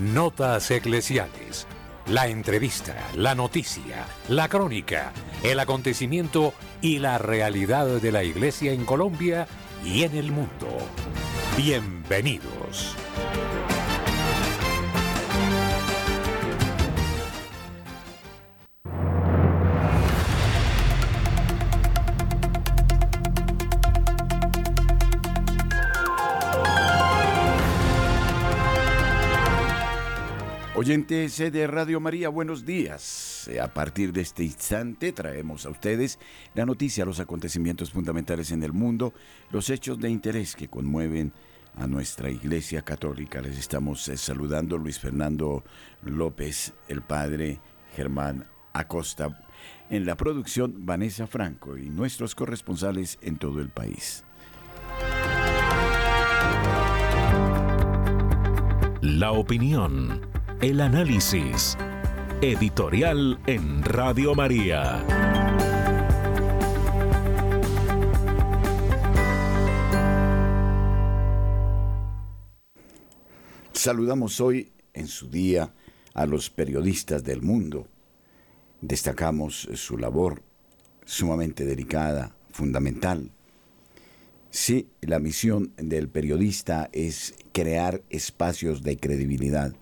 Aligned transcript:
Notas 0.00 0.70
Eclesiales. 0.70 1.66
La 2.06 2.26
entrevista, 2.26 2.96
la 3.14 3.34
noticia, 3.34 4.06
la 4.28 4.48
crónica, 4.48 5.12
el 5.42 5.60
acontecimiento 5.60 6.54
y 6.80 7.00
la 7.00 7.18
realidad 7.18 7.86
de 7.86 8.10
la 8.10 8.24
Iglesia 8.24 8.72
en 8.72 8.86
Colombia 8.86 9.46
y 9.84 10.04
en 10.04 10.16
el 10.16 10.32
mundo. 10.32 10.68
Bienvenidos. 11.54 12.96
Oyentes 30.90 31.38
de 31.38 31.68
Radio 31.68 32.00
María, 32.00 32.30
buenos 32.30 32.66
días. 32.66 33.48
A 33.62 33.68
partir 33.72 34.12
de 34.12 34.22
este 34.22 34.42
instante 34.42 35.12
traemos 35.12 35.64
a 35.64 35.70
ustedes 35.70 36.18
la 36.52 36.66
noticia, 36.66 37.04
los 37.04 37.20
acontecimientos 37.20 37.92
fundamentales 37.92 38.50
en 38.50 38.64
el 38.64 38.72
mundo, 38.72 39.14
los 39.52 39.70
hechos 39.70 40.00
de 40.00 40.10
interés 40.10 40.56
que 40.56 40.66
conmueven 40.66 41.32
a 41.76 41.86
nuestra 41.86 42.28
Iglesia 42.28 42.82
Católica. 42.82 43.40
Les 43.40 43.56
estamos 43.56 44.08
eh, 44.08 44.16
saludando 44.16 44.78
Luis 44.78 44.98
Fernando 44.98 45.62
López, 46.02 46.72
el 46.88 47.02
padre 47.02 47.60
Germán 47.94 48.48
Acosta, 48.72 49.46
en 49.90 50.04
la 50.04 50.16
producción 50.16 50.86
Vanessa 50.86 51.28
Franco 51.28 51.78
y 51.78 51.88
nuestros 51.88 52.34
corresponsales 52.34 53.16
en 53.22 53.36
todo 53.36 53.60
el 53.60 53.68
país. 53.68 54.24
La 59.02 59.30
opinión 59.30 60.20
el 60.60 60.82
análisis. 60.82 61.78
Editorial 62.42 63.40
en 63.46 63.82
Radio 63.82 64.34
María. 64.34 65.02
Saludamos 73.72 74.38
hoy 74.42 74.70
en 74.92 75.08
su 75.08 75.30
día 75.30 75.72
a 76.12 76.26
los 76.26 76.50
periodistas 76.50 77.24
del 77.24 77.40
mundo. 77.40 77.88
Destacamos 78.82 79.66
su 79.74 79.96
labor 79.96 80.42
sumamente 81.06 81.64
delicada, 81.64 82.36
fundamental. 82.50 83.30
Sí, 84.50 84.90
la 85.00 85.20
misión 85.20 85.72
del 85.78 86.10
periodista 86.10 86.90
es 86.92 87.34
crear 87.52 88.02
espacios 88.10 88.82
de 88.82 88.98
credibilidad 88.98 89.74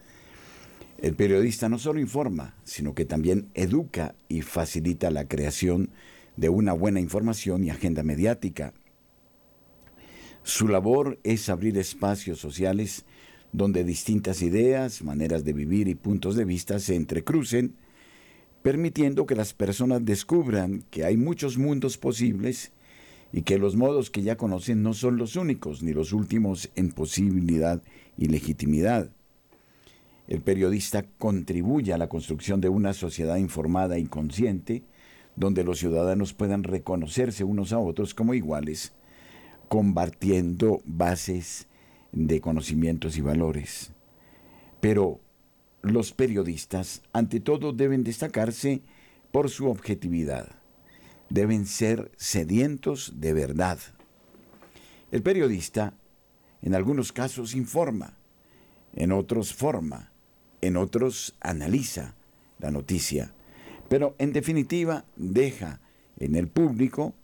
el 0.98 1.14
periodista 1.14 1.68
no 1.68 1.78
solo 1.78 2.00
informa, 2.00 2.56
sino 2.64 2.94
que 2.94 3.04
también 3.04 3.50
educa 3.54 4.16
y 4.28 4.42
facilita 4.42 5.10
la 5.10 5.28
creación 5.28 5.91
de 6.36 6.48
una 6.48 6.72
buena 6.72 7.00
información 7.00 7.64
y 7.64 7.70
agenda 7.70 8.02
mediática. 8.02 8.74
Su 10.42 10.66
labor 10.66 11.19
es 11.22 11.48
abrir 11.48 11.78
espacios 11.78 12.41
sociales 12.41 13.04
donde 13.52 13.84
distintas 13.84 14.42
ideas, 14.42 15.02
maneras 15.02 15.44
de 15.44 15.52
vivir 15.52 15.88
y 15.88 15.94
puntos 15.94 16.34
de 16.36 16.44
vista 16.44 16.78
se 16.80 16.96
entrecrucen, 16.96 17.76
permitiendo 18.62 19.24
que 19.24 19.36
las 19.36 19.54
personas 19.54 20.04
descubran 20.04 20.84
que 20.91 21.04
hay 21.04 21.16
muchos 21.16 21.58
mundos 21.58 21.96
posibles 21.96 22.72
y 23.32 23.42
que 23.42 23.58
los 23.58 23.76
modos 23.76 24.10
que 24.10 24.22
ya 24.22 24.36
conocen 24.36 24.82
no 24.82 24.94
son 24.94 25.16
los 25.16 25.36
únicos 25.36 25.82
ni 25.82 25.92
los 25.92 26.12
últimos 26.12 26.70
en 26.74 26.91
posibilidad 26.91 27.82
y 28.16 28.26
legitimidad. 28.26 29.10
El 30.29 30.43
periodista 30.43 31.05
contribuye 31.17 31.95
a 31.95 31.98
la 31.98 32.11
construcción 32.11 32.61
de 32.61 32.69
una 32.69 32.93
sociedad 32.93 33.37
informada 33.37 33.98
y 33.98 34.05
consciente, 34.05 34.83
donde 35.37 35.65
los 35.65 35.79
ciudadanos 35.79 36.34
puedan 36.34 36.65
reconocerse 36.65 37.45
unos 37.45 37.73
a 37.73 37.79
otros 37.79 38.12
como 38.12 38.34
iguales, 38.34 38.93
compartiendo 39.69 40.83
bases 40.84 41.67
de 42.12 42.43
conocimientos 42.43 43.17
y 43.17 43.22
valores. 43.22 43.93
Pero 44.81 45.21
los 45.81 46.12
periodistas, 46.12 47.03
ante 47.15 47.41
todo, 47.41 47.72
deben 47.72 48.05
destacarse 48.05 48.83
por 49.33 49.49
su 49.49 49.69
objetividad. 49.69 50.49
Deben 51.31 51.65
ser 51.65 52.12
sedientos 52.17 53.15
de 53.17 53.33
verdad. 53.33 53.78
El 55.11 55.22
periodista, 55.22 55.94
en 56.61 56.75
algunos 56.75 57.12
casos, 57.12 57.55
informa, 57.55 58.19
en 58.94 59.12
otros 59.12 59.55
forma, 59.55 60.12
en 60.60 60.76
otros 60.76 61.34
analiza 61.41 62.14
la 62.58 62.70
noticia, 62.70 63.32
pero 63.88 64.14
en 64.19 64.32
definitiva 64.32 65.04
deja 65.16 65.80
en 66.19 66.34
el 66.34 66.48
público 66.48 67.14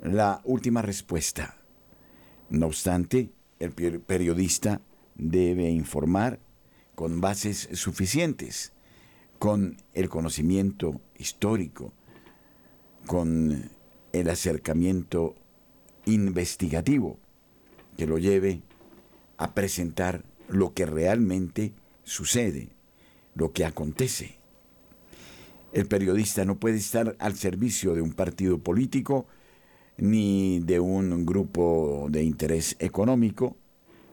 la 0.00 0.40
última 0.44 0.82
respuesta. 0.82 1.56
No 2.50 2.66
obstante, 2.66 3.30
el 3.58 3.72
periodista 3.72 4.80
debe 5.16 5.70
informar 5.70 6.38
con 6.94 7.20
bases 7.20 7.68
suficientes, 7.72 8.72
con 9.38 9.76
el 9.94 10.08
conocimiento 10.08 11.00
histórico, 11.18 11.92
con 13.06 13.70
el 14.12 14.30
acercamiento 14.30 15.34
investigativo 16.06 17.18
que 17.96 18.06
lo 18.06 18.18
lleve 18.18 18.62
a 19.38 19.54
presentar 19.54 20.24
lo 20.48 20.72
que 20.74 20.86
realmente 20.86 21.72
sucede, 22.06 22.70
lo 23.34 23.52
que 23.52 23.66
acontece. 23.66 24.38
El 25.72 25.86
periodista 25.86 26.46
no 26.46 26.58
puede 26.58 26.78
estar 26.78 27.16
al 27.18 27.36
servicio 27.36 27.94
de 27.94 28.00
un 28.00 28.14
partido 28.14 28.58
político 28.58 29.26
ni 29.98 30.60
de 30.60 30.80
un 30.80 31.26
grupo 31.26 32.06
de 32.08 32.22
interés 32.22 32.76
económico. 32.78 33.56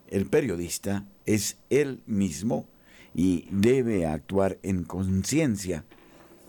El 0.10 0.26
periodista 0.26 1.06
es 1.26 1.58
él 1.70 2.02
mismo 2.06 2.68
y 3.16 3.48
debe 3.52 4.08
actuar 4.08 4.58
en 4.64 4.84
conciencia, 4.84 5.86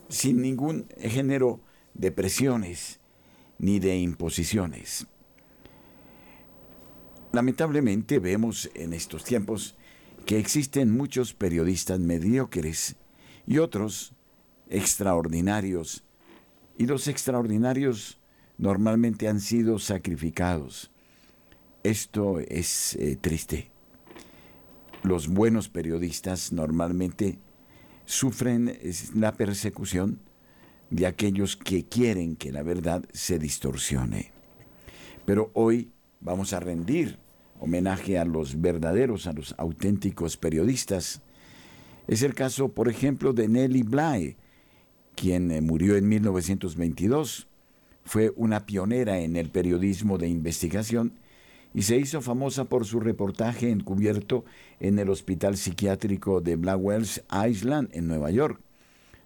sin 0.08 0.40
ningún 0.40 0.86
género 0.98 1.60
de 1.92 2.10
presiones 2.10 2.98
ni 3.58 3.78
de 3.78 3.98
imposiciones. 3.98 5.06
Lamentablemente 7.32 8.18
vemos 8.18 8.70
en 8.74 8.92
estos 8.92 9.24
tiempos 9.24 9.76
que 10.26 10.38
existen 10.38 10.90
muchos 10.90 11.34
periodistas 11.34 12.00
mediocres 12.00 12.96
y 13.46 13.58
otros 13.58 14.14
extraordinarios, 14.68 16.04
y 16.78 16.86
los 16.86 17.08
extraordinarios 17.08 18.18
normalmente 18.58 19.28
han 19.28 19.40
sido 19.40 19.78
sacrificados. 19.78 20.90
Esto 21.82 22.40
es 22.40 22.96
eh, 22.96 23.16
triste. 23.20 23.70
Los 25.02 25.28
buenos 25.28 25.68
periodistas 25.68 26.52
normalmente 26.52 27.38
sufren 28.06 28.78
la 29.14 29.32
persecución 29.32 30.20
de 30.90 31.06
aquellos 31.06 31.56
que 31.56 31.84
quieren 31.84 32.36
que 32.36 32.52
la 32.52 32.62
verdad 32.62 33.04
se 33.12 33.38
distorsione. 33.38 34.32
Pero 35.26 35.50
hoy 35.54 35.90
vamos 36.20 36.52
a 36.52 36.60
rendir 36.60 37.18
homenaje 37.58 38.18
a 38.18 38.24
los 38.24 38.60
verdaderos, 38.60 39.26
a 39.26 39.32
los 39.32 39.54
auténticos 39.58 40.36
periodistas. 40.36 41.22
Es 42.08 42.22
el 42.22 42.34
caso, 42.34 42.68
por 42.68 42.88
ejemplo, 42.88 43.32
de 43.32 43.48
Nelly 43.48 43.82
Bly, 43.82 44.36
quien 45.14 45.50
eh, 45.50 45.60
murió 45.60 45.96
en 45.96 46.08
1922. 46.08 47.46
Fue 48.04 48.32
una 48.36 48.66
pionera 48.66 49.20
en 49.20 49.36
el 49.36 49.50
periodismo 49.50 50.18
de 50.18 50.28
investigación 50.28 51.14
y 51.74 51.82
se 51.82 51.96
hizo 51.96 52.20
famosa 52.20 52.66
por 52.66 52.86
su 52.86 53.00
reportaje 53.00 53.70
encubierto 53.70 54.44
en 54.78 54.98
el 54.98 55.10
Hospital 55.10 55.56
Psiquiátrico 55.56 56.40
de 56.40 56.56
Blackwell's 56.56 57.22
Island 57.48 57.88
en 57.92 58.06
Nueva 58.06 58.30
York. 58.30 58.63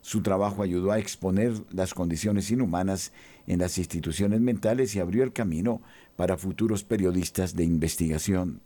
Su 0.00 0.22
trabajo 0.22 0.62
ayudó 0.62 0.92
a 0.92 0.98
exponer 0.98 1.52
las 1.70 1.94
condiciones 1.94 2.50
inhumanas 2.50 3.12
en 3.46 3.60
las 3.60 3.78
instituciones 3.78 4.40
mentales 4.40 4.94
y 4.94 5.00
abrió 5.00 5.24
el 5.24 5.32
camino 5.32 5.82
para 6.16 6.36
futuros 6.36 6.84
periodistas 6.84 7.56
de 7.56 7.64
investigación. 7.64 8.60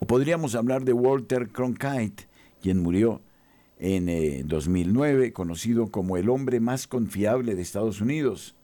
O 0.00 0.06
podríamos 0.06 0.54
hablar 0.54 0.84
de 0.84 0.92
Walter 0.92 1.48
Cronkite, 1.48 2.28
quien 2.60 2.80
murió 2.80 3.22
en 3.78 4.48
2009, 4.48 5.26
eh, 5.26 5.32
conocido 5.32 5.90
como 5.90 6.16
el 6.16 6.28
hombre 6.28 6.60
más 6.60 6.86
confiable 6.86 7.54
de 7.54 7.62
Estados 7.62 8.00
Unidos. 8.00 8.54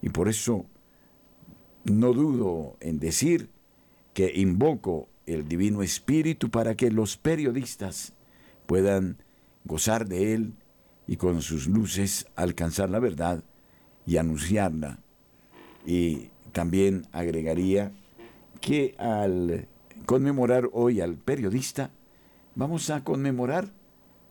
Y 0.00 0.08
por 0.08 0.30
eso 0.30 0.64
no 1.84 2.14
dudo 2.14 2.78
en 2.80 3.00
decir 3.00 3.50
que 4.14 4.32
invoco 4.34 5.10
el 5.26 5.46
Divino 5.46 5.82
Espíritu 5.82 6.48
para 6.48 6.74
que 6.74 6.90
los 6.90 7.18
periodistas 7.18 8.14
puedan 8.66 9.18
gozar 9.68 10.08
de 10.08 10.34
Él 10.34 10.54
y 11.06 11.16
con 11.16 11.40
sus 11.42 11.68
luces 11.68 12.26
alcanzar 12.34 12.90
la 12.90 12.98
verdad 12.98 13.44
y 14.04 14.16
anunciarla. 14.16 14.98
Y 15.86 16.30
también 16.50 17.06
agregaría 17.12 17.92
que 18.60 18.96
al 18.98 19.68
conmemorar 20.06 20.68
hoy 20.72 21.00
al 21.00 21.16
periodista, 21.16 21.92
vamos 22.56 22.90
a 22.90 23.04
conmemorar, 23.04 23.70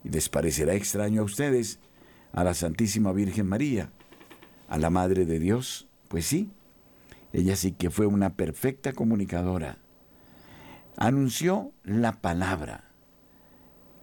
y 0.03 0.09
les 0.09 0.27
parecerá 0.27 0.73
extraño 0.73 1.21
a 1.21 1.25
ustedes, 1.25 1.79
a 2.33 2.43
la 2.43 2.53
Santísima 2.53 3.13
Virgen 3.13 3.47
María, 3.47 3.89
a 4.67 4.77
la 4.77 4.89
Madre 4.89 5.25
de 5.25 5.39
Dios, 5.39 5.87
pues 6.09 6.25
sí, 6.25 6.51
ella 7.31 7.55
sí 7.55 7.71
que 7.71 7.89
fue 7.89 8.05
una 8.05 8.35
perfecta 8.35 8.91
comunicadora 8.91 9.77
anunció 10.97 11.71
la 11.83 12.19
palabra. 12.19 12.86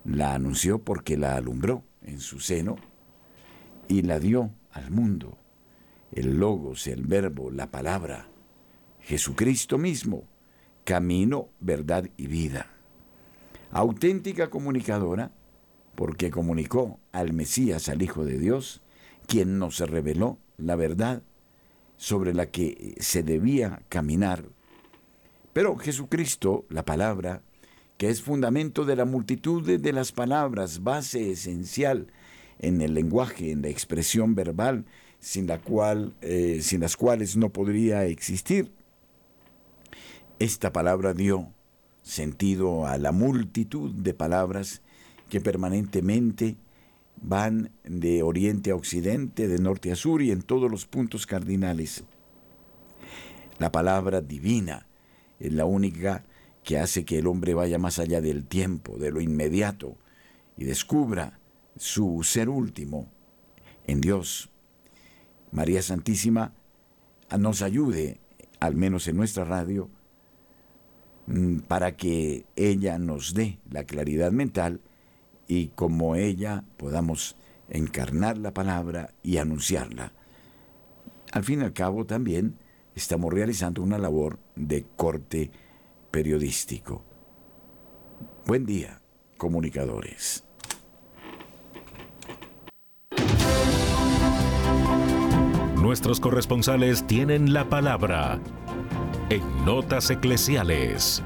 La 0.05 0.35
anunció 0.35 0.83
porque 0.83 1.17
la 1.17 1.37
alumbró 1.37 1.85
en 2.03 2.21
su 2.21 2.41
seno 2.41 2.77
y 3.89 4.03
la 4.03 4.21
dio 4.21 4.51
al 4.73 4.91
mundo. 4.91 5.39
El 6.13 6.39
logos, 6.39 6.87
el 6.87 7.05
verbo, 7.05 7.51
la 7.51 7.71
palabra. 7.71 8.29
Jesucristo 9.01 9.79
mismo, 9.79 10.25
camino, 10.85 11.49
verdad 11.61 12.09
y 12.17 12.27
vida. 12.27 12.71
Auténtica 13.71 14.51
comunicadora 14.51 15.33
porque 15.95 16.31
comunicó 16.31 17.01
al 17.13 17.33
Mesías, 17.33 17.89
al 17.89 18.03
Hijo 18.03 18.25
de 18.25 18.39
Dios, 18.39 18.83
quien 19.27 19.59
nos 19.59 19.79
reveló 19.81 20.39
la 20.59 20.77
verdad 20.77 21.23
sobre 21.97 22.35
la 22.35 22.47
que 22.51 22.95
se 22.99 23.23
debía 23.23 23.83
caminar 23.89 24.45
pero 25.55 25.77
Jesucristo, 25.77 26.67
la 26.69 26.85
palabra, 26.85 27.41
que 27.97 28.09
es 28.09 28.23
fundamento 28.23 28.85
de 28.85 28.97
la 28.97 29.05
multitud 29.05 29.79
de 29.79 29.93
las 29.93 30.13
palabras, 30.13 30.83
base 30.83 31.31
esencial 31.31 32.09
en 32.59 32.81
el 32.81 32.95
lenguaje, 32.95 33.51
en 33.51 33.63
la 33.63 33.69
expresión 33.69 34.35
verbal, 34.35 34.85
sin, 35.21 35.47
la 35.47 35.61
cual, 35.61 36.15
eh, 36.21 36.59
sin 36.63 36.81
las 36.81 36.97
cuales 36.97 37.37
no 37.37 37.51
podría 37.51 38.05
existir. 38.05 38.73
Esta 40.39 40.73
palabra 40.73 41.15
dio 41.15 41.49
sentido 42.03 42.87
a 42.87 42.99
la 42.99 43.13
multitud 43.13 43.93
de 43.93 44.13
palabras 44.13 44.83
que 45.31 45.41
permanentemente 45.41 46.57
van 47.23 47.71
de 47.85 48.23
oriente 48.23 48.71
a 48.71 48.75
occidente, 48.75 49.49
de 49.49 49.59
norte 49.59 49.91
a 49.93 49.97
sur 49.97 50.21
y 50.21 50.31
en 50.31 50.43
todos 50.43 50.71
los 50.71 50.87
puntos 50.87 51.27
cardinales. 51.27 52.05
La 53.59 53.73
palabra 53.73 54.21
divina, 54.21 54.87
es 55.39 55.53
la 55.53 55.65
única 55.65 56.25
que 56.65 56.79
hace 56.79 57.05
que 57.05 57.19
el 57.19 57.27
hombre 57.27 57.55
vaya 57.55 57.79
más 57.79 57.99
allá 57.99 58.21
del 58.21 58.47
tiempo, 58.47 58.97
de 58.97 59.11
lo 59.11 59.21
inmediato, 59.21 59.97
y 60.57 60.65
descubra 60.65 61.39
su 61.77 62.23
ser 62.25 62.49
último 62.49 63.09
en 63.87 64.01
Dios. 64.01 64.51
María 65.53 65.83
Santísima 65.83 66.53
nos 67.39 67.63
ayude, 67.63 68.19
al 68.61 68.75
menos 68.75 69.07
en 69.09 69.17
nuestra 69.17 69.45
radio, 69.45 69.91
mm, 71.27 71.59
para 71.61 71.97
que 71.97 72.47
ella 72.57 72.99
nos 72.99 73.35
dé 73.35 73.59
la 73.71 73.85
claridad 73.85 74.33
mental 74.33 74.81
y 75.47 75.69
como 75.69 76.17
ella 76.17 76.65
podamos 76.77 77.37
encarnar 77.69 78.39
la 78.39 78.55
palabra 78.55 79.13
y 79.23 79.37
anunciarla. 79.37 80.13
Al 81.33 81.45
fin 81.45 81.61
y 81.61 81.65
al 81.65 81.73
cabo 81.73 82.07
también 82.07 82.57
estamos 82.95 83.33
realizando 83.33 83.83
una 83.83 83.99
labor 83.99 84.39
de 84.57 84.87
corte 84.97 85.51
periodístico. 86.15 87.05
Buen 88.47 88.65
día, 88.65 89.03
comunicadores. 89.37 90.45
Nuestros 95.75 96.21
corresponsales 96.21 97.05
tienen 97.09 97.53
la 97.53 97.69
palabra 97.69 98.41
en 99.29 99.43
Notas 99.65 100.09
Eclesiales. 100.11 101.21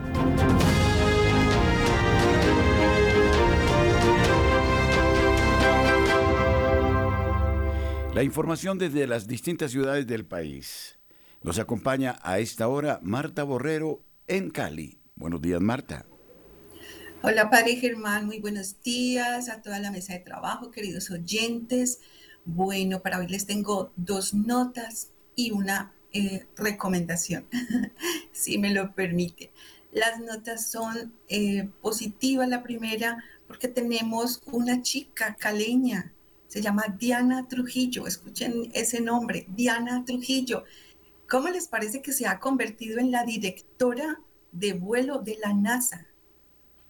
La 8.14 8.22
información 8.22 8.78
desde 8.78 9.06
las 9.06 9.26
distintas 9.26 9.70
ciudades 9.70 10.06
del 10.06 10.24
país. 10.24 10.98
Nos 11.42 11.58
acompaña 11.58 12.18
a 12.22 12.38
esta 12.38 12.68
hora 12.68 13.00
Marta 13.02 13.42
Borrero 13.44 14.07
en 14.28 14.50
Cali. 14.50 14.98
Buenos 15.16 15.42
días, 15.42 15.60
Marta. 15.60 16.06
Hola, 17.22 17.50
Padre 17.50 17.76
Germán, 17.76 18.26
muy 18.26 18.38
buenos 18.38 18.80
días 18.82 19.48
a 19.48 19.60
toda 19.60 19.80
la 19.80 19.90
mesa 19.90 20.12
de 20.12 20.20
trabajo, 20.20 20.70
queridos 20.70 21.10
oyentes. 21.10 22.00
Bueno, 22.44 23.00
para 23.00 23.18
hoy 23.18 23.26
les 23.26 23.46
tengo 23.46 23.92
dos 23.96 24.34
notas 24.34 25.10
y 25.34 25.50
una 25.50 25.92
eh, 26.12 26.46
recomendación, 26.56 27.46
si 28.32 28.58
me 28.58 28.72
lo 28.72 28.94
permite. 28.94 29.50
Las 29.90 30.20
notas 30.20 30.70
son 30.70 31.12
eh, 31.28 31.68
positivas, 31.80 32.48
la 32.48 32.62
primera, 32.62 33.24
porque 33.48 33.66
tenemos 33.66 34.40
una 34.46 34.82
chica 34.82 35.34
caleña, 35.34 36.12
se 36.46 36.62
llama 36.62 36.84
Diana 36.98 37.48
Trujillo, 37.48 38.06
escuchen 38.06 38.70
ese 38.74 39.00
nombre, 39.00 39.46
Diana 39.48 40.04
Trujillo. 40.04 40.64
¿Cómo 41.28 41.48
les 41.48 41.68
parece 41.68 42.00
que 42.00 42.12
se 42.12 42.26
ha 42.26 42.40
convertido 42.40 42.98
en 42.98 43.10
la 43.10 43.22
directora 43.22 44.18
de 44.50 44.72
vuelo 44.72 45.18
de 45.18 45.36
la 45.38 45.52
NASA? 45.52 46.06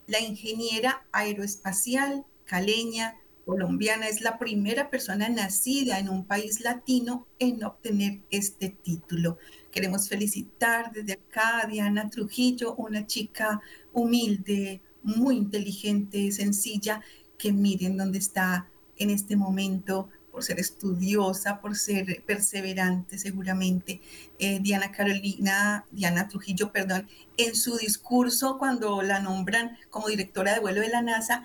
La 0.06 0.20
ingeniera 0.20 1.04
aeroespacial 1.10 2.24
caleña 2.44 3.16
colombiana 3.44 4.06
es 4.06 4.20
la 4.20 4.38
primera 4.38 4.90
persona 4.90 5.28
nacida 5.28 5.98
en 5.98 6.08
un 6.08 6.24
país 6.24 6.60
latino 6.60 7.26
en 7.40 7.64
obtener 7.64 8.20
este 8.30 8.68
título. 8.68 9.38
Queremos 9.72 10.08
felicitar 10.08 10.92
desde 10.92 11.14
acá 11.14 11.64
a 11.64 11.66
Diana 11.66 12.08
Trujillo, 12.08 12.76
una 12.76 13.08
chica 13.08 13.60
humilde, 13.92 14.82
muy 15.02 15.36
inteligente, 15.36 16.30
sencilla, 16.30 17.02
que 17.38 17.52
miren 17.52 17.96
dónde 17.96 18.18
está 18.18 18.68
en 18.98 19.10
este 19.10 19.34
momento 19.34 20.10
por 20.38 20.44
ser 20.44 20.60
estudiosa, 20.60 21.60
por 21.60 21.76
ser 21.76 22.22
perseverante 22.24 23.18
seguramente. 23.18 24.00
Eh, 24.38 24.60
Diana 24.62 24.92
Carolina, 24.92 25.84
Diana 25.90 26.28
Trujillo, 26.28 26.70
perdón, 26.70 27.08
en 27.36 27.56
su 27.56 27.76
discurso 27.76 28.56
cuando 28.56 29.02
la 29.02 29.18
nombran 29.18 29.76
como 29.90 30.06
directora 30.06 30.54
de 30.54 30.60
vuelo 30.60 30.80
de 30.80 30.90
la 30.90 31.02
NASA, 31.02 31.44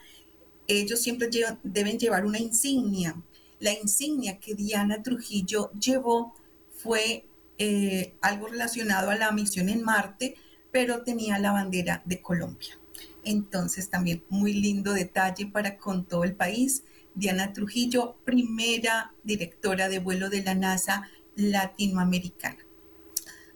ellos 0.67 1.01
siempre 1.01 1.27
deben 1.63 1.97
llevar 1.97 2.23
una 2.23 2.37
insignia. 2.37 3.19
La 3.59 3.73
insignia 3.73 4.37
que 4.37 4.53
Diana 4.53 5.01
Trujillo 5.01 5.71
llevó 5.71 6.35
fue 6.75 7.25
eh, 7.57 8.13
algo 8.21 8.45
relacionado 8.45 9.09
a 9.09 9.15
la 9.15 9.31
misión 9.31 9.69
en 9.69 9.81
Marte, 9.81 10.35
pero 10.71 11.01
tenía 11.01 11.39
la 11.39 11.51
bandera 11.51 12.03
de 12.05 12.21
Colombia. 12.21 12.77
Entonces 13.23 13.89
también 13.89 14.23
muy 14.29 14.53
lindo 14.53 14.93
detalle 14.93 15.47
para 15.47 15.79
con 15.79 16.05
todo 16.05 16.25
el 16.25 16.35
país. 16.35 16.83
Diana 17.15 17.53
Trujillo, 17.53 18.15
primera 18.25 19.13
directora 19.23 19.89
de 19.89 19.99
vuelo 19.99 20.29
de 20.29 20.43
la 20.43 20.55
NASA 20.55 21.09
latinoamericana. 21.35 22.57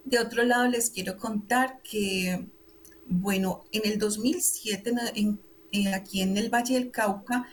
De 0.04 0.18
otro 0.18 0.42
lado, 0.42 0.68
les 0.68 0.90
quiero 0.90 1.18
contar 1.18 1.80
que, 1.82 2.46
bueno, 3.06 3.64
en 3.72 3.90
el 3.90 3.98
2007, 3.98 4.94
eh, 5.72 5.94
aquí 5.94 6.22
en 6.22 6.36
el 6.36 6.48
Valle 6.48 6.74
del 6.74 6.90
Cauca, 6.90 7.46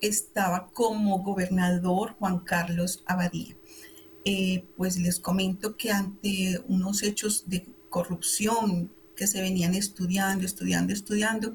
estaba 0.00 0.68
como 0.72 1.22
gobernador 1.22 2.16
Juan 2.18 2.40
Carlos 2.40 3.02
Abadía. 3.06 3.56
Eh, 4.24 4.66
pues 4.76 4.98
les 4.98 5.18
comento 5.18 5.76
que 5.76 5.90
ante 5.90 6.60
unos 6.68 7.02
hechos 7.02 7.48
de 7.48 7.66
corrupción 7.88 8.92
que 9.16 9.26
se 9.26 9.40
venían 9.40 9.74
estudiando, 9.74 10.44
estudiando, 10.44 10.92
estudiando, 10.92 11.54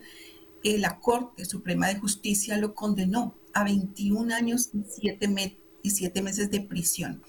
la 0.77 0.99
Corte 0.99 1.45
Suprema 1.45 1.87
de 1.87 1.99
Justicia 1.99 2.57
lo 2.57 2.75
condenó 2.75 3.35
a 3.53 3.63
21 3.63 4.33
años 4.33 4.69
y 4.73 5.89
7, 5.89 6.21
meses 6.21 6.51
de 6.51 6.61
prisión. 6.61 7.21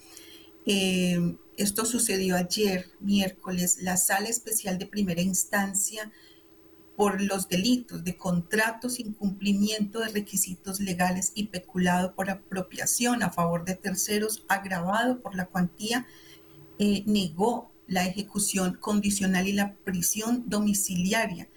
Eh, 0.65 1.37
esto 1.55 1.85
sucedió 1.85 2.35
ayer, 2.35 2.89
miércoles. 2.99 3.77
La 3.81 3.97
Sala 3.97 4.29
Especial 4.29 4.77
de 4.77 4.85
Primera 4.85 5.21
Instancia 5.21 6.11
por 6.97 7.21
los 7.21 7.47
delitos 7.47 8.03
de 8.03 8.17
contratos, 8.17 8.99
incumplimiento 8.99 9.99
de 9.99 10.09
requisitos 10.09 10.81
legales 10.81 11.31
y 11.33 11.47
peculado 11.47 12.13
por 12.13 12.29
apropiación 12.29 13.23
a 13.23 13.29
favor 13.29 13.63
de 13.63 13.75
terceros, 13.75 14.43
agravado 14.49 15.21
por 15.21 15.35
la 15.35 15.45
cuantía, 15.45 16.05
eh, 16.77 17.03
negó 17.05 17.71
la 17.87 18.05
ejecución 18.05 18.75
condicional 18.75 19.47
y 19.47 19.53
la 19.53 19.75
prisión 19.75 20.43
domiciliaria 20.49 21.47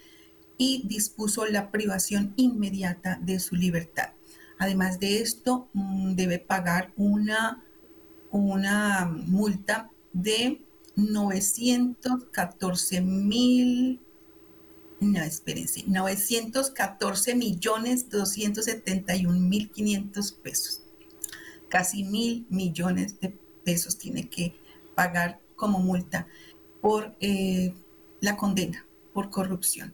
y 0.62 0.82
dispuso 0.84 1.44
la 1.46 1.72
privación 1.72 2.34
inmediata 2.36 3.18
de 3.20 3.40
su 3.40 3.56
libertad. 3.56 4.10
Además 4.58 5.00
de 5.00 5.20
esto, 5.20 5.68
mm, 5.72 6.14
debe 6.14 6.38
pagar 6.38 6.92
una, 6.96 7.64
una 8.30 9.06
multa 9.06 9.90
de 10.12 10.60
914 10.94 13.00
mil, 13.00 13.98
no, 15.00 15.20
espérense, 15.20 15.82
914 15.88 17.34
millones 17.34 18.08
271 18.08 19.40
mil 19.40 19.68
500 19.68 20.30
pesos. 20.30 20.82
Casi 21.68 22.04
mil 22.04 22.46
millones 22.50 23.18
de 23.18 23.36
pesos 23.64 23.98
tiene 23.98 24.28
que 24.28 24.54
pagar 24.94 25.40
como 25.56 25.80
multa 25.80 26.28
por 26.80 27.16
eh, 27.18 27.74
la 28.20 28.36
condena 28.36 28.86
por 29.12 29.30
corrupción. 29.30 29.92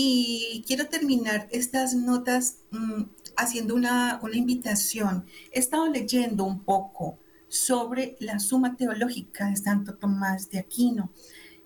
Y 0.00 0.62
quiero 0.64 0.86
terminar 0.86 1.48
estas 1.50 1.92
notas 1.92 2.58
mm, 2.70 3.02
haciendo 3.36 3.74
una, 3.74 4.20
una 4.22 4.36
invitación. 4.36 5.24
He 5.50 5.58
estado 5.58 5.88
leyendo 5.88 6.44
un 6.44 6.62
poco 6.62 7.18
sobre 7.48 8.16
la 8.20 8.38
suma 8.38 8.76
teológica 8.76 9.50
de 9.50 9.56
Santo 9.56 9.96
Tomás 9.96 10.50
de 10.50 10.60
Aquino 10.60 11.10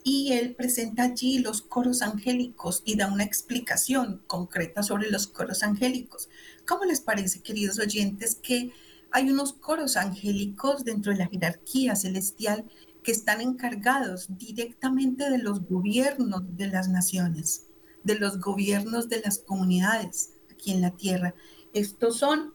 y 0.02 0.32
él 0.32 0.54
presenta 0.54 1.02
allí 1.02 1.40
los 1.40 1.60
coros 1.60 2.00
angélicos 2.00 2.80
y 2.86 2.96
da 2.96 3.12
una 3.12 3.22
explicación 3.22 4.22
concreta 4.26 4.82
sobre 4.82 5.10
los 5.10 5.26
coros 5.26 5.62
angélicos. 5.62 6.30
¿Cómo 6.66 6.86
les 6.86 7.02
parece, 7.02 7.42
queridos 7.42 7.78
oyentes, 7.78 8.34
que 8.34 8.72
hay 9.10 9.28
unos 9.28 9.52
coros 9.52 9.98
angélicos 9.98 10.86
dentro 10.86 11.12
de 11.12 11.18
la 11.18 11.28
jerarquía 11.28 11.96
celestial 11.96 12.64
que 13.02 13.12
están 13.12 13.42
encargados 13.42 14.28
directamente 14.38 15.28
de 15.28 15.36
los 15.36 15.68
gobiernos 15.68 16.44
de 16.56 16.68
las 16.68 16.88
naciones, 16.88 17.66
de 18.04 18.18
los 18.18 18.40
gobiernos 18.40 19.08
de 19.08 19.20
las 19.20 19.38
comunidades 19.38 20.34
aquí 20.50 20.72
en 20.72 20.80
la 20.80 20.90
tierra. 20.92 21.34
Estos 21.72 22.18
son 22.18 22.54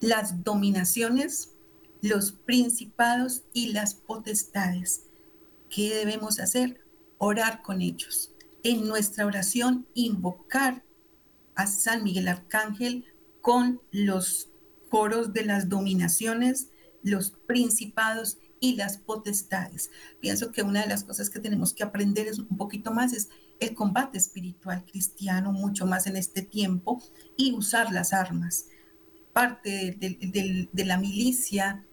las 0.00 0.44
dominaciones, 0.44 1.54
los 2.02 2.32
principados 2.32 3.42
y 3.52 3.72
las 3.72 3.94
potestades. 3.94 5.04
¿Qué 5.68 5.94
debemos 5.94 6.38
hacer? 6.40 6.80
Orar 7.18 7.62
con 7.62 7.82
ellos. 7.82 8.32
En 8.62 8.86
nuestra 8.86 9.26
oración, 9.26 9.86
invocar 9.94 10.84
a 11.54 11.66
San 11.66 12.04
Miguel 12.04 12.28
Arcángel 12.28 13.04
con 13.40 13.80
los 13.90 14.50
coros 14.88 15.32
de 15.32 15.44
las 15.44 15.68
dominaciones, 15.68 16.70
los 17.02 17.30
principados 17.30 18.38
y 18.60 18.76
las 18.76 18.98
potestades. 18.98 19.90
Pienso 20.20 20.52
que 20.52 20.62
una 20.62 20.82
de 20.82 20.88
las 20.88 21.04
cosas 21.04 21.30
que 21.30 21.40
tenemos 21.40 21.72
que 21.72 21.82
aprender 21.82 22.26
es 22.26 22.38
un 22.38 22.56
poquito 22.56 22.92
más 22.92 23.12
es 23.12 23.28
el 23.60 23.74
combate 23.74 24.18
espiritual 24.18 24.84
cristiano, 24.84 25.52
mucho 25.52 25.86
más 25.86 26.06
en 26.06 26.16
este 26.16 26.42
tiempo, 26.42 27.02
y 27.36 27.52
usar 27.52 27.92
las 27.92 28.12
armas. 28.12 28.66
Parte 29.32 29.96
de, 29.98 30.84
la 30.84 30.98
milicia 30.98 31.84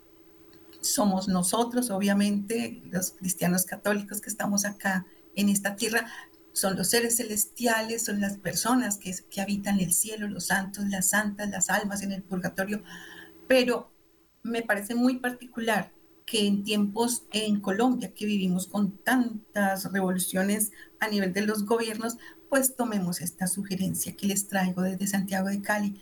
somos 0.81 1.27
nosotros, 1.27 1.89
obviamente, 1.89 2.81
los 2.91 3.12
cristianos 3.12 3.65
católicos 3.65 4.22
que 4.22 4.29
estamos 4.29 4.65
acá 4.65 5.05
en 5.36 5.50
esta 5.50 5.75
tierra, 5.75 6.07
son 6.53 6.77
los 6.77 6.89
seres 6.89 7.17
celestiales, 7.17 8.05
son 8.05 8.22
las 8.22 8.38
personas 8.38 8.98
que, 8.98 9.13
que 9.29 9.41
habitan 9.41 9.79
el 9.81 9.91
cielo, 9.91 10.29
los 10.29 10.45
santos, 10.45 10.86
las 10.86 11.10
santas, 11.10 11.50
las 11.50 11.69
almas 11.69 12.01
en 12.01 12.13
el 12.13 12.24
purgatorio, 12.24 12.81
pero 13.48 13.91
me 14.41 14.62
parece 14.62 14.95
muy 14.95 15.17
particular 15.17 15.91
que 16.25 16.48
en 16.48 16.63
tiempos 16.63 17.24
en 17.32 17.62
Colombia, 17.62 18.13
que 18.13 18.25
vivimos 18.25 18.67
con 18.67 18.98
tantas 18.98 19.91
revoluciones 19.91 20.72
a 21.00 21.08
nivel 21.08 21.34
de 21.34 21.41
los 21.41 21.65
gobiernos, 21.65 22.17
pues 22.50 22.75
tomemos 22.75 23.22
esta 23.22 23.48
sugerencia 23.48 24.15
que 24.15 24.27
les 24.27 24.48
traigo 24.48 24.82
desde 24.82 25.08
Santiago 25.08 25.50
de 25.50 25.62
Cali. 25.62 26.01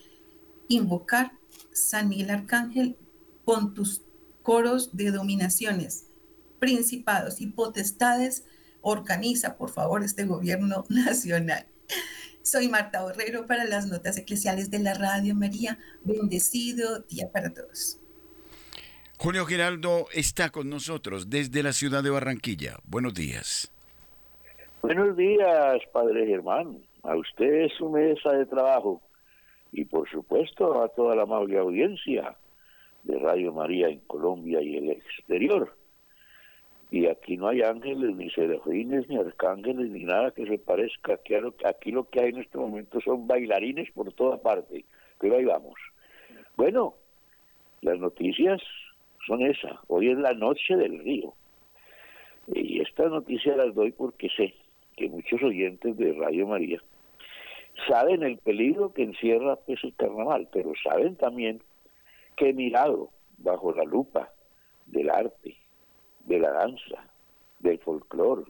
Invocar 0.70 1.34
San 1.72 2.10
Miguel 2.10 2.30
Arcángel 2.30 2.98
con 3.44 3.74
tus 3.74 4.02
coros 4.44 4.96
de 4.96 5.12
dominaciones, 5.12 6.06
principados 6.60 7.42
y 7.42 7.48
potestades. 7.48 8.46
Organiza, 8.82 9.58
por 9.58 9.70
favor, 9.70 10.04
este 10.04 10.26
gobierno 10.26 10.86
nacional. 10.90 11.68
Soy 12.44 12.68
Marta 12.68 13.02
Borrero 13.04 13.46
para 13.46 13.64
las 13.66 13.88
notas 13.88 14.18
eclesiales 14.18 14.70
de 14.70 14.80
la 14.80 14.94
Radio 14.94 15.34
María. 15.36 15.80
Bendecido 16.04 17.00
día 17.00 17.32
para 17.32 17.54
todos. 17.54 18.03
Julio 19.18 19.46
Giraldo 19.46 20.08
está 20.12 20.50
con 20.50 20.70
nosotros 20.70 21.30
desde 21.30 21.64
la 21.64 21.72
ciudad 21.72 22.04
de 22.04 22.10
Barranquilla. 22.10 22.78
Buenos 22.86 23.14
días. 23.14 23.72
Buenos 24.82 25.16
días, 25.16 25.78
Padre 25.94 26.28
Germán. 26.28 26.80
A 27.04 27.16
usted 27.16 27.70
su 27.78 27.90
mesa 27.90 28.34
de 28.34 28.46
trabajo 28.46 29.02
y 29.72 29.86
por 29.86 30.10
supuesto 30.10 30.84
a 30.84 30.90
toda 30.90 31.16
la 31.16 31.24
amable 31.24 31.58
audiencia 31.58 32.36
de 33.04 33.18
Radio 33.20 33.54
María 33.54 33.88
en 33.88 34.00
Colombia 34.02 34.62
y 34.62 34.78
el 34.78 34.90
exterior. 34.92 35.76
Y 36.92 37.08
aquí 37.08 37.38
no 37.38 37.48
hay 37.48 37.62
ángeles, 37.62 38.16
ni 38.16 38.30
serafines, 38.30 39.08
ni 39.10 39.18
arcángeles, 39.18 39.90
ni 39.90 40.04
nada 40.04 40.32
que 40.32 40.46
se 40.46 40.60
parezca. 40.60 41.14
Aquí 41.14 41.34
aquí 41.66 41.92
lo 41.92 42.08
que 42.10 42.22
hay 42.22 42.30
en 42.30 42.40
este 42.40 42.58
momento 42.58 43.00
son 43.02 43.26
bailarines 43.26 43.90
por 43.92 44.12
toda 44.14 44.42
parte. 44.42 44.86
Pero 45.20 45.38
ahí 45.38 45.46
vamos. 45.46 45.76
Bueno, 46.56 46.94
las 47.82 47.98
noticias 47.98 48.62
son 49.28 49.42
esas. 49.42 49.78
Hoy 49.88 50.10
es 50.10 50.18
la 50.18 50.34
noche 50.34 50.76
del 50.76 51.00
río. 51.00 51.34
Y 52.48 52.82
esta 52.82 53.08
noticia 53.08 53.56
las 53.56 53.74
doy 53.74 53.92
porque 53.92 54.30
sé 54.30 54.54
que 54.98 55.10
muchos 55.10 55.42
oyentes 55.42 55.98
de 55.98 56.14
Radio 56.14 56.48
María 56.48 56.82
saben 57.88 58.24
el 58.24 58.38
peligro 58.38 58.94
que 58.94 59.04
encierra 59.04 59.56
pues, 59.56 59.84
el 59.84 59.96
carnaval, 59.96 60.48
pero 60.52 60.74
saben 60.84 61.16
también 61.16 61.62
que 62.36 62.54
mirado 62.54 63.10
bajo 63.38 63.74
la 63.74 63.84
lupa 63.84 64.32
del 64.86 65.10
arte, 65.10 65.56
de 66.26 66.40
la 66.40 66.52
danza, 66.52 67.10
del 67.60 67.80
folclore, 67.80 68.44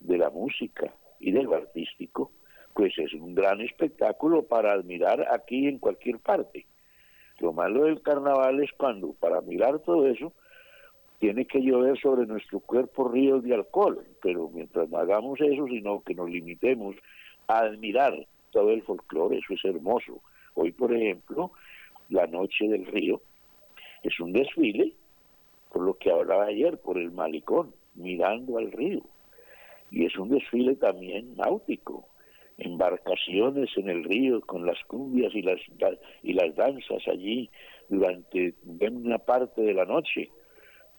de 0.00 0.18
la 0.18 0.30
música 0.30 0.92
y 1.20 1.32
del 1.32 1.52
artístico, 1.52 2.32
pues 2.74 2.96
es 2.98 3.12
un 3.14 3.34
gran 3.34 3.60
espectáculo 3.60 4.44
para 4.44 4.72
admirar 4.72 5.26
aquí 5.32 5.66
en 5.66 5.78
cualquier 5.78 6.18
parte. 6.18 6.66
Lo 7.40 7.52
malo 7.52 7.84
del 7.84 8.02
carnaval 8.02 8.62
es 8.62 8.70
cuando, 8.72 9.12
para 9.12 9.40
mirar 9.40 9.78
todo 9.80 10.06
eso, 10.06 10.32
tiene 11.18 11.46
que 11.46 11.60
llover 11.60 11.98
sobre 11.98 12.26
nuestro 12.26 12.60
cuerpo 12.60 13.08
ríos 13.08 13.42
de 13.42 13.54
alcohol, 13.54 14.04
pero 14.22 14.48
mientras 14.48 14.88
no 14.88 14.98
hagamos 14.98 15.40
eso, 15.40 15.66
sino 15.66 16.02
que 16.02 16.14
nos 16.14 16.30
limitemos 16.30 16.96
a 17.48 17.60
admirar 17.60 18.14
todo 18.50 18.70
el 18.70 18.82
folclore, 18.82 19.38
eso 19.38 19.54
es 19.54 19.64
hermoso. 19.64 20.20
Hoy, 20.54 20.72
por 20.72 20.92
ejemplo, 20.92 21.52
la 22.08 22.26
noche 22.26 22.66
del 22.68 22.86
río 22.86 23.20
Es 24.02 24.18
un 24.20 24.32
desfile, 24.32 24.92
por 25.72 25.82
lo 25.82 25.94
que 25.94 26.10
hablaba 26.10 26.46
ayer, 26.46 26.78
por 26.78 26.98
el 26.98 27.10
malicón, 27.10 27.74
mirando 27.94 28.58
al 28.58 28.70
río. 28.70 29.02
Y 29.90 30.04
es 30.04 30.16
un 30.16 30.28
desfile 30.28 30.76
también 30.76 31.36
náutico, 31.36 32.06
embarcaciones 32.58 33.70
en 33.76 33.88
el 33.88 34.04
río 34.04 34.40
con 34.42 34.66
las 34.66 34.82
cumbias 34.84 35.34
y 35.34 35.42
las, 35.42 35.60
y 36.22 36.32
las 36.32 36.54
danzas 36.56 37.02
allí 37.08 37.48
durante 37.88 38.54
una 38.64 39.18
parte 39.18 39.62
de 39.62 39.74
la 39.74 39.84
noche. 39.84 40.30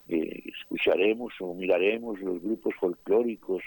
Eh, 0.07 0.43
escucharemos 0.45 1.33
o 1.39 1.53
miraremos 1.53 2.19
los 2.21 2.41
grupos 2.41 2.73
folclóricos, 2.79 3.61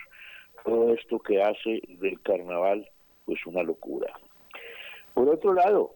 todo 0.65 0.95
esto 0.95 1.19
que 1.21 1.41
hace 1.41 1.81
del 2.01 2.21
carnaval 2.23 2.89
pues 3.25 3.45
una 3.47 3.63
locura. 3.63 4.13
Por 5.15 5.29
otro 5.29 5.53
lado, 5.53 5.95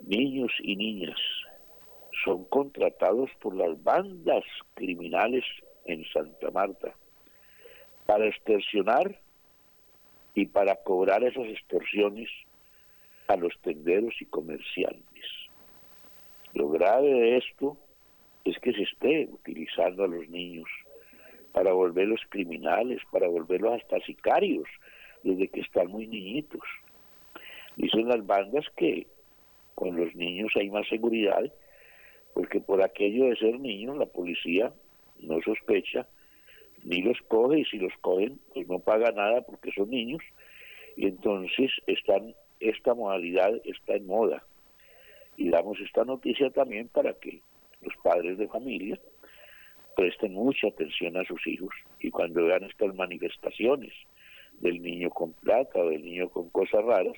niños 0.00 0.50
y 0.60 0.74
niñas 0.74 1.18
son 2.24 2.44
contratados 2.46 3.30
por 3.40 3.54
las 3.54 3.80
bandas 3.82 4.44
criminales 4.74 5.44
en 5.84 6.04
Santa 6.12 6.50
Marta 6.50 6.94
para 8.06 8.26
extorsionar 8.26 9.20
y 10.34 10.46
para 10.46 10.76
cobrar 10.76 11.24
esas 11.24 11.46
extorsiones 11.46 12.28
a 13.26 13.36
los 13.36 13.52
tenderos 13.60 14.14
y 14.20 14.26
comerciantes. 14.26 15.24
Lo 16.54 16.68
grave 16.70 17.08
de 17.08 17.36
esto 17.36 17.76
es 18.44 18.58
que 18.58 18.72
se 18.72 18.82
esté 18.82 19.28
utilizando 19.30 20.04
a 20.04 20.08
los 20.08 20.28
niños 20.28 20.68
para 21.52 21.72
volverlos 21.72 22.20
criminales, 22.28 23.00
para 23.10 23.28
volverlos 23.28 23.80
hasta 23.80 24.00
sicarios, 24.00 24.68
desde 25.22 25.48
que 25.48 25.60
están 25.60 25.88
muy 25.88 26.06
niñitos. 26.06 26.62
Dicen 27.76 28.08
las 28.08 28.24
bandas 28.26 28.64
que 28.76 29.06
con 29.74 29.96
los 29.96 30.14
niños 30.14 30.52
hay 30.56 30.70
más 30.70 30.88
seguridad, 30.88 31.52
porque 32.34 32.60
por 32.60 32.82
aquello 32.82 33.26
de 33.26 33.36
ser 33.36 33.58
niños 33.60 33.96
la 33.96 34.06
policía 34.06 34.72
no 35.20 35.40
sospecha 35.42 36.06
ni 36.84 37.02
los 37.02 37.18
coge 37.28 37.60
y 37.60 37.64
si 37.64 37.78
los 37.78 37.92
cogen 38.00 38.38
pues 38.54 38.68
no 38.68 38.78
paga 38.78 39.10
nada 39.12 39.42
porque 39.42 39.70
son 39.72 39.90
niños 39.90 40.22
y 40.96 41.06
entonces 41.06 41.70
están 41.86 42.34
esta 42.60 42.94
modalidad 42.94 43.52
está 43.64 43.94
en 43.94 44.06
moda 44.06 44.44
y 45.36 45.50
damos 45.50 45.78
esta 45.80 46.04
noticia 46.04 46.50
también 46.50 46.88
para 46.88 47.14
que 47.14 47.40
los 47.80 47.94
padres 48.02 48.38
de 48.38 48.48
familia 48.48 48.98
presten 49.96 50.32
mucha 50.32 50.68
atención 50.68 51.16
a 51.16 51.24
sus 51.24 51.44
hijos 51.46 51.74
y 52.00 52.10
cuando 52.10 52.44
vean 52.44 52.64
estas 52.64 52.94
manifestaciones 52.94 53.92
del 54.60 54.82
niño 54.82 55.10
con 55.10 55.32
plata 55.32 55.80
o 55.80 55.88
del 55.88 56.04
niño 56.04 56.28
con 56.28 56.50
cosas 56.50 56.84
raras, 56.84 57.16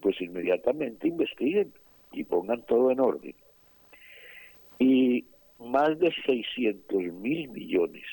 pues 0.00 0.20
inmediatamente 0.20 1.08
investiguen 1.08 1.72
y 2.12 2.24
pongan 2.24 2.62
todo 2.62 2.90
en 2.90 3.00
orden. 3.00 3.34
Y 4.78 5.24
más 5.58 5.98
de 5.98 6.12
600 6.26 7.02
mil 7.12 7.48
millones, 7.48 8.06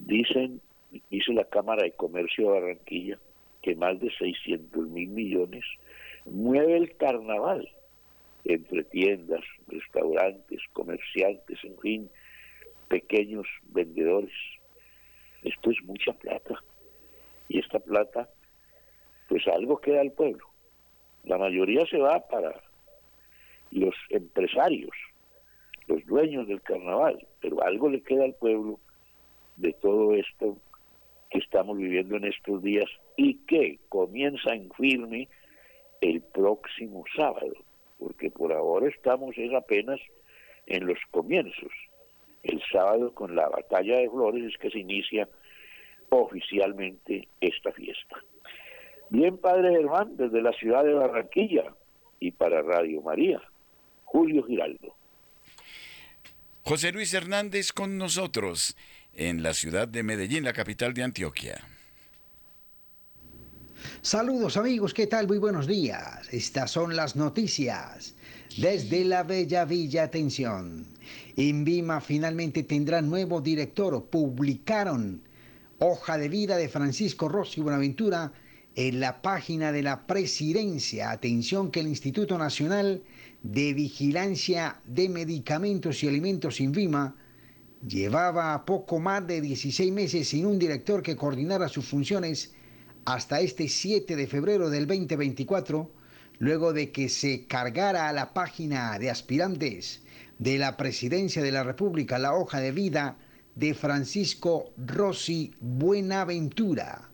dicen, 0.00 0.60
dice 1.10 1.32
la 1.32 1.44
Cámara 1.44 1.82
de 1.82 1.92
Comercio 1.92 2.46
de 2.46 2.60
Barranquilla, 2.60 3.18
que 3.62 3.74
más 3.74 3.98
de 4.00 4.10
600 4.10 4.88
mil 4.88 5.08
millones 5.08 5.64
mueve 6.26 6.76
el 6.76 6.96
carnaval 6.96 7.68
entre 8.44 8.84
tiendas, 8.84 9.40
restaurantes, 9.68 10.60
comerciantes, 10.72 11.58
en 11.64 11.78
fin, 11.78 12.10
pequeños 12.88 13.46
vendedores. 13.64 14.34
Esto 15.42 15.70
es 15.70 15.82
mucha 15.84 16.12
plata. 16.12 16.62
Y 17.48 17.58
esta 17.58 17.78
plata, 17.78 18.28
pues 19.28 19.46
algo 19.48 19.80
queda 19.80 20.00
al 20.00 20.12
pueblo. 20.12 20.46
La 21.24 21.38
mayoría 21.38 21.86
se 21.86 21.98
va 21.98 22.20
para 22.28 22.60
los 23.70 23.94
empresarios, 24.10 24.92
los 25.86 26.04
dueños 26.06 26.46
del 26.46 26.62
carnaval, 26.62 27.26
pero 27.40 27.62
algo 27.62 27.88
le 27.88 28.02
queda 28.02 28.24
al 28.24 28.34
pueblo 28.34 28.78
de 29.56 29.72
todo 29.74 30.14
esto 30.14 30.56
que 31.30 31.38
estamos 31.38 31.76
viviendo 31.76 32.16
en 32.16 32.24
estos 32.24 32.62
días 32.62 32.88
y 33.16 33.34
que 33.46 33.78
comienza 33.88 34.54
en 34.54 34.70
firme 34.72 35.28
el 36.00 36.20
próximo 36.20 37.04
sábado, 37.16 37.54
porque 37.98 38.30
por 38.30 38.52
ahora 38.52 38.88
estamos 38.88 39.36
es 39.36 39.52
apenas 39.52 40.00
en 40.66 40.86
los 40.86 40.98
comienzos. 41.10 41.72
El 42.42 42.62
sábado 42.70 43.12
con 43.14 43.34
la 43.34 43.48
batalla 43.48 43.98
de 43.98 44.10
flores 44.10 44.44
es 44.44 44.58
que 44.58 44.70
se 44.70 44.78
inicia 44.78 45.28
oficialmente 46.10 47.26
esta 47.40 47.72
fiesta. 47.72 48.16
Bien, 49.10 49.38
Padre 49.38 49.70
Germán, 49.70 50.16
desde 50.16 50.42
la 50.42 50.52
ciudad 50.52 50.84
de 50.84 50.92
Barranquilla 50.92 51.74
y 52.20 52.32
para 52.32 52.62
Radio 52.62 53.00
María, 53.02 53.40
Julio 54.04 54.44
Giraldo. 54.44 54.94
José 56.62 56.92
Luis 56.92 57.12
Hernández 57.12 57.72
con 57.72 57.98
nosotros 57.98 58.76
en 59.16 59.42
la 59.42 59.54
ciudad 59.54 59.88
de 59.88 60.02
Medellín, 60.02 60.44
la 60.44 60.52
capital 60.52 60.94
de 60.94 61.02
Antioquia. 61.02 61.62
Saludos 64.02 64.56
amigos, 64.56 64.94
¿qué 64.94 65.06
tal? 65.06 65.26
Muy 65.26 65.38
buenos 65.38 65.66
días. 65.66 66.28
Estas 66.32 66.70
son 66.70 66.96
las 66.96 67.16
noticias 67.16 68.14
desde 68.56 69.04
la 69.04 69.22
bella 69.22 69.64
Villa 69.64 70.04
Atención. 70.04 70.86
Invima 71.36 72.00
finalmente 72.00 72.62
tendrá 72.62 73.02
nuevo 73.02 73.40
director. 73.40 74.04
Publicaron 74.06 75.22
hoja 75.78 76.18
de 76.18 76.28
vida 76.28 76.56
de 76.56 76.68
Francisco 76.68 77.28
Rossi 77.28 77.60
Buenaventura 77.60 78.32
en 78.74 79.00
la 79.00 79.22
página 79.22 79.70
de 79.72 79.82
la 79.82 80.06
presidencia. 80.06 81.10
Atención 81.10 81.70
que 81.70 81.80
el 81.80 81.88
Instituto 81.88 82.38
Nacional 82.38 83.02
de 83.42 83.74
Vigilancia 83.74 84.80
de 84.86 85.08
Medicamentos 85.08 86.02
y 86.02 86.08
Alimentos 86.08 86.60
Invima 86.60 87.16
llevaba 87.86 88.64
poco 88.64 88.98
más 88.98 89.26
de 89.26 89.40
16 89.40 89.92
meses 89.92 90.28
sin 90.28 90.46
un 90.46 90.58
director 90.58 91.02
que 91.02 91.16
coordinara 91.16 91.68
sus 91.68 91.86
funciones 91.86 92.54
hasta 93.04 93.40
este 93.40 93.68
7 93.68 94.16
de 94.16 94.26
febrero 94.26 94.70
del 94.70 94.86
2024, 94.86 95.90
luego 96.38 96.72
de 96.72 96.90
que 96.90 97.08
se 97.08 97.46
cargara 97.46 98.08
a 98.08 98.12
la 98.12 98.32
página 98.32 98.98
de 98.98 99.10
aspirantes 99.10 100.02
de 100.38 100.58
la 100.58 100.76
presidencia 100.76 101.42
de 101.42 101.52
la 101.52 101.62
República 101.62 102.18
la 102.18 102.34
hoja 102.34 102.60
de 102.60 102.72
vida 102.72 103.18
de 103.54 103.74
Francisco 103.74 104.72
Rossi 104.78 105.52
Buenaventura. 105.60 107.10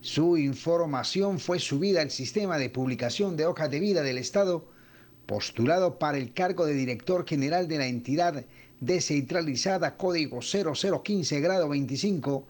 Su 0.00 0.36
información 0.36 1.38
fue 1.38 1.58
subida 1.58 2.00
al 2.00 2.10
sistema 2.10 2.58
de 2.58 2.70
publicación 2.70 3.36
de 3.36 3.46
hojas 3.46 3.70
de 3.70 3.80
vida 3.80 4.02
del 4.02 4.18
Estado, 4.18 4.68
postulado 5.26 5.98
para 5.98 6.18
el 6.18 6.32
cargo 6.32 6.66
de 6.66 6.74
director 6.74 7.26
general 7.26 7.68
de 7.68 7.78
la 7.78 7.86
entidad 7.86 8.44
descentralizada 8.80 9.96
Código 9.96 10.40
0015 10.42 11.40
grado 11.40 11.68
25, 11.68 12.46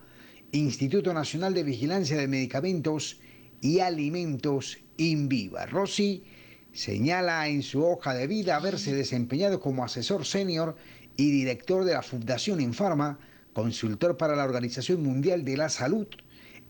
Instituto 0.52 1.12
Nacional 1.12 1.54
de 1.54 1.62
Vigilancia 1.62 2.16
de 2.16 2.28
Medicamentos 2.28 3.20
y 3.61 3.80
Alimentos 3.80 4.78
INVIVA. 4.96 5.66
Rossi 5.66 6.24
señala 6.72 7.46
en 7.48 7.62
su 7.62 7.85
hoja 7.85 8.14
de 8.14 8.26
vida 8.26 8.56
haberse 8.56 8.94
desempeñado 8.94 9.61
como 9.61 9.85
asesor 9.85 10.24
senior 10.24 10.76
y 11.16 11.30
director 11.30 11.85
de 11.85 11.92
la 11.92 12.02
Fundación 12.02 12.61
Infarma, 12.61 13.18
consultor 13.52 14.16
para 14.16 14.35
la 14.35 14.44
Organización 14.44 15.02
Mundial 15.02 15.44
de 15.44 15.56
la 15.56 15.68
Salud, 15.68 16.06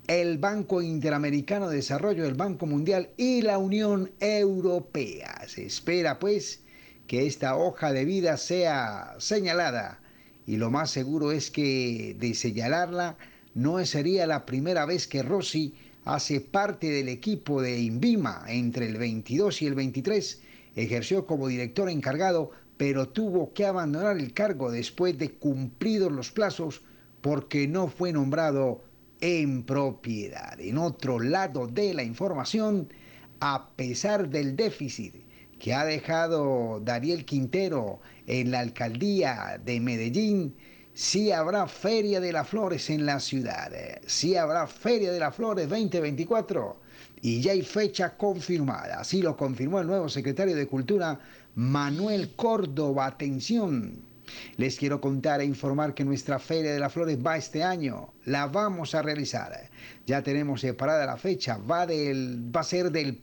el 0.09 0.39
Banco 0.39 0.83
Interamericano 0.83 1.69
de 1.69 1.77
Desarrollo 1.77 2.25
del 2.25 2.35
Banco 2.35 2.67
Mundial 2.67 3.11
y 3.17 3.43
la 3.43 3.59
Unión 3.59 4.11
Europea. 4.21 5.43
Se 5.47 5.65
espera 5.65 6.19
pues 6.19 6.63
que 7.07 7.27
esta 7.27 7.57
hoja 7.57 7.93
de 7.93 8.05
vida 8.05 8.37
sea 8.37 9.15
señalada 9.19 10.01
y 10.47 10.57
lo 10.57 10.71
más 10.71 10.91
seguro 10.91 11.31
es 11.31 11.51
que 11.51 12.17
de 12.19 12.35
señalarla 12.35 13.17
no 13.55 13.85
sería 13.87 14.27
la 14.27 14.45
primera 14.45 14.87
vez 14.87 15.07
que 15.07 15.23
Rossi 15.23 15.75
hace 16.05 16.41
parte 16.41 16.91
del 16.91 17.09
equipo 17.09 17.63
de 17.63 17.81
Invima 17.81 18.45
entre 18.49 18.87
el 18.87 18.97
22 18.97 19.63
y 19.63 19.67
el 19.67 19.75
23, 19.77 20.43
ejerció 20.75 21.27
como 21.27 21.47
director 21.47 21.89
encargado 21.89 22.51
pero 22.77 23.09
tuvo 23.09 23.53
que 23.53 23.67
abandonar 23.67 24.19
el 24.19 24.33
cargo 24.33 24.73
después 24.73 25.17
de 25.17 25.31
cumplidos 25.31 26.11
los 26.11 26.33
plazos 26.33 26.83
porque 27.21 27.69
no 27.69 27.87
fue 27.87 28.13
nombrado 28.13 28.83
en 29.23 29.63
propiedad. 29.63 30.61
En 30.61 30.77
otro 30.77 31.21
lado 31.21 31.69
de 31.69 31.95
la 31.95 32.03
información, 32.03 32.93
a 33.41 33.71
pesar 33.77 34.29
del 34.29 34.57
déficit 34.57 35.15
que 35.59 35.73
ha 35.73 35.85
dejado 35.85 36.81
Dariel 36.81 37.25
Quintero 37.25 38.01
en 38.27 38.51
la 38.51 38.59
alcaldía 38.59 39.61
de 39.65 39.79
Medellín, 39.79 40.57
sí 40.93 41.31
habrá 41.31 41.69
Feria 41.69 42.21
de 42.21 42.33
las 42.33 42.49
Flores 42.49 42.91
en 42.91 43.07
la 43.07 43.21
ciudad. 43.21 43.71
Sí 44.07 44.35
habrá 44.35 44.67
Feria 44.67 45.13
de 45.13 45.21
las 45.21 45.37
Flores 45.37 45.69
2024 45.69 46.81
y 47.23 47.41
ya 47.41 47.53
hay 47.53 47.63
fecha 47.63 48.17
confirmada. 48.17 48.99
Así 48.99 49.23
lo 49.23 49.37
confirmó 49.37 49.79
el 49.81 49.87
nuevo 49.87 50.09
secretario 50.09 50.57
de 50.57 50.67
Cultura, 50.67 51.21
Manuel 51.55 52.35
Córdoba. 52.35 53.07
Atención. 53.07 54.12
Les 54.57 54.77
quiero 54.77 55.01
contar 55.01 55.41
e 55.41 55.45
informar 55.45 55.95
que 55.95 56.05
nuestra 56.05 56.39
Feria 56.39 56.73
de 56.73 56.81
las 56.81 56.93
Flores 56.93 57.19
va 57.19 57.37
este 57.37 57.63
año. 57.63 58.13
La 58.25 58.47
vamos 58.47 58.95
a 58.95 59.03
realizar. 59.03 59.71
Ya 60.07 60.23
tenemos 60.23 60.61
separada 60.61 61.07
la 61.07 61.17
fecha. 61.17 61.59
Va, 61.59 61.83
a 61.83 62.63
ser 62.63 62.91
de 62.91 63.19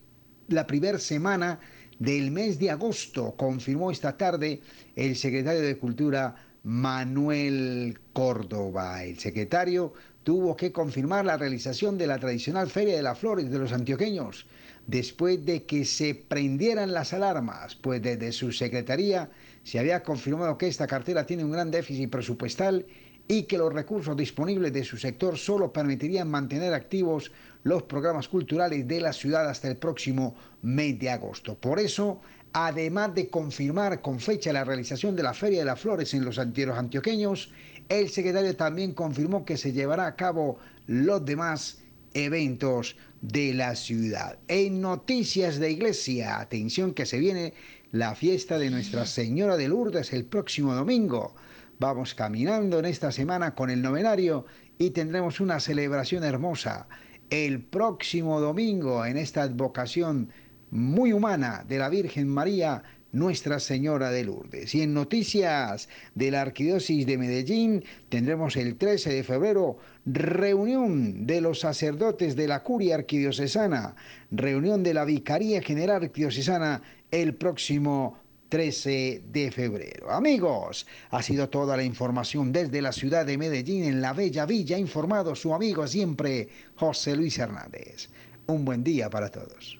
la 0.47 0.67
primera 0.67 0.99
semana 0.99 1.59
del 1.99 2.31
mes 2.31 2.59
de 2.59 2.71
agosto, 2.71 3.35
confirmó 3.35 3.91
esta 3.91 4.17
tarde 4.17 4.62
el 4.95 5.15
secretario 5.15 5.62
de 5.62 5.77
Cultura 5.77 6.35
Manuel 6.63 7.99
Córdoba. 8.13 9.03
El 9.03 9.19
secretario 9.19 9.93
tuvo 10.23 10.55
que 10.55 10.71
confirmar 10.71 11.25
la 11.25 11.38
realización 11.38 11.97
de 11.97 12.07
la 12.07 12.19
tradicional 12.19 12.69
Feria 12.69 12.95
de 12.95 13.03
las 13.03 13.19
Flores 13.19 13.49
de 13.49 13.59
los 13.59 13.71
antioqueños 13.71 14.47
después 14.88 15.45
de 15.45 15.65
que 15.65 15.85
se 15.85 16.15
prendieran 16.15 16.93
las 16.93 17.13
alarmas, 17.13 17.75
pues 17.75 18.01
desde 18.01 18.31
su 18.31 18.51
secretaría 18.51 19.29
se 19.69 19.77
había 19.77 20.01
confirmado 20.01 20.58
que 20.58 20.67
esta 20.67 20.88
cartera 20.88 21.27
tiene 21.27 21.43
un 21.43 21.51
gran 21.51 21.69
déficit 21.69 22.10
presupuestal 22.10 22.88
y 23.27 23.43
que 23.43 23.60
los 23.60 23.71
recursos 23.71 24.17
disponibles 24.17 24.73
de 24.73 24.84
su 24.84 24.97
sector 24.97 25.38
solo 25.38 25.71
permitirían 25.71 26.27
mantener 26.27 26.73
activos 26.73 27.32
los 27.62 27.84
programas 27.84 28.27
culturales 28.27 28.88
de 28.88 28.99
la 28.99 29.13
ciudad 29.13 29.47
hasta 29.47 29.67
el 29.67 29.77
próximo 29.77 30.36
mes 30.63 30.97
de 30.97 31.12
agosto. 31.12 31.53
Por 31.53 31.79
eso, 31.79 32.19
además 32.51 33.13
de 33.13 33.29
confirmar 33.29 34.01
con 34.01 34.19
fecha 34.19 34.51
la 34.51 34.63
realización 34.63 35.15
de 35.15 35.21
la 35.21 35.36
Feria 35.36 35.60
de 35.60 35.65
las 35.65 35.79
Flores 35.79 36.15
en 36.15 36.25
los 36.25 36.39
antieros 36.39 36.75
antioqueños, 36.75 37.51
el 37.89 38.10
secretario 38.10 38.55
también 38.55 38.93
confirmó 38.93 39.45
que 39.45 39.55
se 39.55 39.71
llevará 39.71 40.08
a 40.08 40.15
cabo 40.15 40.58
los 40.88 41.23
demás 41.23 41.84
eventos 42.15 42.95
de 43.21 43.53
la 43.53 43.75
ciudad. 43.75 44.39
En 44.47 44.82
noticias 44.82 45.60
de 45.60 45.69
iglesia, 45.69 46.39
atención 46.39 46.95
que 46.95 47.05
se 47.05 47.19
viene 47.19 47.53
la 47.91 48.13
fiesta 48.13 48.60
de 48.60 48.69
Nuestra 48.69 49.06
Señora 49.06 49.58
de 49.58 49.67
Lourdes 49.67 50.13
el 50.13 50.25
próximo 50.25 50.75
domingo. 50.75 51.36
Vamos 51.80 52.13
caminando 52.13 52.78
en 52.78 52.86
esta 52.86 53.12
semana 53.12 53.56
con 53.56 53.71
el 53.71 53.82
novenario 53.82 54.45
y 54.78 54.91
tendremos 54.91 55.39
una 55.39 55.60
celebración 55.60 56.23
hermosa 56.23 56.88
el 57.30 57.62
próximo 57.63 58.39
domingo 58.39 59.06
en 59.06 59.17
esta 59.17 59.43
advocación 59.43 60.30
muy 60.71 61.13
humana 61.13 61.65
de 61.67 61.80
la 61.80 61.89
Virgen 61.89 62.28
María, 62.28 62.84
Nuestra 63.12 63.60
Señora 63.60 64.12
de 64.12 64.24
Lourdes. 64.24 64.76
Y 64.76 64.82
en 64.82 64.93
noticias 64.93 65.89
de 66.15 66.32
la 66.32 66.41
Arquidiócesis 66.41 67.06
de 67.06 67.17
Medellín 67.17 67.84
tendremos 68.10 68.56
el 68.56 68.76
13 68.76 69.13
de 69.13 69.24
febrero 69.24 69.78
reunión 70.06 71.26
de 71.26 71.41
los 71.41 71.60
sacerdotes 71.60 72.36
de 72.36 72.48
la 72.48 72.63
Curia 72.63 72.95
Arquidiocesana, 72.95 73.95
reunión 74.32 74.84
de 74.84 74.93
la 74.93 75.06
Vicaría 75.06 75.62
General 75.62 76.04
Arquidiocesana 76.04 76.82
el 77.12 77.36
próximo 77.36 78.19
13 78.50 79.24
de 79.32 79.52
febrero. 79.52 80.12
Amigos, 80.12 80.88
ha 81.12 81.22
sido 81.22 81.50
toda 81.50 81.78
la 81.78 81.84
información 81.84 82.52
desde 82.52 82.82
la 82.82 82.91
ciudad 82.91 83.26
de 83.26 83.38
Medellín 83.38 83.84
en 83.84 84.02
la 84.02 84.13
Bella 84.13 84.45
Villa, 84.45 84.78
informado 84.78 85.36
su 85.36 85.54
amigo 85.54 85.88
siempre, 85.88 86.50
José 86.76 87.15
Luis 87.15 87.38
Hernández. 87.38 88.10
Un 88.48 88.65
buen 88.65 88.84
día 88.84 89.10
para 89.10 89.30
todos. 89.30 89.80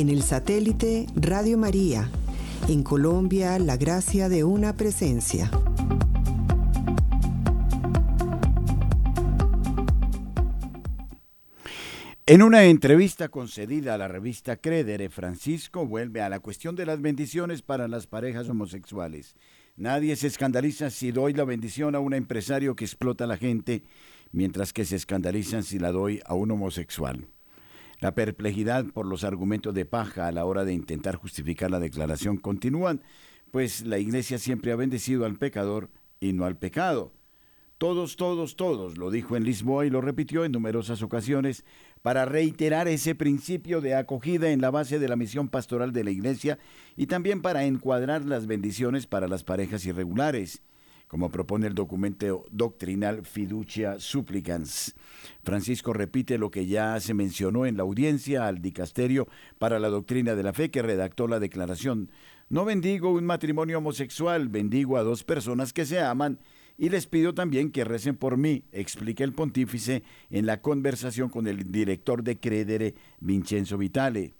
En 0.00 0.08
el 0.08 0.22
satélite 0.22 1.04
Radio 1.14 1.58
María, 1.58 2.08
en 2.68 2.82
Colombia, 2.82 3.58
la 3.58 3.76
gracia 3.76 4.30
de 4.30 4.44
una 4.44 4.74
presencia. 4.74 5.50
En 12.24 12.40
una 12.40 12.64
entrevista 12.64 13.28
concedida 13.28 13.92
a 13.92 13.98
la 13.98 14.08
revista 14.08 14.56
Credere, 14.56 15.10
Francisco 15.10 15.86
vuelve 15.86 16.22
a 16.22 16.30
la 16.30 16.40
cuestión 16.40 16.76
de 16.76 16.86
las 16.86 17.02
bendiciones 17.02 17.60
para 17.60 17.86
las 17.86 18.06
parejas 18.06 18.48
homosexuales. 18.48 19.36
Nadie 19.76 20.16
se 20.16 20.28
escandaliza 20.28 20.88
si 20.88 21.12
doy 21.12 21.34
la 21.34 21.44
bendición 21.44 21.94
a 21.94 22.00
un 22.00 22.14
empresario 22.14 22.74
que 22.74 22.86
explota 22.86 23.24
a 23.24 23.26
la 23.26 23.36
gente, 23.36 23.82
mientras 24.32 24.72
que 24.72 24.86
se 24.86 24.96
escandalizan 24.96 25.62
si 25.62 25.78
la 25.78 25.92
doy 25.92 26.22
a 26.24 26.32
un 26.32 26.52
homosexual. 26.52 27.26
La 28.00 28.14
perplejidad 28.14 28.86
por 28.86 29.06
los 29.06 29.24
argumentos 29.24 29.74
de 29.74 29.84
paja 29.84 30.26
a 30.26 30.32
la 30.32 30.46
hora 30.46 30.64
de 30.64 30.72
intentar 30.72 31.16
justificar 31.16 31.70
la 31.70 31.80
declaración 31.80 32.38
continúan, 32.38 33.02
pues 33.50 33.84
la 33.84 33.98
Iglesia 33.98 34.38
siempre 34.38 34.72
ha 34.72 34.76
bendecido 34.76 35.26
al 35.26 35.36
pecador 35.36 35.90
y 36.18 36.32
no 36.32 36.46
al 36.46 36.56
pecado. 36.56 37.12
Todos, 37.76 38.16
todos, 38.16 38.56
todos, 38.56 38.98
lo 38.98 39.10
dijo 39.10 39.36
en 39.36 39.44
Lisboa 39.44 39.86
y 39.86 39.90
lo 39.90 40.02
repitió 40.02 40.44
en 40.44 40.52
numerosas 40.52 41.02
ocasiones 41.02 41.64
para 42.02 42.26
reiterar 42.26 42.88
ese 42.88 43.14
principio 43.14 43.80
de 43.80 43.94
acogida 43.94 44.50
en 44.50 44.60
la 44.60 44.70
base 44.70 44.98
de 44.98 45.08
la 45.08 45.16
misión 45.16 45.48
pastoral 45.48 45.92
de 45.92 46.04
la 46.04 46.10
Iglesia 46.10 46.58
y 46.96 47.06
también 47.06 47.40
para 47.40 47.64
encuadrar 47.64 48.24
las 48.24 48.46
bendiciones 48.46 49.06
para 49.06 49.28
las 49.28 49.44
parejas 49.44 49.84
irregulares, 49.86 50.62
como 51.10 51.28
propone 51.28 51.66
el 51.66 51.74
documento 51.74 52.44
doctrinal 52.52 53.26
Fiducia 53.26 53.98
Supplicans. 53.98 54.94
Francisco 55.42 55.92
repite 55.92 56.38
lo 56.38 56.52
que 56.52 56.66
ya 56.66 57.00
se 57.00 57.14
mencionó 57.14 57.66
en 57.66 57.76
la 57.76 57.82
audiencia 57.82 58.46
al 58.46 58.62
dicasterio 58.62 59.26
para 59.58 59.80
la 59.80 59.88
doctrina 59.88 60.36
de 60.36 60.44
la 60.44 60.52
fe 60.52 60.70
que 60.70 60.82
redactó 60.82 61.26
la 61.26 61.40
declaración. 61.40 62.12
No 62.48 62.64
bendigo 62.64 63.10
un 63.10 63.24
matrimonio 63.24 63.78
homosexual, 63.78 64.48
bendigo 64.50 64.98
a 64.98 65.02
dos 65.02 65.24
personas 65.24 65.72
que 65.72 65.84
se 65.84 65.98
aman 65.98 66.38
y 66.78 66.90
les 66.90 67.08
pido 67.08 67.34
también 67.34 67.72
que 67.72 67.82
recen 67.82 68.14
por 68.14 68.36
mí, 68.36 68.62
explica 68.70 69.24
el 69.24 69.32
pontífice 69.32 70.04
en 70.30 70.46
la 70.46 70.62
conversación 70.62 71.28
con 71.28 71.48
el 71.48 71.72
director 71.72 72.22
de 72.22 72.38
Credere, 72.38 72.94
Vincenzo 73.18 73.78
Vitale. 73.78 74.34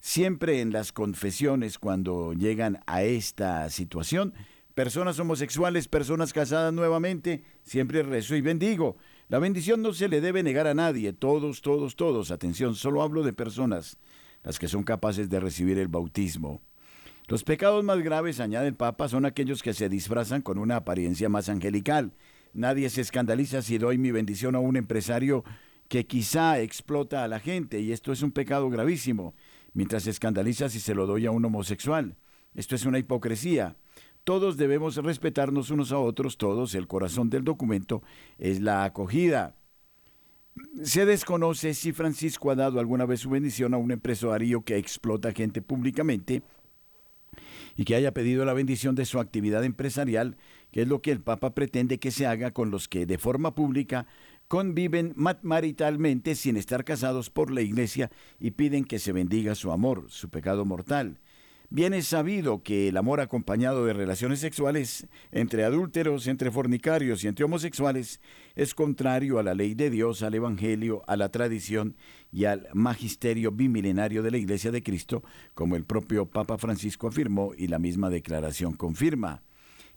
Siempre 0.00 0.62
en 0.62 0.72
las 0.72 0.90
confesiones, 0.90 1.78
cuando 1.78 2.32
llegan 2.32 2.80
a 2.86 3.04
esta 3.04 3.70
situación, 3.70 4.34
personas 4.78 5.18
homosexuales, 5.18 5.88
personas 5.88 6.32
casadas 6.32 6.72
nuevamente, 6.72 7.42
siempre 7.64 8.04
rezo 8.04 8.36
y 8.36 8.42
bendigo. 8.42 8.96
La 9.26 9.40
bendición 9.40 9.82
no 9.82 9.92
se 9.92 10.06
le 10.06 10.20
debe 10.20 10.44
negar 10.44 10.68
a 10.68 10.74
nadie, 10.74 11.12
todos, 11.12 11.62
todos, 11.62 11.96
todos. 11.96 12.30
Atención, 12.30 12.76
solo 12.76 13.02
hablo 13.02 13.24
de 13.24 13.32
personas, 13.32 13.98
las 14.44 14.60
que 14.60 14.68
son 14.68 14.84
capaces 14.84 15.28
de 15.28 15.40
recibir 15.40 15.80
el 15.80 15.88
bautismo. 15.88 16.62
Los 17.26 17.42
pecados 17.42 17.82
más 17.82 17.98
graves, 17.98 18.38
añade 18.38 18.68
el 18.68 18.76
Papa, 18.76 19.08
son 19.08 19.24
aquellos 19.24 19.64
que 19.64 19.74
se 19.74 19.88
disfrazan 19.88 20.42
con 20.42 20.58
una 20.58 20.76
apariencia 20.76 21.28
más 21.28 21.48
angelical. 21.48 22.12
Nadie 22.52 22.88
se 22.88 23.00
escandaliza 23.00 23.62
si 23.62 23.78
doy 23.78 23.98
mi 23.98 24.12
bendición 24.12 24.54
a 24.54 24.60
un 24.60 24.76
empresario 24.76 25.42
que 25.88 26.06
quizá 26.06 26.60
explota 26.60 27.24
a 27.24 27.28
la 27.28 27.40
gente, 27.40 27.80
y 27.80 27.90
esto 27.90 28.12
es 28.12 28.22
un 28.22 28.30
pecado 28.30 28.70
gravísimo, 28.70 29.34
mientras 29.72 30.04
se 30.04 30.10
escandaliza 30.10 30.68
si 30.68 30.78
se 30.78 30.94
lo 30.94 31.06
doy 31.06 31.26
a 31.26 31.32
un 31.32 31.44
homosexual. 31.44 32.14
Esto 32.54 32.76
es 32.76 32.86
una 32.86 33.00
hipocresía. 33.00 33.76
Todos 34.28 34.58
debemos 34.58 34.96
respetarnos 34.96 35.70
unos 35.70 35.90
a 35.90 35.98
otros, 35.98 36.36
todos. 36.36 36.74
El 36.74 36.86
corazón 36.86 37.30
del 37.30 37.44
documento 37.44 38.02
es 38.36 38.60
la 38.60 38.84
acogida. 38.84 39.56
Se 40.82 41.06
desconoce 41.06 41.72
si 41.72 41.92
Francisco 41.92 42.50
ha 42.50 42.54
dado 42.54 42.78
alguna 42.78 43.06
vez 43.06 43.20
su 43.20 43.30
bendición 43.30 43.72
a 43.72 43.78
un 43.78 43.90
empresario 43.90 44.60
que 44.66 44.76
explota 44.76 45.32
gente 45.32 45.62
públicamente 45.62 46.42
y 47.74 47.86
que 47.86 47.94
haya 47.94 48.12
pedido 48.12 48.44
la 48.44 48.52
bendición 48.52 48.94
de 48.94 49.06
su 49.06 49.18
actividad 49.18 49.64
empresarial, 49.64 50.36
que 50.72 50.82
es 50.82 50.88
lo 50.88 51.00
que 51.00 51.10
el 51.10 51.22
Papa 51.22 51.54
pretende 51.54 51.98
que 51.98 52.10
se 52.10 52.26
haga 52.26 52.50
con 52.50 52.70
los 52.70 52.86
que 52.86 53.06
de 53.06 53.16
forma 53.16 53.54
pública 53.54 54.06
conviven 54.46 55.14
maritalmente 55.16 56.34
sin 56.34 56.58
estar 56.58 56.84
casados 56.84 57.30
por 57.30 57.50
la 57.50 57.62
Iglesia 57.62 58.10
y 58.38 58.50
piden 58.50 58.84
que 58.84 58.98
se 58.98 59.12
bendiga 59.12 59.54
su 59.54 59.72
amor, 59.72 60.04
su 60.08 60.28
pecado 60.28 60.66
mortal. 60.66 61.18
Bien 61.70 61.92
es 61.92 62.06
sabido 62.06 62.62
que 62.62 62.88
el 62.88 62.96
amor 62.96 63.20
acompañado 63.20 63.84
de 63.84 63.92
relaciones 63.92 64.40
sexuales 64.40 65.06
entre 65.32 65.64
adúlteros, 65.64 66.26
entre 66.26 66.50
fornicarios 66.50 67.22
y 67.22 67.28
entre 67.28 67.44
homosexuales 67.44 68.22
es 68.54 68.74
contrario 68.74 69.38
a 69.38 69.42
la 69.42 69.52
ley 69.52 69.74
de 69.74 69.90
Dios, 69.90 70.22
al 70.22 70.34
Evangelio, 70.34 71.02
a 71.06 71.16
la 71.16 71.28
tradición 71.28 71.94
y 72.32 72.46
al 72.46 72.68
magisterio 72.72 73.52
bimilenario 73.52 74.22
de 74.22 74.30
la 74.30 74.38
Iglesia 74.38 74.70
de 74.70 74.82
Cristo, 74.82 75.22
como 75.52 75.76
el 75.76 75.84
propio 75.84 76.24
Papa 76.24 76.56
Francisco 76.56 77.06
afirmó 77.06 77.52
y 77.54 77.66
la 77.66 77.78
misma 77.78 78.08
declaración 78.08 78.72
confirma. 78.72 79.42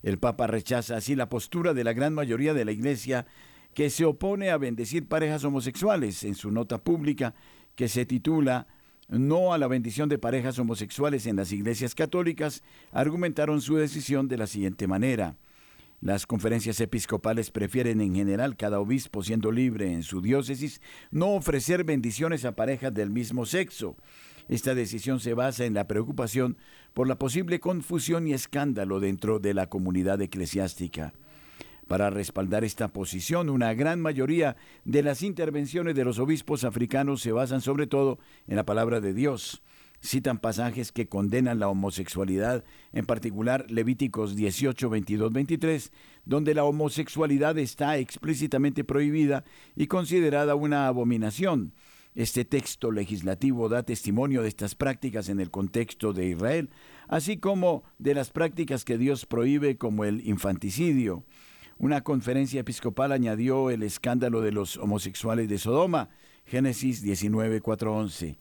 El 0.03 0.19
Papa 0.19 0.47
rechaza 0.47 0.97
así 0.97 1.15
la 1.15 1.29
postura 1.29 1.73
de 1.73 1.85
la 1.85 1.93
gran 1.93 2.13
mayoría 2.13 2.53
de 2.53 2.65
la 2.65 2.73
Iglesia 2.73 3.27
que 3.73 3.89
se 3.89 4.03
opone 4.03 4.49
a 4.49 4.57
bendecir 4.57 5.07
parejas 5.07 5.45
homosexuales 5.45 6.25
en 6.25 6.35
su 6.35 6.51
nota 6.51 6.83
pública 6.83 7.33
que 7.75 7.87
se 7.87 8.05
titula 8.05 8.67
no 9.11 9.53
a 9.53 9.57
la 9.57 9.67
bendición 9.67 10.09
de 10.09 10.17
parejas 10.17 10.57
homosexuales 10.57 11.25
en 11.27 11.35
las 11.35 11.51
iglesias 11.51 11.93
católicas, 11.93 12.63
argumentaron 12.91 13.61
su 13.61 13.75
decisión 13.75 14.27
de 14.27 14.37
la 14.37 14.47
siguiente 14.47 14.87
manera. 14.87 15.35
Las 15.99 16.25
conferencias 16.25 16.81
episcopales 16.81 17.51
prefieren 17.51 18.01
en 18.01 18.15
general, 18.15 18.57
cada 18.57 18.79
obispo 18.79 19.21
siendo 19.21 19.51
libre 19.51 19.93
en 19.93 20.01
su 20.01 20.21
diócesis, 20.21 20.81
no 21.11 21.35
ofrecer 21.35 21.83
bendiciones 21.83 22.43
a 22.43 22.55
parejas 22.55 22.91
del 22.93 23.11
mismo 23.11 23.45
sexo. 23.45 23.95
Esta 24.47 24.73
decisión 24.73 25.19
se 25.19 25.35
basa 25.35 25.65
en 25.65 25.75
la 25.75 25.87
preocupación 25.87 26.57
por 26.95 27.07
la 27.07 27.19
posible 27.19 27.59
confusión 27.59 28.27
y 28.27 28.33
escándalo 28.33 28.99
dentro 28.99 29.39
de 29.39 29.53
la 29.53 29.67
comunidad 29.67 30.19
eclesiástica. 30.21 31.13
Para 31.87 32.09
respaldar 32.09 32.63
esta 32.63 32.87
posición, 32.87 33.49
una 33.49 33.73
gran 33.73 33.99
mayoría 34.01 34.55
de 34.85 35.03
las 35.03 35.23
intervenciones 35.23 35.95
de 35.95 36.05
los 36.05 36.19
obispos 36.19 36.63
africanos 36.63 37.21
se 37.21 37.31
basan 37.31 37.61
sobre 37.61 37.87
todo 37.87 38.19
en 38.47 38.55
la 38.55 38.65
palabra 38.65 39.01
de 39.01 39.13
Dios. 39.13 39.61
Citan 40.03 40.39
pasajes 40.39 40.91
que 40.91 41.07
condenan 41.07 41.59
la 41.59 41.69
homosexualidad, 41.69 42.63
en 42.91 43.05
particular 43.05 43.69
Levíticos 43.69 44.35
18, 44.35 44.89
22, 44.89 45.31
23, 45.31 45.91
donde 46.25 46.55
la 46.55 46.63
homosexualidad 46.63 47.57
está 47.59 47.97
explícitamente 47.97 48.83
prohibida 48.83 49.43
y 49.75 49.85
considerada 49.85 50.55
una 50.55 50.87
abominación. 50.87 51.73
Este 52.15 52.45
texto 52.45 52.91
legislativo 52.91 53.69
da 53.69 53.83
testimonio 53.83 54.41
de 54.41 54.49
estas 54.49 54.75
prácticas 54.75 55.29
en 55.29 55.39
el 55.39 55.51
contexto 55.51 56.13
de 56.13 56.27
Israel, 56.29 56.69
así 57.07 57.37
como 57.37 57.83
de 57.99 58.15
las 58.15 58.31
prácticas 58.31 58.83
que 58.83 58.97
Dios 58.97 59.25
prohíbe 59.25 59.77
como 59.77 60.03
el 60.03 60.27
infanticidio. 60.27 61.23
Una 61.81 62.01
conferencia 62.01 62.59
episcopal 62.59 63.11
añadió 63.11 63.71
el 63.71 63.81
escándalo 63.81 64.41
de 64.41 64.51
los 64.51 64.77
homosexuales 64.77 65.49
de 65.49 65.57
Sodoma, 65.57 66.09
Génesis 66.45 67.01
19, 67.01 67.59
11. 67.65 68.37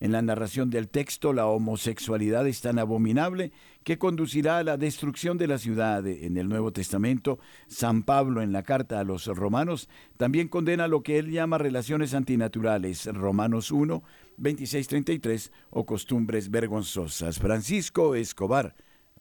En 0.00 0.12
la 0.12 0.20
narración 0.20 0.68
del 0.68 0.90
texto, 0.90 1.32
la 1.32 1.46
homosexualidad 1.46 2.46
es 2.46 2.60
tan 2.60 2.78
abominable 2.78 3.50
que 3.82 3.96
conducirá 3.96 4.58
a 4.58 4.62
la 4.62 4.76
destrucción 4.76 5.38
de 5.38 5.46
la 5.46 5.56
ciudad. 5.56 6.06
En 6.06 6.36
el 6.36 6.50
Nuevo 6.50 6.70
Testamento, 6.70 7.38
San 7.66 8.02
Pablo 8.02 8.42
en 8.42 8.52
la 8.52 8.62
carta 8.62 9.00
a 9.00 9.04
los 9.04 9.24
romanos 9.24 9.88
también 10.18 10.48
condena 10.48 10.86
lo 10.86 11.02
que 11.02 11.18
él 11.18 11.30
llama 11.30 11.56
relaciones 11.56 12.12
antinaturales, 12.12 13.06
Romanos 13.06 13.70
1, 13.70 14.02
26-33, 14.38 15.50
o 15.70 15.86
costumbres 15.86 16.50
vergonzosas. 16.50 17.38
Francisco 17.38 18.14
Escobar, 18.14 18.74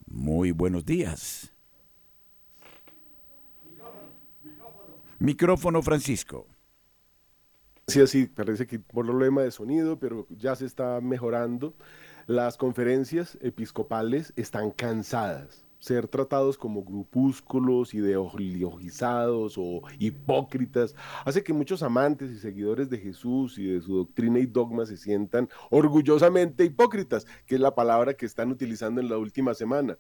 muy 0.08 0.52
buenos 0.52 0.84
días. 0.84 1.51
Micrófono, 5.22 5.84
Francisco. 5.84 6.48
Sí, 7.86 8.08
sí, 8.08 8.26
parece 8.26 8.66
que 8.66 8.80
por 8.80 9.06
problema 9.06 9.44
de 9.44 9.52
sonido, 9.52 10.00
pero 10.00 10.26
ya 10.32 10.56
se 10.56 10.66
está 10.66 11.00
mejorando. 11.00 11.76
Las 12.26 12.58
conferencias 12.58 13.38
episcopales 13.40 14.34
están 14.36 14.72
cansadas. 14.72 15.64
Ser 15.78 16.08
tratados 16.08 16.58
como 16.58 16.84
grupúsculos 16.84 17.94
ideologizados 17.94 19.60
o 19.60 19.84
hipócritas 20.00 20.96
hace 21.24 21.44
que 21.44 21.54
muchos 21.54 21.84
amantes 21.84 22.32
y 22.32 22.40
seguidores 22.40 22.90
de 22.90 22.98
Jesús 22.98 23.60
y 23.60 23.66
de 23.68 23.82
su 23.82 23.98
doctrina 23.98 24.40
y 24.40 24.48
dogma 24.48 24.88
se 24.88 24.98
sientan 24.98 25.50
orgullosamente 25.70 26.66
hipócritas, 26.66 27.28
que 27.46 27.56
es 27.56 27.62
la 27.62 27.76
palabra 27.76 28.16
que 28.16 28.26
están 28.26 28.50
utilizando 28.50 29.00
en 29.00 29.10
la 29.10 29.20
última 29.20 29.54
semana. 29.54 30.00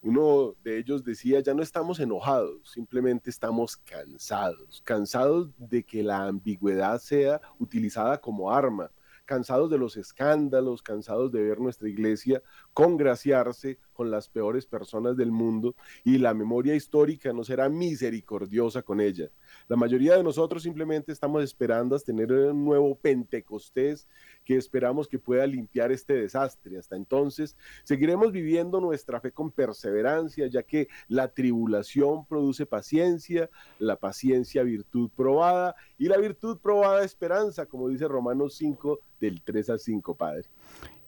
Uno 0.00 0.54
de 0.62 0.78
ellos 0.78 1.02
decía, 1.04 1.40
ya 1.40 1.54
no 1.54 1.62
estamos 1.62 1.98
enojados, 1.98 2.70
simplemente 2.70 3.30
estamos 3.30 3.76
cansados, 3.76 4.80
cansados 4.84 5.50
de 5.58 5.82
que 5.82 6.04
la 6.04 6.26
ambigüedad 6.26 7.00
sea 7.00 7.40
utilizada 7.58 8.20
como 8.20 8.52
arma, 8.52 8.92
cansados 9.24 9.68
de 9.70 9.78
los 9.78 9.96
escándalos, 9.96 10.82
cansados 10.82 11.32
de 11.32 11.42
ver 11.42 11.58
nuestra 11.58 11.88
iglesia 11.88 12.42
congraciarse 12.72 13.78
con 13.98 14.12
las 14.12 14.28
peores 14.28 14.64
personas 14.64 15.16
del 15.16 15.32
mundo 15.32 15.74
y 16.04 16.18
la 16.18 16.32
memoria 16.32 16.76
histórica 16.76 17.32
no 17.32 17.42
será 17.42 17.68
misericordiosa 17.68 18.80
con 18.80 19.00
ella. 19.00 19.28
La 19.66 19.74
mayoría 19.74 20.16
de 20.16 20.22
nosotros 20.22 20.62
simplemente 20.62 21.10
estamos 21.10 21.42
esperando 21.42 21.96
a 21.96 21.98
tener 21.98 22.30
un 22.30 22.64
nuevo 22.64 22.94
Pentecostés 22.94 24.06
que 24.44 24.54
esperamos 24.54 25.08
que 25.08 25.18
pueda 25.18 25.44
limpiar 25.48 25.90
este 25.90 26.12
desastre. 26.12 26.78
Hasta 26.78 26.94
entonces 26.94 27.56
seguiremos 27.82 28.30
viviendo 28.30 28.80
nuestra 28.80 29.20
fe 29.20 29.32
con 29.32 29.50
perseverancia, 29.50 30.46
ya 30.46 30.62
que 30.62 30.86
la 31.08 31.26
tribulación 31.26 32.24
produce 32.24 32.66
paciencia, 32.66 33.50
la 33.80 33.96
paciencia 33.96 34.62
virtud 34.62 35.10
probada 35.16 35.74
y 35.98 36.06
la 36.06 36.18
virtud 36.18 36.58
probada 36.58 37.02
esperanza, 37.02 37.66
como 37.66 37.88
dice 37.88 38.06
Romanos 38.06 38.54
5 38.54 39.00
del 39.20 39.42
3 39.42 39.70
al 39.70 39.80
5, 39.80 40.14
Padre. 40.14 40.48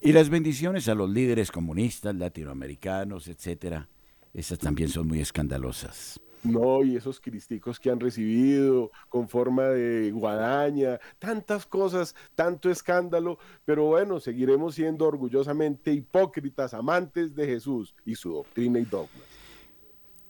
Y 0.00 0.12
las 0.12 0.30
bendiciones 0.30 0.88
a 0.88 0.94
los 0.94 1.10
líderes 1.10 1.50
comunistas, 1.50 2.14
latinoamericanos, 2.14 3.28
etcétera, 3.28 3.88
esas 4.32 4.58
también 4.58 4.88
son 4.88 5.06
muy 5.08 5.20
escandalosas. 5.20 6.20
No, 6.42 6.82
y 6.82 6.96
esos 6.96 7.20
cristicos 7.20 7.78
que 7.78 7.90
han 7.90 8.00
recibido 8.00 8.90
con 9.10 9.28
forma 9.28 9.64
de 9.64 10.10
guadaña, 10.10 10.98
tantas 11.18 11.66
cosas, 11.66 12.14
tanto 12.34 12.70
escándalo, 12.70 13.38
pero 13.66 13.84
bueno, 13.84 14.20
seguiremos 14.20 14.74
siendo 14.74 15.06
orgullosamente 15.06 15.92
hipócritas, 15.92 16.72
amantes 16.72 17.34
de 17.34 17.46
Jesús 17.46 17.94
y 18.06 18.14
su 18.14 18.32
doctrina 18.32 18.78
y 18.78 18.86
dogmas. 18.86 19.26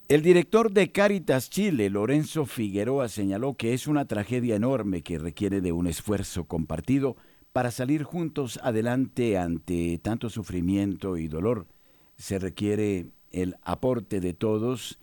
El 0.09 0.23
director 0.23 0.73
de 0.73 0.90
Caritas 0.90 1.49
Chile, 1.49 1.88
Lorenzo 1.88 2.45
Figueroa, 2.45 3.09
señaló 3.09 3.55
que 3.55 3.75
es 3.75 3.87
una 3.87 4.07
tragedia 4.07 4.57
enorme 4.57 5.03
que 5.03 5.21
requiere 5.21 5.61
de 5.61 5.71
un 5.71 5.87
esfuerzo 5.87 6.47
compartido 6.47 7.14
para 7.53 7.71
salir 7.71 8.05
juntos 8.05 8.61
adelante 8.63 9.39
ante 9.39 9.99
tanto 9.99 10.31
sufrimiento 10.31 11.17
y 11.17 11.29
dolor, 11.29 11.67
se 12.17 12.39
requiere 12.39 13.07
el 13.33 13.57
aporte 13.63 14.21
de 14.21 14.35
todos 14.35 14.99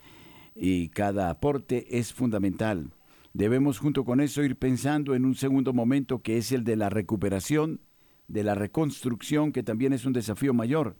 y 0.55 0.89
cada 0.89 1.29
aporte 1.29 1.97
es 1.97 2.13
fundamental. 2.13 2.91
Debemos 3.33 3.79
junto 3.79 4.05
con 4.05 4.21
eso 4.21 4.43
ir 4.43 4.55
pensando 4.55 5.13
en 5.13 5.25
un 5.25 5.35
segundo 5.35 5.73
momento 5.73 6.21
que 6.21 6.37
es 6.37 6.51
el 6.51 6.63
de 6.63 6.75
la 6.75 6.89
recuperación, 6.89 7.81
de 8.27 8.43
la 8.43 8.55
reconstrucción, 8.55 9.51
que 9.51 9.63
también 9.63 9.93
es 9.93 10.05
un 10.05 10.13
desafío 10.13 10.53
mayor. 10.53 10.97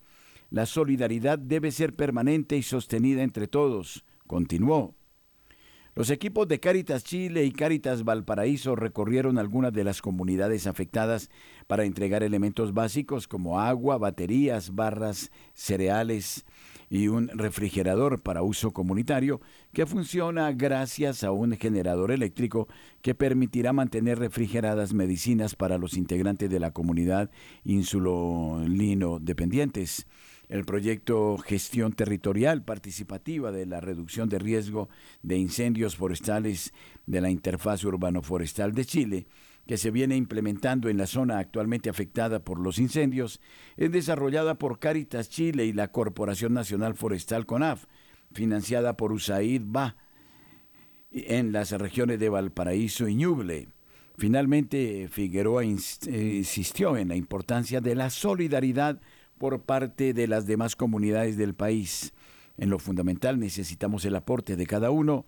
La 0.49 0.65
solidaridad 0.65 1.39
debe 1.39 1.71
ser 1.71 1.95
permanente 1.95 2.55
y 2.55 2.63
sostenida 2.63 3.23
entre 3.23 3.47
todos, 3.47 4.05
continuó. 4.27 4.95
Los 5.97 6.11
equipos 6.11 6.47
de 6.47 6.59
Cáritas 6.59 7.03
Chile 7.03 7.43
y 7.45 7.51
Cáritas 7.51 8.03
Valparaíso 8.03 8.75
recorrieron 8.75 9.39
algunas 9.39 9.73
de 9.73 9.83
las 9.83 9.99
comunidades 9.99 10.67
afectadas 10.67 11.31
para 11.65 11.85
entregar 11.85 12.21
elementos 12.21 12.75
básicos 12.75 13.27
como 13.27 13.59
agua, 13.59 13.97
baterías, 13.97 14.75
barras, 14.75 15.31
cereales 15.55 16.45
y 16.91 17.07
un 17.07 17.29
refrigerador 17.29 18.21
para 18.21 18.43
uso 18.43 18.73
comunitario 18.73 19.41
que 19.73 19.87
funciona 19.87 20.51
gracias 20.51 21.23
a 21.23 21.31
un 21.31 21.57
generador 21.57 22.11
eléctrico 22.11 22.67
que 23.01 23.15
permitirá 23.15 23.73
mantener 23.73 24.19
refrigeradas 24.19 24.93
medicinas 24.93 25.55
para 25.55 25.79
los 25.79 25.97
integrantes 25.97 26.47
de 26.47 26.59
la 26.59 26.69
comunidad 26.69 27.31
insulino 27.65 29.17
dependientes 29.19 30.05
el 30.49 30.63
proyecto 30.63 31.37
Gestión 31.37 31.93
Territorial 31.93 32.63
Participativa 32.63 33.51
de 33.51 33.65
la 33.65 33.81
Reducción 33.81 34.29
de 34.29 34.39
Riesgo 34.39 34.89
de 35.21 35.37
Incendios 35.37 35.95
Forestales 35.95 36.73
de 37.05 37.21
la 37.21 37.29
Interfaz 37.29 37.83
Urbano-Forestal 37.83 38.73
de 38.73 38.85
Chile, 38.85 39.27
que 39.65 39.77
se 39.77 39.91
viene 39.91 40.15
implementando 40.15 40.87
en 40.87 40.97
la 40.97 41.07
zona 41.07 41.39
actualmente 41.39 41.89
afectada 41.89 42.39
por 42.39 42.59
los 42.59 42.79
incendios, 42.79 43.41
es 43.75 43.91
desarrollada 43.91 44.55
por 44.55 44.79
Caritas 44.79 45.29
Chile 45.29 45.65
y 45.65 45.73
la 45.73 45.91
Corporación 45.91 46.53
Nacional 46.53 46.95
Forestal 46.95 47.45
CONAF, 47.45 47.85
financiada 48.31 48.95
por 48.95 49.11
USAID 49.11 49.63
BA 49.65 49.97
en 51.11 51.51
las 51.51 51.71
regiones 51.71 52.19
de 52.19 52.29
Valparaíso 52.29 53.07
y 53.07 53.15
Ñuble. 53.15 53.67
Finalmente, 54.17 55.07
Figueroa 55.09 55.63
insistió 55.63 56.97
en 56.97 57.09
la 57.09 57.15
importancia 57.15 57.81
de 57.81 57.95
la 57.95 58.09
solidaridad 58.09 58.99
por 59.37 59.61
parte 59.61 60.13
de 60.13 60.27
las 60.27 60.45
demás 60.45 60.75
comunidades 60.75 61.37
del 61.37 61.53
país. 61.53 62.13
En 62.57 62.69
lo 62.69 62.79
fundamental 62.79 63.39
necesitamos 63.39 64.05
el 64.05 64.15
aporte 64.15 64.55
de 64.55 64.65
cada 64.65 64.89
uno, 64.89 65.25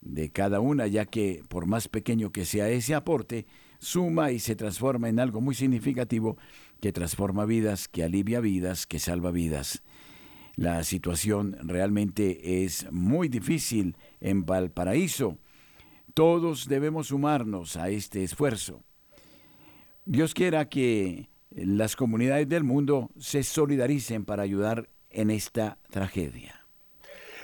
de 0.00 0.30
cada 0.30 0.60
una, 0.60 0.86
ya 0.86 1.06
que 1.06 1.42
por 1.48 1.66
más 1.66 1.88
pequeño 1.88 2.30
que 2.32 2.44
sea 2.44 2.68
ese 2.68 2.94
aporte, 2.94 3.46
suma 3.78 4.32
y 4.32 4.38
se 4.38 4.56
transforma 4.56 5.08
en 5.08 5.20
algo 5.20 5.40
muy 5.40 5.54
significativo 5.54 6.36
que 6.80 6.92
transforma 6.92 7.44
vidas, 7.44 7.88
que 7.88 8.02
alivia 8.02 8.40
vidas, 8.40 8.86
que 8.86 8.98
salva 8.98 9.30
vidas. 9.30 9.82
La 10.56 10.84
situación 10.84 11.56
realmente 11.62 12.64
es 12.64 12.90
muy 12.92 13.28
difícil 13.28 13.96
en 14.20 14.46
Valparaíso. 14.46 15.38
Todos 16.12 16.68
debemos 16.68 17.08
sumarnos 17.08 17.76
a 17.76 17.88
este 17.88 18.22
esfuerzo. 18.22 18.82
Dios 20.04 20.34
quiera 20.34 20.68
que 20.68 21.28
las 21.54 21.96
comunidades 21.96 22.48
del 22.48 22.64
mundo 22.64 23.10
se 23.18 23.42
solidaricen 23.42 24.24
para 24.24 24.42
ayudar 24.42 24.88
en 25.10 25.30
esta 25.30 25.78
tragedia. 25.90 26.60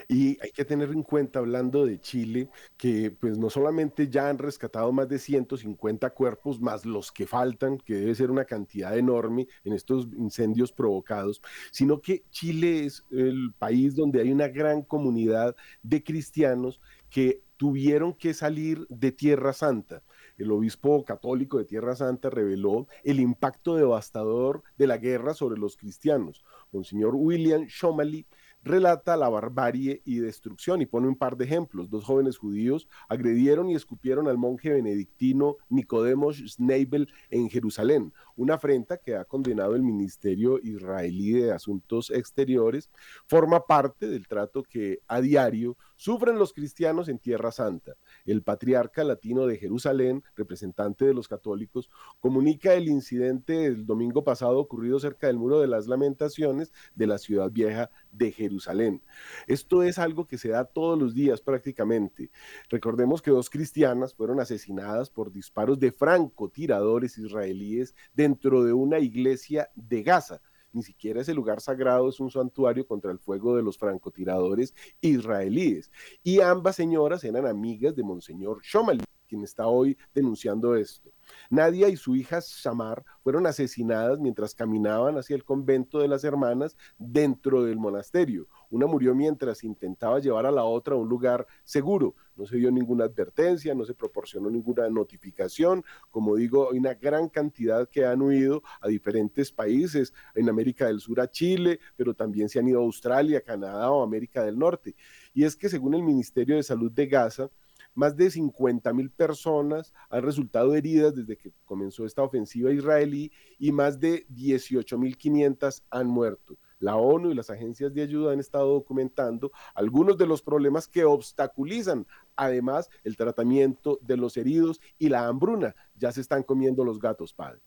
Y 0.08 0.36
hay 0.42 0.50
que 0.50 0.64
tener 0.64 0.90
en 0.90 1.04
cuenta, 1.04 1.38
hablando 1.38 1.86
de 1.86 2.00
Chile, 2.00 2.48
que 2.76 3.12
pues 3.12 3.38
no 3.38 3.48
solamente 3.48 4.08
ya 4.08 4.28
han 4.28 4.38
rescatado 4.38 4.90
más 4.90 5.08
de 5.08 5.20
150 5.20 6.10
cuerpos, 6.10 6.60
más 6.60 6.84
los 6.84 7.12
que 7.12 7.28
faltan, 7.28 7.78
que 7.78 7.94
debe 7.94 8.16
ser 8.16 8.32
una 8.32 8.44
cantidad 8.44 8.98
enorme 8.98 9.46
en 9.62 9.72
estos 9.72 10.08
incendios 10.18 10.72
provocados, 10.72 11.40
sino 11.70 12.00
que 12.00 12.24
Chile 12.30 12.86
es 12.86 13.04
el 13.12 13.54
país 13.56 13.94
donde 13.94 14.20
hay 14.20 14.32
una 14.32 14.48
gran 14.48 14.82
comunidad 14.82 15.54
de 15.84 16.02
cristianos 16.02 16.80
que 17.08 17.44
tuvieron 17.56 18.12
que 18.12 18.34
salir 18.34 18.88
de 18.88 19.12
Tierra 19.12 19.52
Santa 19.52 20.02
el 20.42 20.52
obispo 20.52 21.04
católico 21.04 21.58
de 21.58 21.64
Tierra 21.64 21.94
Santa 21.94 22.30
reveló 22.30 22.86
el 23.04 23.20
impacto 23.20 23.76
devastador 23.76 24.62
de 24.76 24.86
la 24.86 24.98
guerra 24.98 25.34
sobre 25.34 25.58
los 25.58 25.76
cristianos. 25.76 26.44
Monseñor 26.72 27.14
William 27.14 27.64
Shomali 27.66 28.26
relata 28.62 29.16
la 29.16 29.28
barbarie 29.28 30.02
y 30.04 30.18
destrucción 30.18 30.82
y 30.82 30.86
pone 30.86 31.08
un 31.08 31.16
par 31.16 31.36
de 31.36 31.44
ejemplos. 31.44 31.88
Dos 31.88 32.04
jóvenes 32.04 32.38
judíos 32.38 32.88
agredieron 33.08 33.70
y 33.70 33.74
escupieron 33.74 34.28
al 34.28 34.38
monje 34.38 34.70
benedictino 34.70 35.56
Nicodemos 35.68 36.38
Schneibel 36.38 37.08
en 37.30 37.48
Jerusalén, 37.48 38.12
una 38.36 38.54
afrenta 38.54 38.98
que 38.98 39.16
ha 39.16 39.24
condenado 39.24 39.74
el 39.74 39.82
Ministerio 39.82 40.58
Israelí 40.62 41.32
de 41.32 41.52
Asuntos 41.52 42.10
Exteriores, 42.10 42.90
forma 43.26 43.66
parte 43.66 44.08
del 44.08 44.28
trato 44.28 44.62
que 44.62 45.00
a 45.06 45.20
diario 45.20 45.76
sufren 46.00 46.38
los 46.38 46.54
cristianos 46.54 47.10
en 47.10 47.18
Tierra 47.18 47.52
Santa. 47.52 47.94
El 48.24 48.42
patriarca 48.42 49.04
latino 49.04 49.46
de 49.46 49.58
Jerusalén, 49.58 50.24
representante 50.34 51.04
de 51.04 51.12
los 51.12 51.28
católicos, 51.28 51.90
comunica 52.20 52.72
el 52.72 52.88
incidente 52.88 53.52
del 53.52 53.84
domingo 53.84 54.24
pasado 54.24 54.58
ocurrido 54.58 54.98
cerca 54.98 55.26
del 55.26 55.36
Muro 55.36 55.60
de 55.60 55.66
las 55.66 55.86
Lamentaciones 55.88 56.72
de 56.94 57.06
la 57.06 57.18
ciudad 57.18 57.50
vieja 57.50 57.90
de 58.12 58.32
Jerusalén. 58.32 59.02
Esto 59.46 59.82
es 59.82 59.98
algo 59.98 60.26
que 60.26 60.38
se 60.38 60.48
da 60.48 60.64
todos 60.64 60.98
los 60.98 61.12
días 61.12 61.42
prácticamente. 61.42 62.30
Recordemos 62.70 63.20
que 63.20 63.30
dos 63.30 63.50
cristianas 63.50 64.14
fueron 64.14 64.40
asesinadas 64.40 65.10
por 65.10 65.30
disparos 65.30 65.78
de 65.78 65.92
francotiradores 65.92 67.18
israelíes 67.18 67.94
dentro 68.14 68.64
de 68.64 68.72
una 68.72 69.00
iglesia 69.00 69.68
de 69.74 70.02
Gaza 70.02 70.40
ni 70.72 70.82
siquiera 70.82 71.20
ese 71.20 71.34
lugar 71.34 71.60
sagrado 71.60 72.08
es 72.08 72.20
un 72.20 72.30
santuario 72.30 72.86
contra 72.86 73.10
el 73.12 73.18
fuego 73.18 73.56
de 73.56 73.62
los 73.62 73.78
francotiradores 73.78 74.74
israelíes. 75.00 75.90
Y 76.22 76.40
ambas 76.40 76.76
señoras 76.76 77.24
eran 77.24 77.46
amigas 77.46 77.94
de 77.94 78.02
Monseñor 78.02 78.60
Shomali, 78.62 79.04
quien 79.30 79.44
está 79.44 79.66
hoy 79.68 79.96
denunciando 80.12 80.74
esto. 80.74 81.12
Nadia 81.48 81.88
y 81.88 81.96
su 81.96 82.16
hija 82.16 82.40
Shamar 82.42 83.04
fueron 83.22 83.46
asesinadas 83.46 84.18
mientras 84.18 84.54
caminaban 84.54 85.16
hacia 85.16 85.36
el 85.36 85.44
convento 85.44 86.00
de 86.00 86.08
las 86.08 86.24
hermanas 86.24 86.76
dentro 86.98 87.62
del 87.62 87.78
monasterio. 87.78 88.48
Una 88.70 88.86
murió 88.86 89.14
mientras 89.14 89.62
intentaba 89.62 90.18
llevar 90.18 90.46
a 90.46 90.50
la 90.50 90.64
otra 90.64 90.94
a 90.94 90.98
un 90.98 91.08
lugar 91.08 91.46
seguro. 91.62 92.16
No 92.40 92.46
se 92.46 92.56
dio 92.56 92.70
ninguna 92.70 93.04
advertencia, 93.04 93.74
no 93.74 93.84
se 93.84 93.92
proporcionó 93.92 94.48
ninguna 94.48 94.88
notificación. 94.88 95.84
Como 96.10 96.36
digo, 96.36 96.70
hay 96.72 96.78
una 96.78 96.94
gran 96.94 97.28
cantidad 97.28 97.86
que 97.86 98.06
han 98.06 98.22
huido 98.22 98.62
a 98.80 98.88
diferentes 98.88 99.52
países, 99.52 100.14
en 100.34 100.48
América 100.48 100.86
del 100.86 101.00
Sur 101.00 101.20
a 101.20 101.30
Chile, 101.30 101.80
pero 101.96 102.14
también 102.14 102.48
se 102.48 102.58
han 102.58 102.66
ido 102.66 102.80
a 102.80 102.84
Australia, 102.84 103.42
Canadá 103.42 103.90
o 103.90 104.02
América 104.02 104.42
del 104.42 104.58
Norte. 104.58 104.96
Y 105.34 105.44
es 105.44 105.54
que 105.54 105.68
según 105.68 105.92
el 105.92 106.02
Ministerio 106.02 106.56
de 106.56 106.62
Salud 106.62 106.90
de 106.90 107.06
Gaza, 107.08 107.50
más 107.94 108.16
de 108.16 108.30
50 108.30 108.90
mil 108.94 109.10
personas 109.10 109.92
han 110.08 110.22
resultado 110.22 110.74
heridas 110.74 111.14
desde 111.14 111.36
que 111.36 111.52
comenzó 111.66 112.06
esta 112.06 112.22
ofensiva 112.22 112.72
israelí 112.72 113.30
y 113.58 113.70
más 113.70 114.00
de 114.00 114.24
18 114.30 114.96
mil 114.96 115.18
500 115.18 115.82
han 115.90 116.06
muerto. 116.06 116.56
La 116.80 116.96
ONU 116.96 117.30
y 117.30 117.34
las 117.34 117.50
agencias 117.50 117.92
de 117.92 118.02
ayuda 118.02 118.32
han 118.32 118.40
estado 118.40 118.72
documentando 118.72 119.52
algunos 119.74 120.16
de 120.16 120.26
los 120.26 120.40
problemas 120.40 120.88
que 120.88 121.04
obstaculizan 121.04 122.06
además 122.36 122.90
el 123.04 123.16
tratamiento 123.16 123.98
de 124.02 124.16
los 124.16 124.36
heridos 124.36 124.80
y 124.98 125.08
la 125.08 125.26
hambruna. 125.26 125.74
Ya 125.94 126.12
se 126.12 126.20
están 126.20 126.42
comiendo 126.42 126.84
los 126.84 126.98
gatos, 126.98 127.34
padre. 127.34 127.60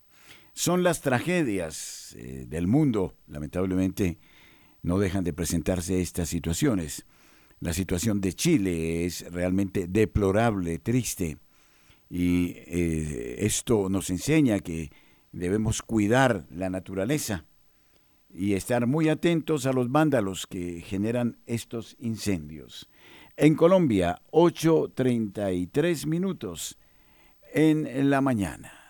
Son 0.54 0.84
las 0.84 1.02
tragedias 1.02 2.15
eh, 2.17 2.45
del 2.47 2.67
mundo, 2.67 3.15
lamentablemente, 3.28 4.19
no 4.84 4.99
dejan 4.99 5.23
de 5.23 5.34
presentarse 5.34 6.02
estas 6.02 6.30
situaciones. 6.30 7.06
La 7.60 7.73
situación 7.73 8.21
de 8.21 8.34
Chile 8.34 9.06
es 9.06 9.32
realmente 9.32 9.88
deplorable, 9.88 10.80
triste, 10.80 11.38
y 12.10 12.54
eh, 12.67 13.38
esto 13.39 13.89
nos 13.89 14.12
enseña 14.12 14.60
que 14.60 14.91
debemos 15.32 15.82
cuidar 15.82 16.45
la 16.52 16.69
naturaleza 16.69 17.45
y 18.30 18.54
estar 18.54 18.86
muy 18.86 19.10
atentos 19.10 19.65
a 19.65 19.73
los 19.73 19.91
vándalos 19.91 20.45
que 20.45 20.82
generan 20.82 21.39
estos 21.47 21.95
incendios. 21.99 22.89
En 23.36 23.56
Colombia, 23.56 24.22
8.33 24.32 26.06
minutos 26.06 26.78
en 27.54 28.10
la 28.10 28.22
mañana. 28.22 28.84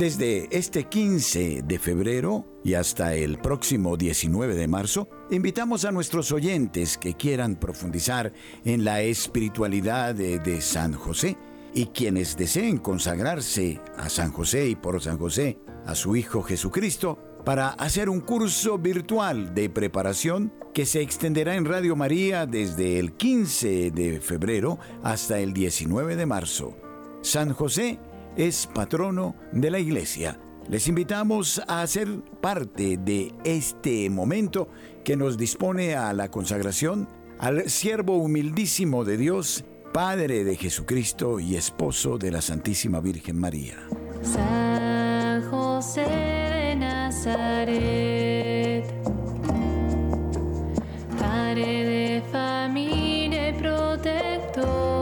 Desde 0.00 0.48
este 0.50 0.84
15 0.84 1.60
de 1.62 1.78
febrero 1.78 2.46
y 2.64 2.72
hasta 2.72 3.14
el 3.14 3.36
próximo 3.36 3.98
19 3.98 4.54
de 4.54 4.66
marzo, 4.66 5.08
invitamos 5.30 5.84
a 5.84 5.92
nuestros 5.92 6.32
oyentes 6.32 6.96
que 6.96 7.12
quieran 7.12 7.56
profundizar 7.56 8.32
en 8.64 8.82
la 8.82 9.02
espiritualidad 9.02 10.14
de, 10.14 10.60
San 10.62 10.94
José 10.94 11.36
y 11.74 11.86
quienes 11.86 12.36
deseen 12.36 12.78
consagrarse 12.78 13.80
a 13.96 14.08
San 14.08 14.32
José 14.32 14.68
y 14.68 14.76
por 14.76 15.00
San 15.00 15.18
José 15.18 15.58
a 15.86 15.94
su 15.94 16.16
Hijo 16.16 16.42
Jesucristo 16.42 17.18
para 17.44 17.70
hacer 17.70 18.08
un 18.08 18.20
curso 18.20 18.78
virtual 18.78 19.54
de 19.54 19.70
preparación 19.70 20.52
que 20.74 20.86
se 20.86 21.00
extenderá 21.00 21.56
en 21.56 21.64
Radio 21.64 21.96
María 21.96 22.46
desde 22.46 22.98
el 22.98 23.12
15 23.12 23.90
de 23.90 24.20
febrero 24.20 24.78
hasta 25.02 25.40
el 25.40 25.52
19 25.52 26.16
de 26.16 26.26
marzo. 26.26 26.76
San 27.22 27.52
José 27.52 27.98
es 28.36 28.68
patrono 28.72 29.34
de 29.52 29.70
la 29.70 29.78
iglesia. 29.78 30.38
Les 30.68 30.86
invitamos 30.86 31.60
a 31.66 31.84
ser 31.86 32.22
parte 32.40 32.96
de 32.96 33.34
este 33.44 34.08
momento 34.08 34.68
que 35.04 35.16
nos 35.16 35.36
dispone 35.36 35.96
a 35.96 36.12
la 36.12 36.30
consagración 36.30 37.08
al 37.38 37.68
siervo 37.68 38.16
humildísimo 38.18 39.04
de 39.04 39.16
Dios, 39.16 39.64
Padre 39.92 40.44
de 40.44 40.56
Jesucristo 40.56 41.40
y 41.40 41.56
esposo 41.56 42.16
de 42.16 42.30
la 42.30 42.40
Santísima 42.40 43.00
Virgen 43.00 43.38
María. 43.38 43.76
San 44.22 45.42
José 45.50 46.02
de 46.02 46.76
Nazaret, 46.76 48.84
Padre 51.18 51.84
de 51.84 52.22
familia 52.30 53.48
y 53.48 53.52
protector 53.54 55.00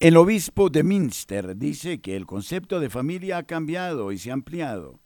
el 0.00 0.16
obispo 0.16 0.70
de 0.70 0.84
Münster 0.84 1.56
dice 1.56 2.00
que 2.00 2.14
el 2.14 2.24
concepto 2.24 2.78
de 2.78 2.88
familia 2.88 3.38
ha 3.38 3.42
cambiado 3.42 4.12
y 4.12 4.18
se 4.18 4.30
ha 4.30 4.34
ampliado. 4.34 5.00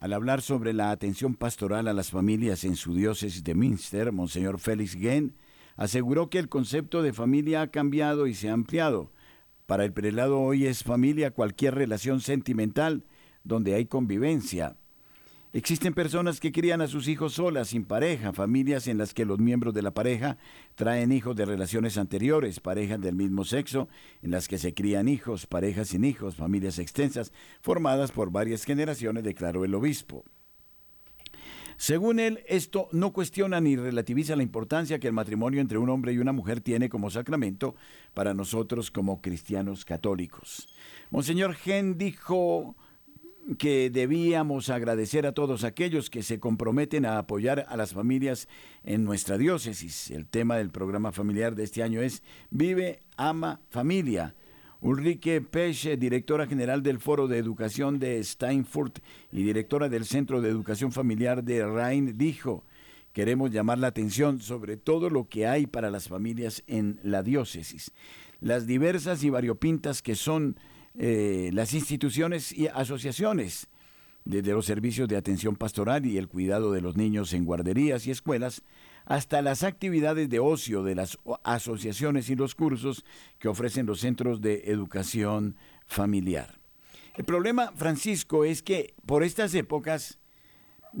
Al 0.00 0.14
hablar 0.14 0.40
sobre 0.40 0.72
la 0.72 0.92
atención 0.92 1.34
pastoral 1.34 1.86
a 1.86 1.92
las 1.92 2.10
familias 2.10 2.64
en 2.64 2.74
su 2.74 2.94
diócesis 2.94 3.44
de 3.44 3.54
Münster, 3.54 4.12
Monseñor 4.12 4.58
Félix 4.58 4.94
Gen 4.94 5.36
aseguró 5.76 6.30
que 6.30 6.38
el 6.38 6.48
concepto 6.48 7.02
de 7.02 7.12
familia 7.12 7.60
ha 7.60 7.70
cambiado 7.70 8.26
y 8.26 8.32
se 8.32 8.48
ha 8.48 8.54
ampliado. 8.54 9.12
Para 9.66 9.84
el 9.84 9.92
prelado 9.92 10.40
hoy 10.40 10.64
es 10.64 10.84
familia 10.84 11.32
cualquier 11.32 11.74
relación 11.74 12.22
sentimental 12.22 13.04
donde 13.44 13.74
hay 13.74 13.84
convivencia, 13.84 14.78
Existen 15.52 15.94
personas 15.94 16.38
que 16.38 16.52
crían 16.52 16.80
a 16.80 16.86
sus 16.86 17.08
hijos 17.08 17.32
solas, 17.32 17.68
sin 17.68 17.84
pareja, 17.84 18.32
familias 18.32 18.86
en 18.86 18.98
las 18.98 19.12
que 19.12 19.24
los 19.24 19.40
miembros 19.40 19.74
de 19.74 19.82
la 19.82 19.90
pareja 19.90 20.38
traen 20.76 21.10
hijos 21.10 21.34
de 21.34 21.44
relaciones 21.44 21.98
anteriores, 21.98 22.60
parejas 22.60 23.00
del 23.00 23.16
mismo 23.16 23.44
sexo, 23.44 23.88
en 24.22 24.30
las 24.30 24.46
que 24.46 24.58
se 24.58 24.74
crían 24.74 25.08
hijos, 25.08 25.46
parejas 25.46 25.88
sin 25.88 26.04
hijos, 26.04 26.36
familias 26.36 26.78
extensas, 26.78 27.32
formadas 27.62 28.12
por 28.12 28.30
varias 28.30 28.64
generaciones, 28.64 29.24
declaró 29.24 29.64
el 29.64 29.74
obispo. 29.74 30.24
Según 31.76 32.20
él, 32.20 32.44
esto 32.46 32.88
no 32.92 33.12
cuestiona 33.12 33.60
ni 33.60 33.74
relativiza 33.74 34.36
la 34.36 34.44
importancia 34.44 35.00
que 35.00 35.08
el 35.08 35.14
matrimonio 35.14 35.60
entre 35.60 35.78
un 35.78 35.88
hombre 35.88 36.12
y 36.12 36.18
una 36.18 36.30
mujer 36.30 36.60
tiene 36.60 36.88
como 36.88 37.10
sacramento 37.10 37.74
para 38.14 38.34
nosotros 38.34 38.92
como 38.92 39.20
cristianos 39.20 39.84
católicos. 39.84 40.68
Monseñor 41.10 41.54
Gen 41.54 41.98
dijo 41.98 42.76
que 43.58 43.90
debíamos 43.90 44.70
agradecer 44.70 45.26
a 45.26 45.32
todos 45.32 45.64
aquellos 45.64 46.10
que 46.10 46.22
se 46.22 46.38
comprometen 46.38 47.04
a 47.04 47.18
apoyar 47.18 47.66
a 47.68 47.76
las 47.76 47.92
familias 47.92 48.48
en 48.84 49.04
nuestra 49.04 49.38
diócesis. 49.38 50.10
El 50.10 50.26
tema 50.26 50.56
del 50.56 50.70
programa 50.70 51.12
familiar 51.12 51.54
de 51.54 51.64
este 51.64 51.82
año 51.82 52.00
es 52.00 52.22
Vive, 52.50 53.00
Ama, 53.16 53.60
Familia. 53.70 54.34
Ulrike 54.82 55.42
Peche, 55.42 55.98
directora 55.98 56.46
general 56.46 56.82
del 56.82 57.00
Foro 57.00 57.28
de 57.28 57.36
Educación 57.36 57.98
de 57.98 58.22
Steinfurt 58.24 59.00
y 59.30 59.42
directora 59.42 59.90
del 59.90 60.06
Centro 60.06 60.40
de 60.40 60.48
Educación 60.48 60.90
Familiar 60.90 61.44
de 61.44 61.66
Rhein, 61.66 62.16
dijo, 62.16 62.64
queremos 63.12 63.50
llamar 63.50 63.78
la 63.78 63.88
atención 63.88 64.40
sobre 64.40 64.78
todo 64.78 65.10
lo 65.10 65.28
que 65.28 65.46
hay 65.46 65.66
para 65.66 65.90
las 65.90 66.08
familias 66.08 66.62
en 66.66 66.98
la 67.02 67.22
diócesis. 67.22 67.92
Las 68.40 68.66
diversas 68.66 69.22
y 69.22 69.28
variopintas 69.28 70.00
que 70.00 70.14
son 70.14 70.56
eh, 70.98 71.50
las 71.52 71.74
instituciones 71.74 72.52
y 72.52 72.68
asociaciones, 72.68 73.68
desde 74.24 74.52
los 74.52 74.66
servicios 74.66 75.08
de 75.08 75.16
atención 75.16 75.56
pastoral 75.56 76.04
y 76.04 76.18
el 76.18 76.28
cuidado 76.28 76.72
de 76.72 76.80
los 76.80 76.96
niños 76.96 77.32
en 77.32 77.44
guarderías 77.44 78.06
y 78.06 78.10
escuelas, 78.10 78.62
hasta 79.06 79.42
las 79.42 79.62
actividades 79.64 80.28
de 80.28 80.40
ocio 80.40 80.82
de 80.82 80.94
las 80.94 81.18
asociaciones 81.42 82.28
y 82.30 82.36
los 82.36 82.54
cursos 82.54 83.04
que 83.38 83.48
ofrecen 83.48 83.86
los 83.86 84.00
centros 84.00 84.40
de 84.40 84.64
educación 84.66 85.56
familiar. 85.86 86.60
El 87.16 87.24
problema, 87.24 87.72
Francisco, 87.74 88.44
es 88.44 88.62
que 88.62 88.94
por 89.06 89.24
estas 89.24 89.54
épocas 89.54 90.18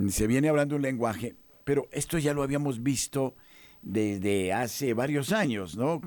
se 0.08 0.26
viene 0.26 0.48
hablando 0.48 0.76
un 0.76 0.82
lenguaje, 0.82 1.36
pero 1.64 1.88
esto 1.92 2.18
ya 2.18 2.34
lo 2.34 2.42
habíamos 2.42 2.82
visto 2.82 3.34
desde 3.82 4.52
hace 4.52 4.94
varios 4.94 5.32
años, 5.32 5.76
¿no? 5.76 6.00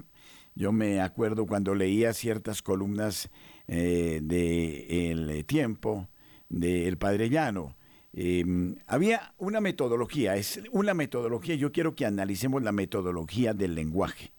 Yo 0.55 0.71
me 0.71 1.01
acuerdo 1.01 1.45
cuando 1.45 1.73
leía 1.75 2.13
ciertas 2.13 2.61
columnas 2.61 3.29
eh, 3.67 4.19
de 4.21 5.11
El 5.11 5.45
Tiempo, 5.45 6.07
de 6.49 6.87
El 6.87 6.97
Padre 6.97 7.29
Llano. 7.29 7.75
Em, 8.13 8.75
había 8.85 9.33
una 9.39 9.59
metodología, 9.59 10.35
es 10.35 10.61
una 10.71 10.93
metodología, 10.93 11.55
yo 11.55 11.71
quiero 11.71 11.95
que 11.95 12.05
analicemos 12.05 12.61
la 12.61 12.71
metodología 12.71 13.53
del 13.53 13.73
lenguaje. 13.73 14.31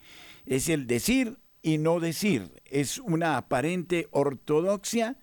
Es 0.47 0.69
el 0.69 0.87
decir 0.87 1.39
y 1.61 1.79
no 1.79 1.99
decir, 1.99 2.63
es 2.67 2.99
una 2.99 3.37
aparente 3.37 4.07
ortodoxia 4.13 5.17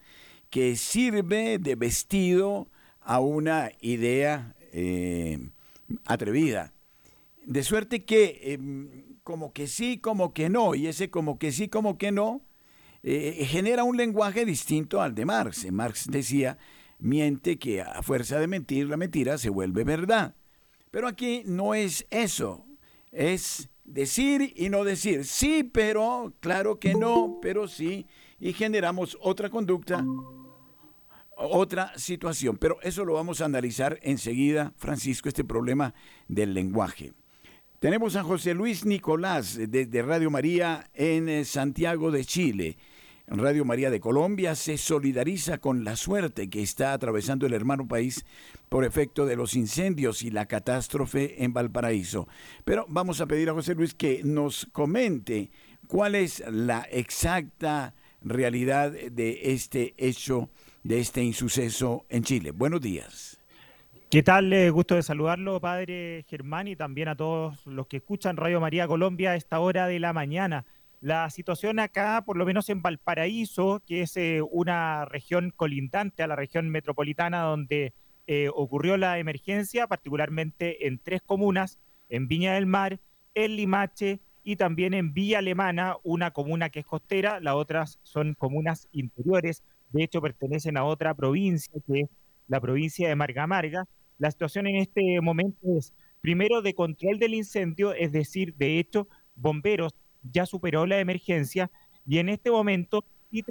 que 0.49 0.75
sirve 0.75 1.59
de 1.59 1.75
vestido 1.75 2.67
a 2.99 3.21
una 3.21 3.71
idea 3.79 4.53
eh, 4.73 5.49
atrevida. 6.05 6.73
De 7.45 7.63
suerte 7.63 8.03
que 8.03 8.53
em, 8.53 9.10
como 9.23 9.53
que 9.53 9.67
sí, 9.67 9.97
como 9.97 10.33
que 10.33 10.49
no, 10.49 10.75
y 10.75 10.87
ese 10.87 11.09
como 11.09 11.37
que 11.37 11.51
sí, 11.51 11.67
como 11.67 11.97
que 11.97 12.11
no, 12.11 12.41
eh, 13.03 13.45
genera 13.45 13.83
un 13.83 13.97
lenguaje 13.97 14.45
distinto 14.45 15.01
al 15.01 15.15
de 15.15 15.25
Marx. 15.25 15.69
Marx 15.71 16.07
decía, 16.09 16.57
miente 16.99 17.57
que 17.57 17.81
a 17.81 18.01
fuerza 18.01 18.39
de 18.39 18.47
mentir, 18.47 18.87
la 18.87 18.97
mentira 18.97 19.37
se 19.37 19.49
vuelve 19.49 19.83
verdad. 19.83 20.35
Pero 20.91 21.07
aquí 21.07 21.43
no 21.45 21.73
es 21.73 22.05
eso, 22.09 22.65
es 23.11 23.69
decir 23.83 24.53
y 24.55 24.69
no 24.69 24.83
decir. 24.83 25.25
Sí, 25.25 25.63
pero, 25.63 26.33
claro 26.39 26.79
que 26.79 26.93
no, 26.93 27.39
pero 27.41 27.67
sí, 27.67 28.07
y 28.39 28.53
generamos 28.53 29.17
otra 29.21 29.49
conducta, 29.49 30.05
otra 31.35 31.97
situación. 31.97 32.57
Pero 32.57 32.79
eso 32.81 33.05
lo 33.05 33.13
vamos 33.13 33.41
a 33.41 33.45
analizar 33.45 33.99
enseguida, 34.01 34.73
Francisco, 34.77 35.29
este 35.29 35.43
problema 35.43 35.93
del 36.27 36.53
lenguaje. 36.53 37.13
Tenemos 37.81 38.15
a 38.15 38.23
José 38.23 38.53
Luis 38.53 38.85
Nicolás 38.85 39.57
desde 39.57 40.03
Radio 40.03 40.29
María 40.29 40.87
en 40.93 41.27
eh, 41.27 41.43
Santiago 41.45 42.11
de 42.11 42.23
Chile. 42.23 42.77
Radio 43.25 43.65
María 43.65 43.89
de 43.89 43.99
Colombia 43.99 44.53
se 44.53 44.77
solidariza 44.77 45.57
con 45.57 45.83
la 45.83 45.95
suerte 45.95 46.47
que 46.47 46.61
está 46.61 46.93
atravesando 46.93 47.47
el 47.47 47.55
hermano 47.55 47.87
país 47.87 48.23
por 48.69 48.85
efecto 48.85 49.25
de 49.25 49.35
los 49.35 49.55
incendios 49.55 50.21
y 50.21 50.29
la 50.29 50.45
catástrofe 50.45 51.43
en 51.43 51.53
Valparaíso. 51.53 52.27
Pero 52.65 52.85
vamos 52.87 53.19
a 53.19 53.25
pedir 53.25 53.49
a 53.49 53.53
José 53.53 53.73
Luis 53.73 53.95
que 53.95 54.21
nos 54.23 54.67
comente 54.71 55.49
cuál 55.87 56.13
es 56.13 56.43
la 56.51 56.87
exacta 56.91 57.95
realidad 58.21 58.91
de 58.91 59.53
este 59.53 59.95
hecho, 59.97 60.51
de 60.83 60.99
este 60.99 61.23
insuceso 61.23 62.05
en 62.09 62.21
Chile. 62.21 62.51
Buenos 62.51 62.81
días. 62.81 63.30
¿Qué 64.11 64.23
tal? 64.23 64.51
Eh, 64.51 64.69
gusto 64.71 64.95
de 64.95 65.03
saludarlo, 65.03 65.61
padre 65.61 66.25
Germán, 66.27 66.67
y 66.67 66.75
también 66.75 67.07
a 67.07 67.15
todos 67.15 67.65
los 67.65 67.87
que 67.87 67.95
escuchan 67.95 68.35
Radio 68.35 68.59
María 68.59 68.85
Colombia 68.85 69.31
a 69.31 69.35
esta 69.37 69.61
hora 69.61 69.87
de 69.87 69.99
la 70.01 70.11
mañana. 70.11 70.65
La 70.99 71.29
situación 71.29 71.79
acá, 71.79 72.21
por 72.25 72.35
lo 72.35 72.45
menos 72.45 72.67
en 72.67 72.81
Valparaíso, 72.81 73.81
que 73.87 74.01
es 74.01 74.17
eh, 74.17 74.41
una 74.51 75.05
región 75.05 75.53
colindante 75.55 76.23
a 76.23 76.27
la 76.27 76.35
región 76.35 76.67
metropolitana 76.67 77.43
donde 77.43 77.93
eh, 78.27 78.49
ocurrió 78.53 78.97
la 78.97 79.17
emergencia, 79.17 79.87
particularmente 79.87 80.87
en 80.87 80.99
tres 80.99 81.21
comunas, 81.21 81.79
en 82.09 82.27
Viña 82.27 82.55
del 82.55 82.65
Mar, 82.65 82.99
en 83.33 83.55
Limache 83.55 84.19
y 84.43 84.57
también 84.57 84.93
en 84.93 85.13
Villa 85.13 85.37
Alemana, 85.37 85.95
una 86.03 86.31
comuna 86.31 86.69
que 86.69 86.81
es 86.81 86.85
costera, 86.85 87.39
las 87.39 87.55
otras 87.55 87.97
son 88.03 88.33
comunas 88.33 88.89
interiores, 88.91 89.63
de 89.93 90.03
hecho 90.03 90.21
pertenecen 90.21 90.75
a 90.75 90.83
otra 90.83 91.13
provincia 91.13 91.71
que 91.87 92.01
es 92.01 92.09
la 92.49 92.59
provincia 92.59 93.07
de 93.07 93.15
Marga 93.15 93.47
Marga, 93.47 93.87
la 94.21 94.29
situación 94.29 94.67
en 94.67 94.75
este 94.75 95.19
momento 95.19 95.57
es, 95.79 95.95
primero, 96.21 96.61
de 96.61 96.75
control 96.75 97.17
del 97.17 97.33
incendio, 97.33 97.91
es 97.91 98.11
decir, 98.11 98.53
de 98.53 98.77
hecho, 98.77 99.07
bomberos 99.33 99.95
ya 100.21 100.45
superó 100.45 100.85
la 100.85 100.99
emergencia 100.99 101.71
y 102.05 102.19
en 102.19 102.29
este 102.29 102.51
momento 102.51 103.03
sí 103.31 103.43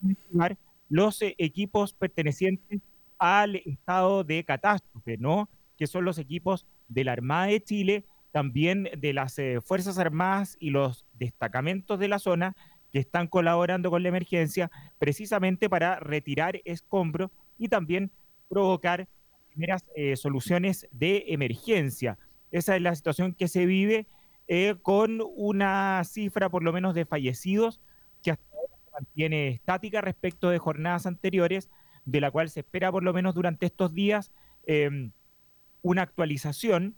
mencionar 0.00 0.56
los 0.88 1.20
eh, 1.20 1.34
equipos 1.36 1.92
pertenecientes 1.92 2.80
al 3.18 3.56
estado 3.56 4.24
de 4.24 4.42
catástrofe, 4.44 5.18
¿no? 5.18 5.50
Que 5.76 5.86
son 5.86 6.06
los 6.06 6.16
equipos 6.16 6.66
de 6.88 7.04
la 7.04 7.12
Armada 7.12 7.48
de 7.48 7.62
Chile, 7.62 8.06
también 8.32 8.88
de 8.96 9.12
las 9.12 9.38
eh, 9.38 9.60
Fuerzas 9.60 9.98
Armadas 9.98 10.56
y 10.58 10.70
los 10.70 11.04
destacamentos 11.18 11.98
de 11.98 12.08
la 12.08 12.18
zona 12.18 12.56
que 12.90 12.98
están 12.98 13.26
colaborando 13.26 13.90
con 13.90 14.02
la 14.02 14.08
emergencia 14.08 14.70
precisamente 14.98 15.68
para 15.68 16.00
retirar 16.00 16.62
escombros 16.64 17.30
y 17.58 17.68
también 17.68 18.10
provocar 18.48 19.06
primeras 19.54 19.84
eh, 19.94 20.16
soluciones 20.16 20.88
de 20.90 21.24
emergencia. 21.28 22.18
Esa 22.50 22.76
es 22.76 22.82
la 22.82 22.94
situación 22.94 23.34
que 23.34 23.48
se 23.48 23.66
vive 23.66 24.06
eh, 24.48 24.74
con 24.82 25.22
una 25.36 26.02
cifra 26.04 26.50
por 26.50 26.62
lo 26.62 26.72
menos 26.72 26.94
de 26.94 27.06
fallecidos 27.06 27.80
que 28.22 28.32
hasta 28.32 28.44
ahora 28.54 28.74
se 28.84 28.90
mantiene 28.90 29.48
estática 29.48 30.00
respecto 30.00 30.50
de 30.50 30.58
jornadas 30.58 31.06
anteriores, 31.06 31.70
de 32.04 32.20
la 32.20 32.30
cual 32.30 32.50
se 32.50 32.60
espera 32.60 32.90
por 32.92 33.02
lo 33.02 33.12
menos 33.12 33.34
durante 33.34 33.66
estos 33.66 33.94
días 33.94 34.32
em, 34.66 35.12
una 35.82 36.02
actualización 36.02 36.96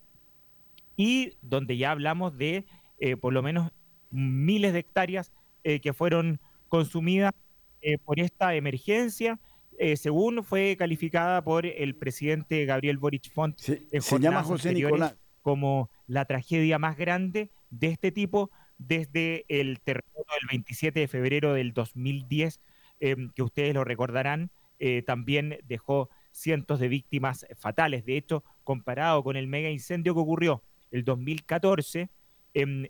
y 0.96 1.34
donde 1.42 1.76
ya 1.76 1.90
hablamos 1.90 2.36
de 2.36 2.64
eh, 2.98 3.16
por 3.16 3.32
lo 3.32 3.42
menos 3.42 3.70
miles 4.11 4.72
de 4.72 4.80
hectáreas 4.80 5.32
que 5.82 5.92
fueron 5.92 6.38
consumidas 6.68 7.32
por 8.04 8.20
esta 8.20 8.54
emergencia 8.54 9.40
eh, 9.79 9.97
según 9.97 10.45
fue 10.45 10.77
calificada 10.79 11.43
por 11.43 11.66
el 11.66 11.95
presidente 11.97 12.64
Gabriel 12.64 12.99
Boric 12.99 13.31
Font 13.33 13.59
se, 13.59 13.87
llama 14.18 14.43
José 14.43 14.72
Nicolás 14.72 15.16
como 15.47 15.91
la 16.09 16.24
tragedia 16.24 16.77
más 16.81 16.97
grande 16.97 17.53
de 17.70 17.87
este 17.87 18.11
tipo 18.11 18.51
desde 18.79 19.45
el 19.49 19.81
terremoto 19.81 20.27
del 20.41 20.49
27 20.51 20.99
de 20.99 21.07
febrero 21.07 21.55
del 21.55 21.72
2010, 21.72 22.61
em, 22.99 23.31
que 23.31 23.45
ustedes 23.45 23.72
lo 23.72 23.85
recordarán, 23.85 24.51
eh, 24.81 25.03
también 25.03 25.59
dejó 25.62 26.11
cientos 26.33 26.81
de 26.81 26.89
víctimas 26.89 27.47
fatales. 27.57 28.05
De 28.05 28.16
hecho, 28.16 28.43
comparado 28.64 29.22
con 29.22 29.37
el 29.37 29.47
mega 29.47 29.70
incendio 29.70 30.14
que 30.14 30.20
ocurrió 30.20 30.64
el 30.91 31.05
2014, 31.05 32.11
em, 32.53 32.89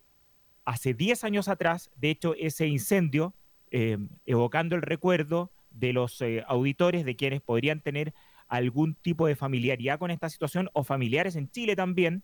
hace 0.64 0.94
10 0.94 1.24
años 1.24 1.48
atrás, 1.48 1.90
de 1.96 2.08
hecho, 2.08 2.34
ese 2.36 2.66
incendio, 2.66 3.34
em, 3.70 4.08
evocando 4.24 4.76
el 4.76 4.82
recuerdo, 4.82 5.52
de 5.78 5.92
los 5.92 6.20
eh, 6.22 6.42
auditores, 6.48 7.04
de 7.04 7.16
quienes 7.16 7.40
podrían 7.40 7.80
tener 7.80 8.14
algún 8.48 8.94
tipo 8.94 9.26
de 9.26 9.36
familiaridad 9.36 9.98
con 9.98 10.10
esta 10.10 10.30
situación 10.30 10.68
o 10.72 10.84
familiares 10.84 11.36
en 11.36 11.50
Chile 11.50 11.76
también. 11.76 12.22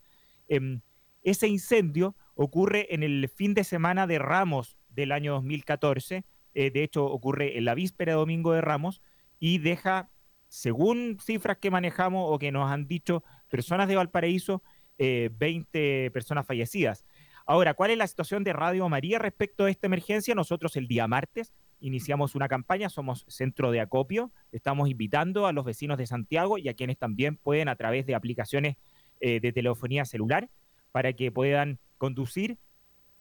Em, 0.48 0.80
ese 1.22 1.48
incendio 1.48 2.16
ocurre 2.34 2.94
en 2.94 3.02
el 3.02 3.28
fin 3.28 3.54
de 3.54 3.64
semana 3.64 4.06
de 4.06 4.18
Ramos 4.18 4.78
del 4.88 5.12
año 5.12 5.34
2014, 5.34 6.24
eh, 6.54 6.70
de 6.70 6.82
hecho 6.82 7.04
ocurre 7.04 7.58
en 7.58 7.64
la 7.64 7.74
víspera 7.74 8.12
de 8.12 8.18
Domingo 8.18 8.52
de 8.52 8.60
Ramos 8.60 9.02
y 9.38 9.58
deja, 9.58 10.10
según 10.48 11.18
cifras 11.20 11.58
que 11.58 11.70
manejamos 11.70 12.26
o 12.28 12.38
que 12.38 12.52
nos 12.52 12.70
han 12.70 12.86
dicho 12.86 13.22
personas 13.48 13.88
de 13.88 13.96
Valparaíso, 13.96 14.62
20 14.98 16.06
eh, 16.06 16.10
personas 16.10 16.46
fallecidas. 16.46 17.04
Ahora, 17.44 17.74
¿cuál 17.74 17.90
es 17.90 17.98
la 17.98 18.06
situación 18.06 18.44
de 18.44 18.52
Radio 18.52 18.88
María 18.88 19.18
respecto 19.18 19.64
a 19.64 19.70
esta 19.70 19.88
emergencia? 19.88 20.34
Nosotros 20.34 20.76
el 20.76 20.86
día 20.86 21.08
martes 21.08 21.52
iniciamos 21.82 22.34
una 22.34 22.48
campaña, 22.48 22.88
somos 22.88 23.24
centro 23.28 23.70
de 23.70 23.80
acopio, 23.80 24.30
estamos 24.52 24.88
invitando 24.88 25.46
a 25.46 25.52
los 25.52 25.64
vecinos 25.64 25.98
de 25.98 26.06
Santiago 26.06 26.56
y 26.56 26.68
a 26.68 26.74
quienes 26.74 26.96
también 26.96 27.36
pueden 27.36 27.68
a 27.68 27.76
través 27.76 28.06
de 28.06 28.14
aplicaciones 28.14 28.76
eh, 29.20 29.40
de 29.40 29.52
telefonía 29.52 30.04
celular 30.04 30.48
para 30.92 31.12
que 31.12 31.30
puedan 31.30 31.78
conducir 31.98 32.56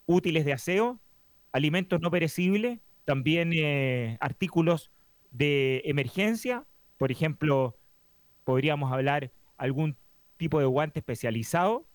útiles 0.06 0.46
de 0.46 0.54
aseo, 0.54 1.00
alimentos 1.52 2.02
no 2.02 2.12
perecibles, 2.12 2.80
también 3.06 3.52
eh, 3.54 4.18
artículos 4.20 4.92
de 5.32 5.82
emergencia, 5.86 6.66
por 6.98 7.12
ejemplo, 7.12 7.76
podríamos 8.44 8.92
hablar 8.92 9.32
algún 9.58 9.96
tipo 10.38 10.60
de 10.60 10.66
guante 10.66 11.00
especializado, 11.00 11.86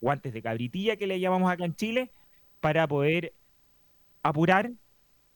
guantes 0.00 0.32
de 0.32 0.42
cabritilla 0.42 0.96
que 0.96 1.06
le 1.06 1.20
llamamos 1.20 1.50
acá 1.50 1.64
en 1.64 1.74
Chile, 1.74 2.12
para 2.60 2.86
poder 2.88 3.34
apurar 4.22 4.72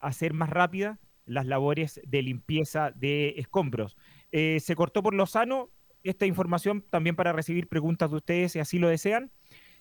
hacer 0.03 0.33
más 0.33 0.49
rápida 0.49 0.99
las 1.25 1.45
labores 1.45 2.01
de 2.05 2.21
limpieza 2.21 2.91
de 2.91 3.35
escombros. 3.37 3.97
Eh, 4.31 4.59
se 4.59 4.75
cortó 4.75 5.01
por 5.01 5.13
lo 5.13 5.25
sano 5.25 5.69
esta 6.03 6.25
información 6.25 6.83
también 6.89 7.15
para 7.15 7.31
recibir 7.31 7.67
preguntas 7.67 8.11
de 8.11 8.17
ustedes 8.17 8.51
si 8.51 8.59
así 8.59 8.79
lo 8.79 8.89
desean. 8.89 9.31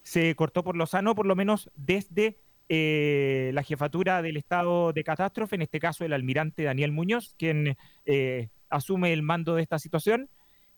Se 0.03 0.35
cortó 0.35 0.63
por 0.65 0.77
lo 0.77 0.87
sano, 0.87 1.15
por 1.15 1.27
lo 1.27 1.37
menos 1.37 1.71
desde 1.75 2.39
eh, 2.69 3.51
la 3.55 3.63
jefatura 3.63 4.23
del 4.23 4.37
estado 4.37 4.93
de 4.93 5.05
catástrofe, 5.05 5.57
en 5.57 5.63
este 5.63 5.81
caso 5.81 6.05
el 6.05 6.13
almirante 6.13 6.63
Daniel 6.63 6.93
Muñoz, 6.93 7.35
quien 7.37 7.77
eh, 8.05 8.49
asume 8.69 9.13
el 9.13 9.23
mando 9.23 9.57
de 9.57 9.63
esta 9.63 9.79
situación. 9.79 10.31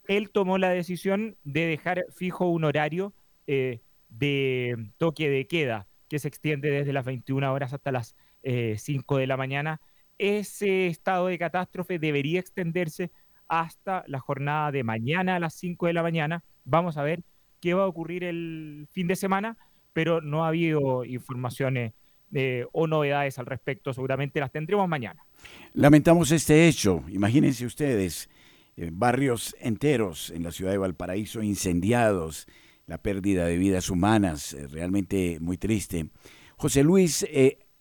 Él 0.07 0.31
tomó 0.31 0.59
la 0.59 0.71
decisión 0.71 1.37
de 1.45 1.67
dejar 1.67 2.05
fijo 2.15 2.49
un 2.49 2.65
horario 2.65 3.15
de 3.47 4.77
toque 4.97 5.29
de 5.29 5.47
queda 5.47 5.87
que 6.09 6.19
se 6.19 6.29
extiende 6.29 6.71
desde 6.71 6.93
las 6.93 7.05
21 7.05 7.53
horas 7.53 7.73
hasta 7.73 7.93
las 7.93 8.15
5 8.45 9.19
eh, 9.19 9.21
de 9.21 9.27
la 9.27 9.37
mañana, 9.37 9.81
ese 10.19 10.87
estado 10.87 11.27
de 11.27 11.39
catástrofe 11.39 11.99
debería 11.99 12.41
extenderse 12.41 13.11
hasta 13.49 14.05
la 14.07 14.21
jornada 14.21 14.71
de 14.71 14.85
mañana 14.85 15.37
a 15.37 15.41
las 15.41 15.55
5 15.55 15.87
de 15.87 15.93
la 15.93 16.03
mañana. 16.03 16.45
Vamos 16.65 16.97
a 16.97 17.03
ver 17.03 17.23
qué 17.61 17.75
va 17.75 17.85
a 17.85 17.89
ocurrir 17.89 18.25
el 18.25 18.89
fin 18.91 19.07
de 19.07 19.17
semana, 19.17 19.57
pero 19.93 20.21
no 20.21 20.45
ha 20.45 20.49
habido 20.49 21.05
informaciones 21.05 21.93
eh, 22.33 22.67
o 22.73 22.87
novedades 22.87 23.39
al 23.39 23.47
respecto. 23.47 23.93
Seguramente 23.93 24.41
las 24.41 24.51
tendremos 24.51 24.89
mañana. 24.89 25.25
Lamentamos 25.73 26.31
este 26.33 26.69
hecho. 26.69 27.05
Imagínense 27.09 27.67
ustedes, 27.67 28.29
eh, 28.77 28.91
barrios 28.93 29.55
enteros 29.61 30.31
en 30.31 30.43
la 30.43 30.51
ciudad 30.51 30.73
de 30.73 30.79
Valparaíso 30.79 31.43
incendiados, 31.43 32.47
la 32.87 32.99
pérdida 32.99 33.47
de 33.47 33.57
vidas 33.57 33.89
humanas, 33.89 34.53
eh, 34.53 34.67
realmente 34.69 35.39
muy 35.41 35.59
triste. 35.59 36.09
José 36.57 36.83
Luis, 36.83 37.27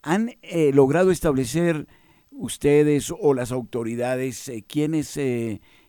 ¿han 0.04 0.32
logrado 0.74 1.10
establecer 1.10 1.88
ustedes 2.30 3.12
o 3.20 3.34
las 3.34 3.52
autoridades 3.52 4.52
quiénes 4.68 5.20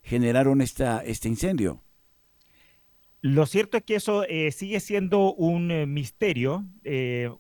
generaron 0.03 0.61
esta, 0.63 1.05
este 1.05 1.29
incendio? 1.29 1.83
Lo 3.21 3.45
cierto 3.47 3.77
es 3.77 3.85
que 3.85 3.97
eso 3.97 4.25
sigue 4.51 4.81
siendo 4.81 5.35
un 5.35 5.93
misterio. 5.93 6.65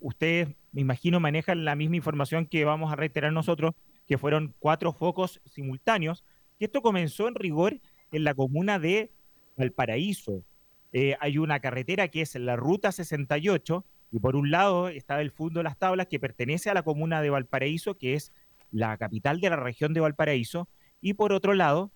ustedes 0.01 0.49
me 0.73 0.81
imagino 0.81 1.21
manejan 1.21 1.65
la 1.65 1.77
misma 1.77 1.97
información 1.97 2.47
que 2.47 2.65
vamos 2.65 2.93
a 2.93 2.97
reiterar 2.97 3.33
nosotros, 3.33 3.75
que 4.07 4.19
fueron 4.19 4.55
cuatro 4.59 4.93
focos 4.93 5.41
simultáneos, 5.47 6.25
esto 6.59 6.83
comenzó 6.83 7.29
en 7.29 7.35
rigor 7.35 7.81
en 8.13 8.25
la 8.25 8.35
comuna 8.35 8.79
de 8.79 9.13
Valparaíso. 9.57 10.45
Eh, 10.93 11.17
hay 11.21 11.39
una 11.39 11.61
carretera 11.61 12.09
que 12.09 12.23
es 12.23 12.35
la 12.37 12.57
Ruta 12.57 12.93
68, 12.93 13.85
y 14.15 14.21
por 14.21 14.37
un 14.37 14.51
lado 14.51 14.89
está 14.89 15.21
el 15.21 15.31
Fundo 15.31 15.61
de 15.61 15.65
las 15.65 15.77
Tablas, 15.77 16.07
que 16.07 16.21
pertenece 16.21 16.71
a 16.71 16.75
la 16.75 16.83
comuna 16.83 17.21
de 17.21 17.31
Valparaíso, 17.31 17.99
que 17.99 18.15
es 18.15 18.33
la 18.71 18.97
capital 18.97 19.41
de 19.41 19.51
la 19.51 19.57
región 19.57 19.93
de 19.93 20.01
Valparaíso, 20.01 20.69
y 21.01 21.15
por 21.15 21.33
otro 21.33 21.53
lado 21.53 21.93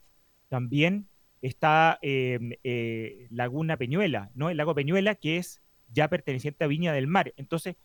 también 0.49 1.09
está 1.43 1.99
em, 2.03 2.53
eh, 2.65 3.29
Laguna 3.31 3.77
Peñuela, 3.77 4.31
¿no? 4.35 4.51
El 4.51 4.57
lago 4.57 4.75
Peñuela, 4.75 5.15
que 5.15 5.37
es 5.37 5.63
ya 5.93 6.09
perteneciente 6.09 6.65
a 6.65 6.67
Viña 6.67 6.93
del 6.93 7.07
Mar. 7.07 7.33
Entonces, 7.37 7.77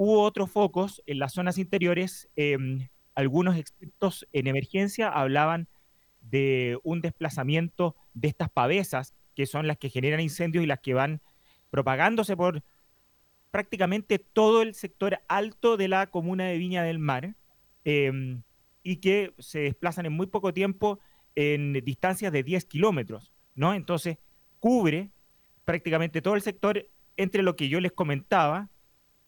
Hubo 0.00 0.22
otros 0.22 0.48
focos 0.52 1.02
en 1.06 1.18
las 1.18 1.32
zonas 1.32 1.58
interiores. 1.58 2.28
Em, 2.36 2.88
algunos 3.16 3.56
expertos 3.56 4.28
en 4.32 4.46
emergencia 4.46 5.08
hablaban 5.08 5.66
de 6.20 6.78
un 6.84 7.00
desplazamiento 7.00 7.96
de 8.14 8.28
estas 8.28 8.48
pavesas, 8.48 9.12
que 9.34 9.44
son 9.44 9.66
las 9.66 9.76
que 9.76 9.90
generan 9.90 10.20
incendios 10.20 10.62
y 10.62 10.68
las 10.68 10.78
que 10.78 10.94
van 10.94 11.20
propagándose 11.70 12.36
por 12.36 12.62
prácticamente 13.50 14.18
todo 14.18 14.62
el 14.62 14.74
sector 14.74 15.20
alto 15.28 15.76
de 15.76 15.88
la 15.88 16.08
comuna 16.08 16.46
de 16.46 16.58
Viña 16.58 16.82
del 16.82 16.98
Mar 16.98 17.34
em, 17.84 18.42
y 18.82 18.96
que 18.96 19.34
se 19.38 19.60
desplazan 19.60 20.06
en 20.06 20.12
muy 20.12 20.26
poco 20.26 20.52
tiempo 20.52 20.98
en 21.34 21.72
distancias 21.84 22.32
de 22.32 22.42
10 22.42 22.64
kilómetros, 22.64 23.32
¿no? 23.54 23.74
Entonces, 23.74 24.18
cubre 24.58 25.10
prácticamente 25.64 26.22
todo 26.22 26.34
el 26.34 26.42
sector 26.42 26.88
entre 27.16 27.42
lo 27.42 27.56
que 27.56 27.68
yo 27.68 27.80
les 27.80 27.92
comentaba, 27.92 28.70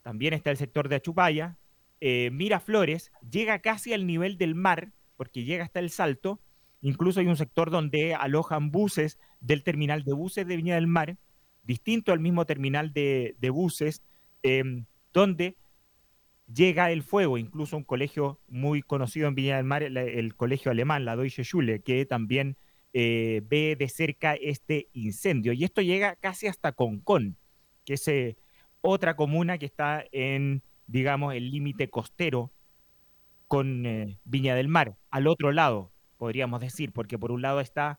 también 0.03 0.33
está 0.33 0.51
el 0.51 0.57
sector 0.57 0.89
de 0.89 0.97
Achupaya, 0.97 1.59
eh, 2.01 2.31
Miraflores, 2.33 3.13
llega 3.31 3.59
casi 3.59 3.93
al 3.93 4.07
nivel 4.07 4.39
del 4.39 4.55
mar, 4.55 4.93
porque 5.17 5.45
llega 5.45 5.65
hasta 5.65 5.81
el 5.81 5.91
Salto, 5.91 6.41
incluso 6.81 7.21
hay 7.21 7.27
un 7.27 7.37
sector 7.37 7.71
donde 7.71 8.15
alojan 8.15 8.71
buses 8.71 9.19
del 9.41 9.63
terminal 9.63 10.03
de 10.05 10.15
buses 10.15 10.47
de 10.47 10.57
Viña 10.57 10.77
del 10.77 10.87
Mar, 10.87 11.19
distinto 11.63 12.13
al 12.13 12.21
mismo 12.21 12.47
terminal 12.47 12.93
de, 12.93 13.37
buses, 13.53 14.03
em, 14.43 14.87
donde 15.13 15.57
llega 16.53 16.91
el 16.91 17.03
fuego, 17.03 17.39
incluso 17.39 17.77
un 17.77 17.85
colegio 17.85 18.41
muy 18.49 18.83
conocido 18.83 19.29
en 19.29 19.35
Viña 19.35 19.57
del 19.57 19.65
Mar, 19.65 19.83
el, 19.83 20.35
colegio 20.35 20.71
alemán, 20.71 21.05
la 21.05 21.17
Deutsche 21.17 21.45
Schule, 21.45 21.81
que 21.81 22.05
también 22.07 22.57
eh, 22.93 23.43
ve 23.45 23.77
de 23.79 23.89
cerca 23.89 24.35
este 24.35 24.89
incendio. 24.93 25.53
Y 25.53 25.65
esto 25.65 25.81
llega 25.81 26.17
casi 26.17 26.49
hasta 26.49 26.73
Concón, 26.73 27.37
que 27.85 27.95
es 27.95 28.37
otra 28.81 29.15
comuna 29.17 29.59
que 29.59 29.67
está 29.67 30.05
en, 30.13 30.63
digamos, 30.87 31.35
el 31.35 31.51
límite 31.51 31.89
costero 31.89 32.51
con 33.51 33.85
eh, 33.85 34.17
Viña 34.25 34.55
del 34.55 34.69
Mar, 34.69 34.97
al 35.11 35.27
otro 35.27 35.51
lado, 35.51 35.91
podríamos 36.19 36.61
decir, 36.61 36.93
porque 36.93 37.19
por 37.19 37.33
un 37.33 37.43
lado 37.43 37.61
está 37.61 37.99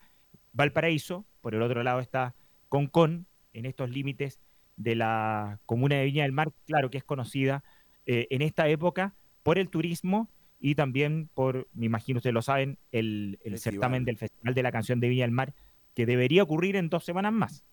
Valparaíso, 0.53 1.25
por 1.41 1.55
el 1.55 1.61
otro 1.61 1.83
lado 1.83 1.99
está 1.99 2.35
Concón, 2.69 3.27
en 3.51 3.65
estos 3.65 3.89
límites 3.89 4.39
de 4.77 4.95
la 4.95 5.59
comuna 5.65 5.95
de 5.95 6.05
Viña 6.05 6.23
del 6.23 6.31
Mar, 6.31 6.51
claro 6.65 6.89
que 6.89 6.97
es 6.97 7.03
conocida 7.03 7.63
eh, 8.05 8.27
en 8.29 8.41
esta 8.41 8.67
época 8.67 9.13
por 9.43 9.59
el 9.59 9.69
turismo 9.69 10.29
y 10.59 10.75
también 10.75 11.29
por, 11.33 11.67
me 11.73 11.87
imagino 11.87 12.17
ustedes 12.17 12.33
lo 12.33 12.41
saben, 12.41 12.77
el, 12.91 13.39
el 13.43 13.57
certamen 13.57 14.05
del 14.05 14.17
Festival 14.17 14.53
de 14.53 14.63
la 14.63 14.71
Canción 14.71 14.99
de 14.99 15.09
Viña 15.09 15.23
del 15.23 15.31
Mar, 15.31 15.53
que 15.95 16.05
debería 16.05 16.43
ocurrir 16.43 16.75
en 16.75 16.89
dos 16.89 17.03
semanas 17.03 17.33
más. 17.33 17.63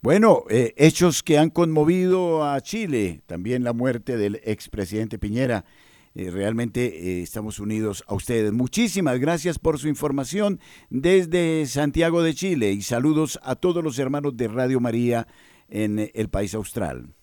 Bueno, 0.00 0.42
eh, 0.50 0.74
hechos 0.76 1.22
que 1.22 1.38
han 1.38 1.50
conmovido 1.50 2.44
a 2.44 2.60
Chile, 2.60 3.22
también 3.26 3.62
la 3.62 3.72
muerte 3.72 4.16
del 4.16 4.40
expresidente 4.42 5.16
Piñera. 5.16 5.64
Eh, 6.14 6.28
realmente 6.30 6.86
eh, 6.86 7.22
estamos 7.22 7.60
unidos 7.60 8.02
a 8.08 8.14
ustedes. 8.14 8.52
Muchísimas 8.52 9.20
gracias 9.20 9.60
por 9.60 9.78
su 9.78 9.86
información 9.86 10.58
desde 10.90 11.64
Santiago 11.66 12.22
de 12.22 12.34
Chile 12.34 12.72
y 12.72 12.82
saludos 12.82 13.38
a 13.44 13.54
todos 13.54 13.84
los 13.84 13.96
hermanos 13.98 14.36
de 14.36 14.48
Radio 14.48 14.80
María 14.80 15.28
en 15.72 16.10
el 16.12 16.28
país 16.28 16.54
austral. 16.54 17.14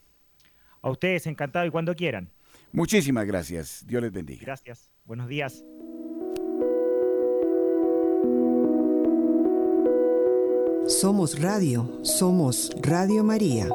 A 0.82 0.89
ustedes, 0.89 1.28
encantado 1.28 1.66
y 1.68 1.70
cuando 1.70 1.95
quieran. 1.95 2.32
Muchísimas 2.72 3.26
gracias. 3.26 3.86
Dios 3.86 4.02
les 4.02 4.12
bendiga. 4.12 4.41
Gracias. 4.43 4.91
Buenos 5.06 5.28
días. 5.28 5.64
Somos 10.88 11.39
Radio, 11.39 12.00
somos 12.04 12.72
Radio 12.82 13.24
María. 13.24 13.70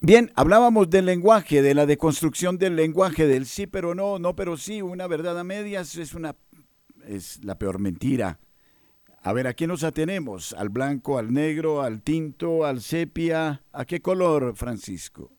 Bien, 0.00 0.30
hablábamos 0.36 0.90
del 0.90 1.06
lenguaje, 1.06 1.62
de 1.62 1.74
la 1.74 1.86
deconstrucción 1.86 2.58
del 2.58 2.76
lenguaje, 2.76 3.26
del 3.26 3.46
sí 3.46 3.66
pero 3.66 3.94
no, 3.96 4.20
no 4.20 4.36
pero 4.36 4.56
sí, 4.56 4.82
una 4.82 5.08
verdad 5.08 5.38
a 5.38 5.44
medias 5.44 5.96
es 5.96 6.14
una 6.14 6.36
es 7.06 7.42
la 7.44 7.58
peor 7.58 7.78
mentira. 7.78 8.38
A 9.26 9.32
ver, 9.32 9.46
¿a 9.46 9.54
qué 9.54 9.66
nos 9.66 9.84
atenemos? 9.84 10.52
¿Al 10.52 10.68
blanco, 10.68 11.16
al 11.16 11.32
negro, 11.32 11.80
al 11.80 12.02
tinto, 12.02 12.66
al 12.66 12.82
sepia? 12.82 13.62
¿A 13.72 13.86
qué 13.86 14.02
color, 14.02 14.54
Francisco? 14.54 15.32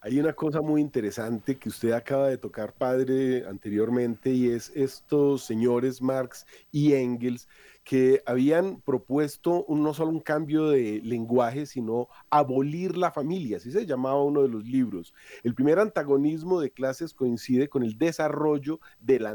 Hay 0.00 0.18
una 0.18 0.32
cosa 0.32 0.62
muy 0.62 0.80
interesante 0.80 1.56
que 1.56 1.68
usted 1.68 1.92
acaba 1.92 2.26
de 2.26 2.38
tocar, 2.38 2.74
padre, 2.74 3.46
anteriormente, 3.46 4.32
y 4.32 4.48
es 4.48 4.72
estos 4.74 5.44
señores 5.44 6.02
Marx 6.02 6.44
y 6.72 6.94
Engels 6.94 7.46
que 7.88 8.22
habían 8.26 8.82
propuesto 8.82 9.64
no 9.66 9.94
solo 9.94 10.10
un 10.10 10.20
cambio 10.20 10.68
de 10.68 11.00
lenguaje, 11.02 11.64
sino 11.64 12.08
abolir 12.28 12.98
la 12.98 13.12
familia, 13.12 13.56
así 13.56 13.72
se 13.72 13.86
llamaba 13.86 14.22
uno 14.22 14.42
de 14.42 14.48
los 14.48 14.66
libros. 14.66 15.14
El 15.42 15.54
primer 15.54 15.78
antagonismo 15.78 16.60
de 16.60 16.70
clases 16.70 17.14
coincide 17.14 17.70
con 17.70 17.82
el 17.82 17.96
desarrollo 17.96 18.78
del 19.00 19.26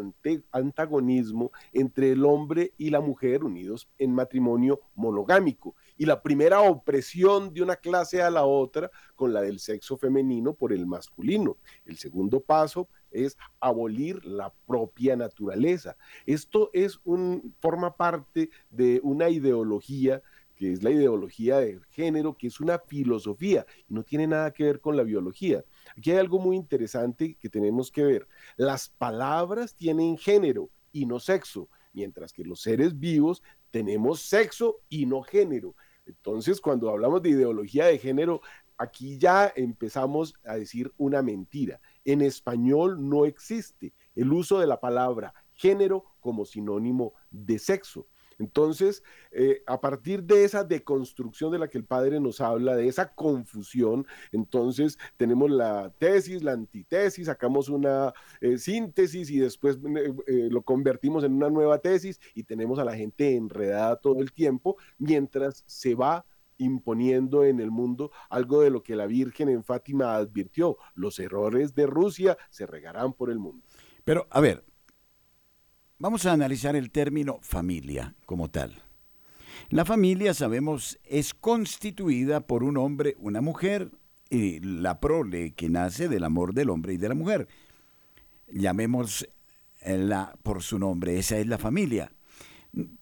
antagonismo 0.51 1.51
entre 1.71 2.11
el 2.11 2.23
hombre 2.25 2.73
y 2.77 2.91
la 2.91 3.01
mujer 3.01 3.43
unidos 3.43 3.89
en 3.97 4.13
matrimonio 4.13 4.81
monogámico 4.93 5.75
y 5.97 6.05
la 6.05 6.21
primera 6.21 6.61
opresión 6.61 7.55
de 7.55 7.63
una 7.63 7.77
clase 7.77 8.21
a 8.21 8.29
la 8.29 8.45
otra 8.45 8.91
con 9.15 9.33
la 9.33 9.41
del 9.41 9.59
sexo 9.59 9.97
femenino 9.97 10.53
por 10.53 10.73
el 10.73 10.85
masculino. 10.85 11.57
El 11.85 11.97
segundo 11.97 12.39
paso 12.39 12.87
es 13.13 13.37
abolir 13.59 14.23
la 14.25 14.53
propia 14.67 15.15
naturaleza. 15.15 15.95
Esto 16.25 16.69
es 16.73 16.99
un, 17.03 17.55
forma 17.59 17.95
parte 17.95 18.49
de 18.69 18.99
una 19.03 19.29
ideología 19.29 20.21
que 20.55 20.71
es 20.71 20.83
la 20.83 20.91
ideología 20.91 21.57
de 21.57 21.79
género, 21.89 22.37
que 22.37 22.47
es 22.47 22.59
una 22.59 22.79
filosofía 22.79 23.65
y 23.87 23.93
no 23.93 24.03
tiene 24.03 24.27
nada 24.27 24.51
que 24.51 24.63
ver 24.63 24.79
con 24.79 24.95
la 24.95 25.03
biología. 25.03 25.63
Aquí 25.97 26.11
hay 26.11 26.17
algo 26.17 26.39
muy 26.39 26.55
interesante 26.55 27.35
que 27.39 27.49
tenemos 27.49 27.91
que 27.91 28.03
ver. 28.03 28.27
Las 28.55 28.89
palabras 28.89 29.75
tienen 29.75 30.17
género 30.17 30.69
y 30.91 31.05
no 31.05 31.19
sexo, 31.19 31.69
mientras 31.91 32.31
que 32.31 32.43
los 32.43 32.61
seres 32.61 32.99
vivos 32.99 33.41
tenemos 33.71 34.21
sexo 34.21 34.77
y 34.89 35.05
no 35.05 35.23
género. 35.23 35.75
Entonces, 36.05 36.61
cuando 36.61 36.89
hablamos 36.89 37.21
de 37.21 37.29
ideología 37.29 37.85
de 37.85 37.97
género, 37.97 38.41
aquí 38.77 39.17
ya 39.17 39.51
empezamos 39.55 40.35
a 40.43 40.55
decir 40.55 40.93
una 40.97 41.21
mentira. 41.21 41.81
En 42.05 42.21
español 42.21 43.09
no 43.09 43.25
existe 43.25 43.93
el 44.15 44.31
uso 44.31 44.59
de 44.59 44.67
la 44.67 44.79
palabra 44.79 45.33
género 45.53 46.05
como 46.19 46.45
sinónimo 46.45 47.13
de 47.31 47.59
sexo. 47.59 48.07
Entonces, 48.39 49.03
eh, 49.31 49.61
a 49.67 49.79
partir 49.79 50.23
de 50.23 50.43
esa 50.43 50.63
deconstrucción 50.63 51.51
de 51.51 51.59
la 51.59 51.67
que 51.67 51.77
el 51.77 51.85
padre 51.85 52.19
nos 52.19 52.41
habla, 52.41 52.75
de 52.75 52.87
esa 52.87 53.13
confusión, 53.13 54.07
entonces 54.31 54.97
tenemos 55.17 55.51
la 55.51 55.93
tesis, 55.99 56.43
la 56.43 56.53
antitesis, 56.53 57.27
sacamos 57.27 57.69
una 57.69 58.13
eh, 58.41 58.57
síntesis 58.57 59.29
y 59.29 59.39
después 59.39 59.77
eh, 60.27 60.47
lo 60.49 60.61
convertimos 60.63 61.23
en 61.23 61.33
una 61.33 61.49
nueva 61.49 61.79
tesis 61.79 62.19
y 62.33 62.43
tenemos 62.43 62.79
a 62.79 62.85
la 62.85 62.95
gente 62.95 63.35
enredada 63.35 63.95
todo 63.97 64.19
el 64.19 64.31
tiempo 64.33 64.77
mientras 64.97 65.63
se 65.67 65.95
va 65.95 66.25
imponiendo 66.63 67.43
en 67.43 67.59
el 67.59 67.71
mundo 67.71 68.11
algo 68.29 68.61
de 68.61 68.69
lo 68.69 68.83
que 68.83 68.95
la 68.95 69.05
Virgen 69.05 69.49
en 69.49 69.63
Fátima 69.63 70.15
advirtió, 70.15 70.77
los 70.95 71.19
errores 71.19 71.75
de 71.75 71.85
Rusia 71.85 72.37
se 72.49 72.65
regarán 72.65 73.13
por 73.13 73.29
el 73.29 73.39
mundo. 73.39 73.65
Pero, 74.03 74.27
a 74.29 74.41
ver, 74.41 74.63
vamos 75.99 76.25
a 76.25 76.33
analizar 76.33 76.75
el 76.75 76.91
término 76.91 77.39
familia 77.41 78.15
como 78.25 78.49
tal. 78.49 78.81
La 79.69 79.85
familia, 79.85 80.33
sabemos, 80.33 80.99
es 81.03 81.33
constituida 81.33 82.41
por 82.41 82.63
un 82.63 82.77
hombre, 82.77 83.15
una 83.19 83.41
mujer 83.41 83.91
y 84.29 84.59
la 84.59 84.99
prole 84.99 85.53
que 85.53 85.69
nace 85.69 86.07
del 86.07 86.23
amor 86.23 86.53
del 86.53 86.69
hombre 86.69 86.93
y 86.93 86.97
de 86.97 87.09
la 87.09 87.15
mujer. 87.15 87.47
Llamemos 88.47 89.27
la 89.85 90.35
por 90.43 90.63
su 90.63 90.79
nombre, 90.79 91.17
esa 91.17 91.37
es 91.37 91.47
la 91.47 91.57
familia. 91.57 92.11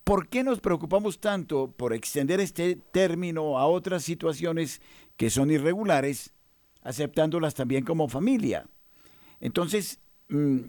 ¿Por 0.04 0.28
qué 0.28 0.44
nos 0.44 0.60
preocupamos 0.60 1.22
tanto 1.22 1.72
por 1.72 1.94
extender 1.94 2.42
este 2.42 2.76
término 2.76 3.58
a 3.58 3.68
otras 3.68 4.04
situaciones 4.04 4.82
que 5.16 5.30
son 5.30 5.50
irregulares, 5.50 6.34
aceptándolas 6.82 7.54
también 7.54 7.86
como 7.86 8.10
familia? 8.10 8.68
Entonces, 9.40 10.02
mm, 10.28 10.60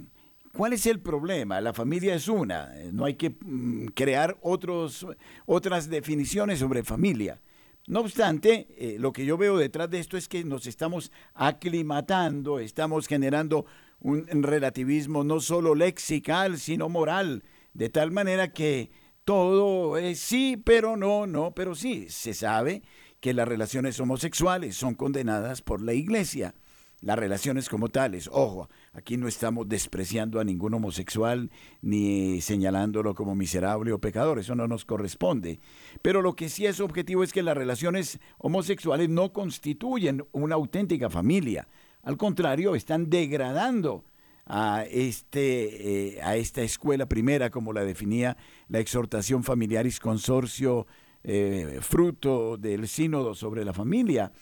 ¿cuál 0.52 0.74
es 0.74 0.86
el 0.86 1.00
problema? 1.00 1.60
La 1.60 1.72
familia 1.72 2.14
es 2.14 2.28
una, 2.28 2.72
no 2.92 3.04
hay 3.04 3.14
que 3.14 3.30
mm, 3.30 3.86
crear 3.88 4.38
otros, 4.40 5.04
otras 5.46 5.90
definiciones 5.90 6.60
sobre 6.60 6.84
familia. 6.84 7.40
No 7.88 8.00
obstante, 8.00 8.68
eh, 8.78 8.96
lo 9.00 9.12
que 9.12 9.24
yo 9.24 9.36
veo 9.36 9.56
detrás 9.56 9.90
de 9.90 9.98
esto 9.98 10.16
es 10.16 10.28
que 10.28 10.44
nos 10.44 10.68
estamos 10.68 11.10
aclimatando, 11.34 12.60
estamos 12.60 13.08
generando 13.08 13.66
un 13.98 14.42
relativismo 14.42 15.22
no 15.24 15.40
solo 15.40 15.74
lexical, 15.74 16.58
sino 16.58 16.88
moral 16.88 17.42
de 17.74 17.88
tal 17.88 18.10
manera 18.10 18.52
que 18.52 18.90
todo 19.24 19.96
es 19.98 20.18
sí, 20.18 20.60
pero 20.62 20.96
no, 20.96 21.26
no, 21.26 21.52
pero 21.54 21.74
sí. 21.74 22.06
Se 22.08 22.34
sabe 22.34 22.82
que 23.20 23.34
las 23.34 23.46
relaciones 23.46 23.98
homosexuales 24.00 24.76
son 24.76 24.94
condenadas 24.94 25.62
por 25.62 25.80
la 25.80 25.94
iglesia. 25.94 26.54
Las 27.00 27.18
relaciones 27.18 27.68
como 27.68 27.88
tales, 27.88 28.28
ojo, 28.32 28.68
aquí 28.92 29.16
no 29.16 29.26
estamos 29.26 29.68
despreciando 29.68 30.38
a 30.38 30.44
ningún 30.44 30.74
homosexual 30.74 31.50
ni 31.80 32.40
señalándolo 32.40 33.16
como 33.16 33.34
miserable 33.34 33.92
o 33.92 33.98
pecador, 33.98 34.38
eso 34.38 34.54
no 34.54 34.68
nos 34.68 34.84
corresponde. 34.84 35.58
Pero 36.00 36.22
lo 36.22 36.36
que 36.36 36.48
sí 36.48 36.64
es 36.64 36.78
objetivo 36.78 37.24
es 37.24 37.32
que 37.32 37.42
las 37.42 37.56
relaciones 37.56 38.20
homosexuales 38.38 39.08
no 39.08 39.32
constituyen 39.32 40.24
una 40.30 40.54
auténtica 40.54 41.10
familia. 41.10 41.66
Al 42.04 42.16
contrario, 42.16 42.76
están 42.76 43.10
degradando 43.10 44.04
a, 44.46 44.84
este, 44.90 46.16
eh, 46.16 46.22
a 46.22 46.36
esta 46.36 46.62
escuela 46.62 47.06
primera, 47.06 47.50
como 47.50 47.72
la 47.72 47.84
definía 47.84 48.36
la 48.68 48.80
exhortación 48.80 49.44
familiaris 49.44 50.00
consorcio, 50.00 50.86
eh, 51.24 51.78
fruto 51.80 52.56
del 52.56 52.88
sínodo 52.88 53.34
sobre 53.34 53.64
la 53.64 53.72
familia. 53.72 54.32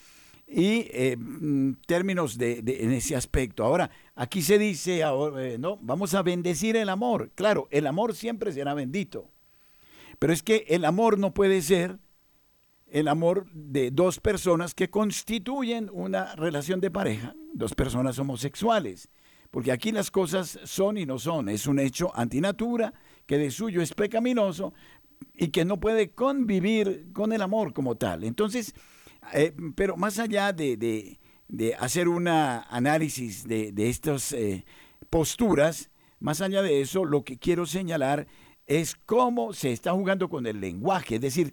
Y 0.46 0.88
eh, 0.90 1.16
mm, 1.16 1.74
términos 1.86 2.36
de, 2.38 2.59
en 2.66 2.92
ese 2.92 3.14
aspecto. 3.14 3.64
Ahora, 3.64 3.90
aquí 4.16 4.42
se 4.42 4.59
dice, 4.59 5.03
no, 5.59 5.78
vamos 5.80 6.14
a 6.14 6.22
bendecir 6.22 6.76
el 6.76 6.88
amor. 6.88 7.30
Claro, 7.34 7.68
el 7.70 7.86
amor 7.86 8.14
siempre 8.14 8.53
será 8.53 8.74
bendito. 8.74 9.28
Pero 10.18 10.32
es 10.32 10.42
que 10.42 10.66
el 10.68 10.84
amor 10.84 11.18
no 11.18 11.32
puede 11.32 11.62
ser 11.62 11.98
el 12.88 13.07
amor 13.07 13.46
de 13.53 13.92
dos 13.92 14.18
personas 14.18 14.74
que 14.74 14.90
constituyen 14.90 15.88
una 15.92 16.34
relación 16.34 16.80
de 16.80 16.90
pareja, 16.90 17.36
dos 17.55 17.74
personas 17.74 18.18
homosexuales 18.18 19.09
porque 19.51 19.72
aquí 19.72 19.92
las 19.92 20.11
cosas 20.11 20.59
son 20.64 20.98
y 20.98 21.07
no 21.07 21.18
son. 21.18 21.48
Es 21.48 21.66
un 21.66 21.78
hecho 21.78 22.12
antinatura 22.14 22.92
que 23.26 23.38
de 23.38 23.51
suyo 23.51 23.82
es 23.82 23.92
pecaminoso 23.94 24.72
y 25.34 25.48
que 25.48 25.64
no 25.64 25.80
puede 25.80 26.11
convivir 26.11 27.12
con 27.12 27.32
el 27.32 27.42
amor 27.42 27.72
como 27.72 27.96
tal. 27.96 28.24
Entonces, 28.24 28.74
eh, 29.34 29.53
pero 29.74 29.96
más 29.96 30.18
allá 30.18 30.53
de, 30.53 31.18
hacer 31.78 32.09
un 32.09 32.28
análisis 32.28 33.46
de, 33.46 33.72
estas 33.88 34.32
eh, 34.32 34.64
posturas, 35.11 35.90
más 36.20 36.40
allá 36.40 36.62
de 36.62 36.80
eso, 36.80 37.05
lo 37.05 37.24
que 37.24 37.38
quiero 37.38 37.66
señalar 37.66 38.26
es 38.66 38.94
cómo 38.94 39.53
se 39.53 39.72
está 39.72 39.92
jugando 39.92 40.28
con 40.28 40.46
el 40.46 40.61
lenguaje. 40.61 41.16
Es 41.16 41.20
decir, 41.20 41.53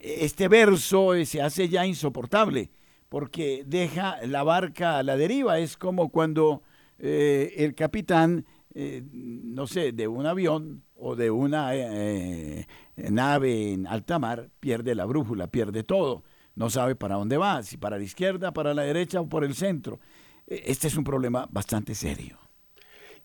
este 0.00 0.48
verso 0.48 1.12
se 1.24 1.42
hace 1.42 1.68
ya 1.68 1.84
insoportable 1.84 2.70
porque 3.08 3.62
deja 3.66 4.18
la 4.26 4.42
barca 4.42 4.98
a 4.98 5.02
la 5.02 5.16
deriva. 5.16 5.58
Es 5.58 5.76
como 5.76 6.08
cuando 6.08 6.62
eh, 6.98 7.54
el 7.58 7.74
capitán, 7.74 8.46
eh, 8.74 9.02
no 9.12 9.66
sé, 9.66 9.92
de 9.92 10.08
un 10.08 10.26
avión 10.26 10.82
o 10.94 11.16
de 11.16 11.30
una 11.30 11.74
eh, 11.74 12.66
nave 12.96 13.72
en 13.72 13.86
alta 13.86 14.18
mar, 14.18 14.50
pierde 14.60 14.94
la 14.94 15.04
brújula, 15.04 15.48
pierde 15.48 15.82
todo. 15.82 16.24
No 16.54 16.70
sabe 16.70 16.96
para 16.96 17.16
dónde 17.16 17.36
va, 17.36 17.62
si 17.62 17.76
para 17.76 17.98
la 17.98 18.04
izquierda, 18.04 18.52
para 18.52 18.72
la 18.72 18.82
derecha 18.82 19.20
o 19.20 19.28
por 19.28 19.44
el 19.44 19.54
centro. 19.54 20.00
E, 20.46 20.62
este 20.66 20.88
es 20.88 20.96
un 20.96 21.04
problema 21.04 21.46
bastante 21.50 21.94
serio. 21.94 22.45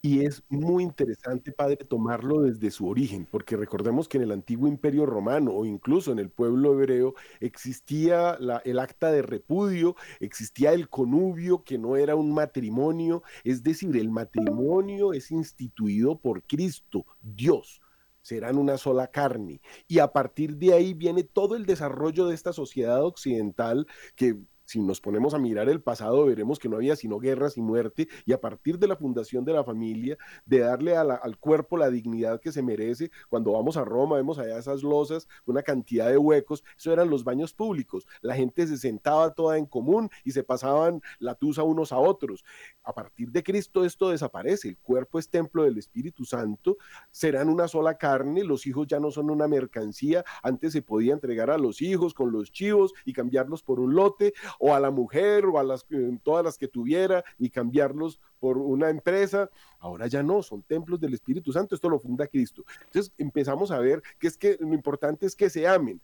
Y 0.03 0.25
es 0.25 0.41
muy 0.49 0.81
interesante, 0.83 1.51
padre, 1.51 1.75
tomarlo 1.77 2.41
desde 2.41 2.71
su 2.71 2.87
origen, 2.87 3.27
porque 3.29 3.55
recordemos 3.55 4.07
que 4.07 4.17
en 4.17 4.23
el 4.23 4.31
antiguo 4.31 4.67
imperio 4.67 5.05
romano 5.05 5.51
o 5.53 5.63
incluso 5.63 6.11
en 6.11 6.17
el 6.17 6.31
pueblo 6.31 6.73
hebreo 6.73 7.13
existía 7.39 8.35
el 8.65 8.79
acta 8.79 9.11
de 9.11 9.21
repudio, 9.21 9.95
existía 10.19 10.73
el 10.73 10.89
conubio, 10.89 11.63
que 11.63 11.77
no 11.77 11.97
era 11.97 12.15
un 12.15 12.33
matrimonio, 12.33 13.21
es 13.43 13.61
decir, 13.61 13.95
el 13.95 14.09
matrimonio 14.09 15.13
es 15.13 15.29
instituido 15.29 16.17
por 16.19 16.41
Cristo, 16.47 17.05
Dios 17.21 17.79
serán 18.23 18.57
una 18.57 18.77
sola 18.77 19.07
carne. 19.07 19.61
Y 19.87 19.99
a 19.99 20.11
partir 20.11 20.57
de 20.57 20.73
ahí 20.73 20.95
viene 20.95 21.23
todo 21.23 21.55
el 21.55 21.67
desarrollo 21.67 22.25
de 22.25 22.33
esta 22.33 22.53
sociedad 22.53 23.03
occidental 23.05 23.85
que 24.15 24.37
si 24.71 24.79
nos 24.79 25.01
ponemos 25.01 25.33
a 25.33 25.37
mirar 25.37 25.67
el 25.67 25.81
pasado, 25.81 26.25
veremos 26.25 26.57
que 26.57 26.69
no 26.69 26.77
había 26.77 26.95
sino 26.95 27.19
guerras 27.19 27.57
y 27.57 27.61
muerte, 27.61 28.07
y 28.25 28.31
a 28.31 28.39
partir 28.39 28.79
de 28.79 28.87
la 28.87 28.95
fundación 28.95 29.43
de 29.43 29.51
la 29.51 29.65
familia, 29.65 30.17
de 30.45 30.59
darle 30.59 30.95
al 30.95 31.37
cuerpo 31.39 31.75
la 31.75 31.89
dignidad 31.89 32.39
que 32.39 32.53
se 32.53 32.61
merece, 32.61 33.11
cuando 33.27 33.51
vamos 33.51 33.75
a 33.75 33.83
Roma, 33.83 34.15
vemos 34.15 34.39
allá 34.39 34.57
esas 34.57 34.81
losas, 34.81 35.27
una 35.45 35.61
cantidad 35.61 36.07
de 36.07 36.17
huecos, 36.17 36.63
eso 36.77 36.93
eran 36.93 37.09
los 37.09 37.25
baños 37.25 37.53
públicos, 37.53 38.07
la 38.21 38.33
gente 38.33 38.65
se 38.65 38.77
sentaba 38.77 39.33
toda 39.33 39.57
en 39.57 39.65
común 39.65 40.09
y 40.23 40.31
se 40.31 40.41
pasaban 40.41 41.01
la 41.19 41.35
tusa 41.35 41.63
unos 41.63 41.91
a 41.91 41.97
otros. 41.97 42.45
A 42.83 42.93
partir 42.93 43.29
de 43.29 43.43
Cristo 43.43 43.83
esto 43.83 44.09
desaparece, 44.09 44.69
el 44.69 44.77
cuerpo 44.77 45.19
es 45.19 45.29
templo 45.29 45.63
del 45.63 45.77
Espíritu 45.79 46.23
Santo, 46.23 46.77
serán 47.11 47.49
una 47.49 47.67
sola 47.67 47.97
carne, 47.97 48.45
los 48.45 48.65
hijos 48.65 48.87
ya 48.87 49.01
no 49.01 49.11
son 49.11 49.29
una 49.31 49.49
mercancía, 49.49 50.23
antes 50.43 50.71
se 50.71 50.81
podía 50.81 51.11
entregar 51.11 51.51
a 51.51 51.57
los 51.57 51.81
hijos 51.81 52.13
con 52.13 52.31
los 52.31 52.53
chivos 52.53 52.93
y 53.03 53.11
cambiarlos 53.11 53.63
por 53.63 53.81
un 53.81 53.95
lote, 53.95 54.33
o 54.63 54.75
a 54.75 54.79
la 54.79 54.91
mujer 54.91 55.45
o 55.47 55.57
a 55.57 55.63
las, 55.63 55.85
eh, 55.89 56.17
todas 56.23 56.45
las 56.45 56.57
que 56.57 56.67
tuviera 56.67 57.23
y 57.39 57.49
cambiarlos 57.49 58.19
por 58.39 58.59
una 58.59 58.89
empresa. 58.89 59.49
Ahora 59.79 60.05
ya 60.05 60.21
no, 60.21 60.43
son 60.43 60.61
templos 60.61 60.99
del 60.99 61.15
Espíritu 61.15 61.51
Santo, 61.51 61.73
esto 61.73 61.89
lo 61.89 61.99
funda 61.99 62.27
Cristo. 62.27 62.63
Entonces 62.85 63.11
empezamos 63.17 63.71
a 63.71 63.79
ver 63.79 64.03
que 64.19 64.27
es 64.27 64.37
que 64.37 64.57
lo 64.59 64.73
importante 64.73 65.25
es 65.25 65.35
que 65.35 65.49
se 65.49 65.67
amen. 65.67 65.99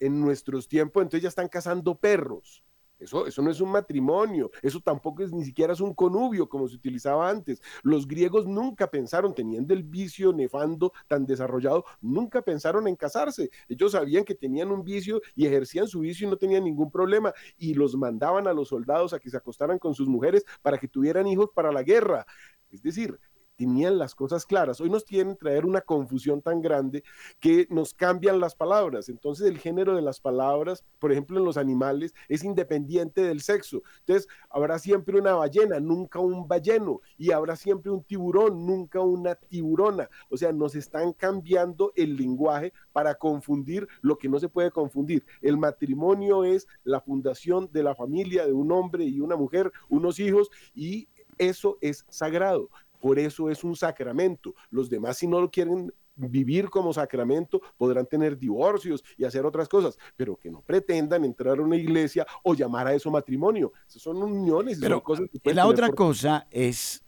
En 0.00 0.20
nuestros 0.20 0.66
tiempos 0.66 1.02
entonces 1.02 1.22
ya 1.22 1.28
están 1.28 1.48
cazando 1.48 1.94
perros 1.94 2.64
eso, 3.00 3.42
no 3.42 3.50
es 3.50 3.60
un 3.60 3.70
matrimonio, 3.70 4.50
eso 4.62 4.80
tampoco 4.80 5.22
es 5.22 5.32
ni 5.32 5.44
siquiera 5.44 5.72
es 5.72 5.80
un 5.80 5.94
conubio 5.94 6.48
como 6.48 6.68
se 6.68 6.76
utilizaba 6.76 7.28
antes. 7.28 7.62
Los 7.82 8.06
griegos 8.06 8.46
nunca 8.46 8.90
pensaron, 8.90 9.34
teniendo 9.34 9.72
el 9.74 9.82
vicio 9.82 10.32
nefando 10.32 10.92
tan 11.08 11.26
desarrollado, 11.26 11.84
nunca 12.00 12.42
pensaron 12.42 12.86
en 12.86 12.96
casarse. 12.96 13.50
Ellos 13.68 13.92
sabían 13.92 14.24
que 14.24 14.34
tenían 14.34 14.70
un 14.70 14.84
vicio 14.84 15.20
y 15.34 15.46
ejercían 15.46 15.88
su 15.88 16.00
vicio 16.00 16.26
y 16.26 16.30
no 16.30 16.36
tenían 16.36 16.64
ningún 16.64 16.90
problema. 16.90 17.32
Y 17.56 17.74
los 17.74 17.96
mandaban 17.96 18.46
a 18.46 18.52
los 18.52 18.68
soldados 18.68 19.12
a 19.12 19.18
que 19.18 19.30
se 19.30 19.36
acostaran 19.36 19.78
con 19.78 19.94
sus 19.94 20.08
mujeres 20.08 20.44
para 20.62 20.78
que 20.78 20.88
tuvieran 20.88 21.26
hijos 21.26 21.50
para 21.54 21.72
la 21.72 21.82
guerra. 21.82 22.26
Es 22.70 22.82
decir, 22.82 23.18
tenían 23.60 23.98
las 23.98 24.14
cosas 24.14 24.46
claras. 24.46 24.80
Hoy 24.80 24.88
nos 24.88 25.04
quieren 25.04 25.36
traer 25.36 25.66
una 25.66 25.82
confusión 25.82 26.40
tan 26.40 26.62
grande 26.62 27.04
que 27.40 27.66
nos 27.68 27.92
cambian 27.92 28.40
las 28.40 28.54
palabras. 28.54 29.10
Entonces 29.10 29.46
el 29.46 29.58
género 29.58 29.94
de 29.94 30.00
las 30.00 30.18
palabras, 30.18 30.82
por 30.98 31.12
ejemplo, 31.12 31.38
en 31.38 31.44
los 31.44 31.58
animales, 31.58 32.14
es 32.30 32.42
independiente 32.42 33.20
del 33.20 33.42
sexo. 33.42 33.82
Entonces 33.98 34.28
habrá 34.48 34.78
siempre 34.78 35.18
una 35.20 35.34
ballena, 35.34 35.78
nunca 35.78 36.20
un 36.20 36.48
balleno. 36.48 37.02
Y 37.18 37.32
habrá 37.32 37.54
siempre 37.54 37.90
un 37.92 38.02
tiburón, 38.02 38.64
nunca 38.64 39.00
una 39.00 39.34
tiburona. 39.34 40.08
O 40.30 40.38
sea, 40.38 40.52
nos 40.52 40.74
están 40.74 41.12
cambiando 41.12 41.92
el 41.96 42.16
lenguaje 42.16 42.72
para 42.94 43.16
confundir 43.16 43.86
lo 44.00 44.16
que 44.16 44.30
no 44.30 44.40
se 44.40 44.48
puede 44.48 44.70
confundir. 44.70 45.26
El 45.42 45.58
matrimonio 45.58 46.44
es 46.44 46.66
la 46.82 47.02
fundación 47.02 47.68
de 47.70 47.82
la 47.82 47.94
familia 47.94 48.46
de 48.46 48.54
un 48.54 48.72
hombre 48.72 49.04
y 49.04 49.20
una 49.20 49.36
mujer, 49.36 49.70
unos 49.90 50.18
hijos, 50.18 50.48
y 50.74 51.08
eso 51.36 51.76
es 51.82 52.06
sagrado. 52.08 52.70
Por 53.00 53.18
eso 53.18 53.50
es 53.50 53.64
un 53.64 53.74
sacramento. 53.74 54.54
Los 54.70 54.88
demás, 54.88 55.18
si 55.18 55.26
no 55.26 55.40
lo 55.40 55.50
quieren 55.50 55.92
vivir 56.14 56.68
como 56.68 56.92
sacramento, 56.92 57.60
podrán 57.76 58.06
tener 58.06 58.38
divorcios 58.38 59.02
y 59.16 59.24
hacer 59.24 59.46
otras 59.46 59.68
cosas, 59.68 59.98
pero 60.16 60.36
que 60.36 60.50
no 60.50 60.60
pretendan 60.62 61.24
entrar 61.24 61.58
a 61.58 61.62
una 61.62 61.76
iglesia 61.76 62.26
o 62.42 62.54
llamar 62.54 62.86
a 62.86 62.94
eso 62.94 63.10
matrimonio. 63.10 63.72
Esas 63.88 64.02
son 64.02 64.22
uniones 64.22 64.78
y 64.78 64.82
son 64.82 65.00
cosas 65.00 65.26
que 65.42 65.54
La 65.54 65.66
otra 65.66 65.90
cosa 65.90 66.46
es, 66.50 67.02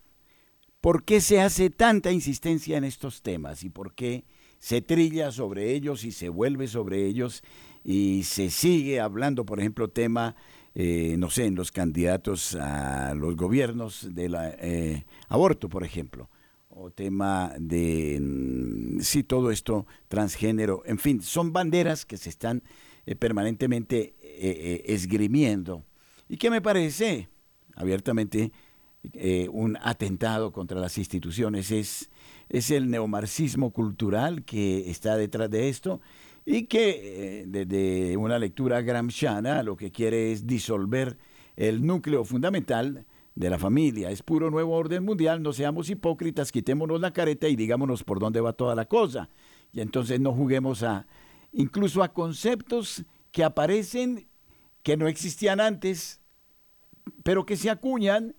¿por 0.80 1.04
qué 1.04 1.20
se 1.20 1.40
hace 1.40 1.70
tanta 1.70 2.10
insistencia 2.10 2.78
en 2.78 2.84
estos 2.84 3.22
temas 3.22 3.64
y 3.64 3.70
por 3.70 3.94
qué 3.94 4.24
se 4.58 4.80
trilla 4.80 5.32
sobre 5.32 5.72
ellos 5.72 6.04
y 6.04 6.12
se 6.12 6.28
vuelve 6.28 6.68
sobre 6.68 7.04
ellos 7.04 7.42
y 7.84 8.22
se 8.22 8.48
sigue 8.48 9.00
hablando, 9.00 9.44
por 9.44 9.58
ejemplo, 9.58 9.88
tema 9.88 10.36
eh, 10.74 11.16
no 11.18 11.28
sé, 11.28 11.44
en 11.44 11.54
los 11.54 11.70
candidatos 11.70 12.54
a 12.54 13.14
los 13.14 13.36
gobiernos 13.36 14.14
del 14.14 14.34
eh, 14.38 15.04
aborto, 15.28 15.68
por 15.68 15.84
ejemplo, 15.84 16.30
o 16.70 16.90
tema 16.90 17.52
de, 17.58 18.18
mm, 18.18 19.00
sí, 19.00 19.22
todo 19.22 19.50
esto, 19.50 19.86
transgénero, 20.08 20.82
en 20.86 20.98
fin, 20.98 21.20
son 21.20 21.52
banderas 21.52 22.06
que 22.06 22.16
se 22.16 22.30
están 22.30 22.62
eh, 23.04 23.14
permanentemente 23.16 24.14
esgrimiendo 24.90 25.84
y 26.28 26.36
que 26.36 26.50
me 26.50 26.60
parece 26.60 27.28
abiertamente 27.76 28.50
un 29.52 29.78
atentado 29.82 30.52
contra 30.52 30.80
las 30.80 30.98
instituciones. 30.98 31.70
Es, 31.70 32.10
es 32.48 32.70
el 32.72 32.90
neomarxismo 32.90 33.70
cultural 33.70 34.44
que 34.44 34.90
está 34.90 35.16
detrás 35.16 35.50
de 35.50 35.68
esto 35.68 36.00
y 36.44 36.64
que 36.64 37.44
desde 37.46 38.16
una 38.16 38.38
lectura 38.38 38.80
gramsciana 38.82 39.62
lo 39.62 39.76
que 39.76 39.92
quiere 39.92 40.32
es 40.32 40.46
disolver 40.46 41.18
el 41.56 41.86
núcleo 41.86 42.24
fundamental 42.24 43.06
de 43.34 43.50
la 43.50 43.58
familia. 43.58 44.10
Es 44.10 44.22
puro 44.22 44.50
nuevo 44.50 44.74
orden 44.74 45.04
mundial, 45.04 45.42
no 45.42 45.52
seamos 45.52 45.88
hipócritas, 45.88 46.52
quitémonos 46.52 47.00
la 47.00 47.12
careta 47.12 47.48
y 47.48 47.56
digámonos 47.56 48.04
por 48.04 48.18
dónde 48.18 48.40
va 48.40 48.52
toda 48.52 48.74
la 48.74 48.86
cosa. 48.86 49.30
Y 49.72 49.80
entonces 49.80 50.20
no 50.20 50.32
juguemos 50.32 50.82
a 50.82 51.06
incluso 51.52 52.02
a 52.02 52.12
conceptos 52.12 53.04
que 53.30 53.44
aparecen 53.44 54.28
que 54.82 54.96
no 54.96 55.06
existían 55.06 55.60
antes, 55.60 56.20
pero 57.22 57.46
que 57.46 57.56
se 57.56 57.70
acuñan 57.70 58.34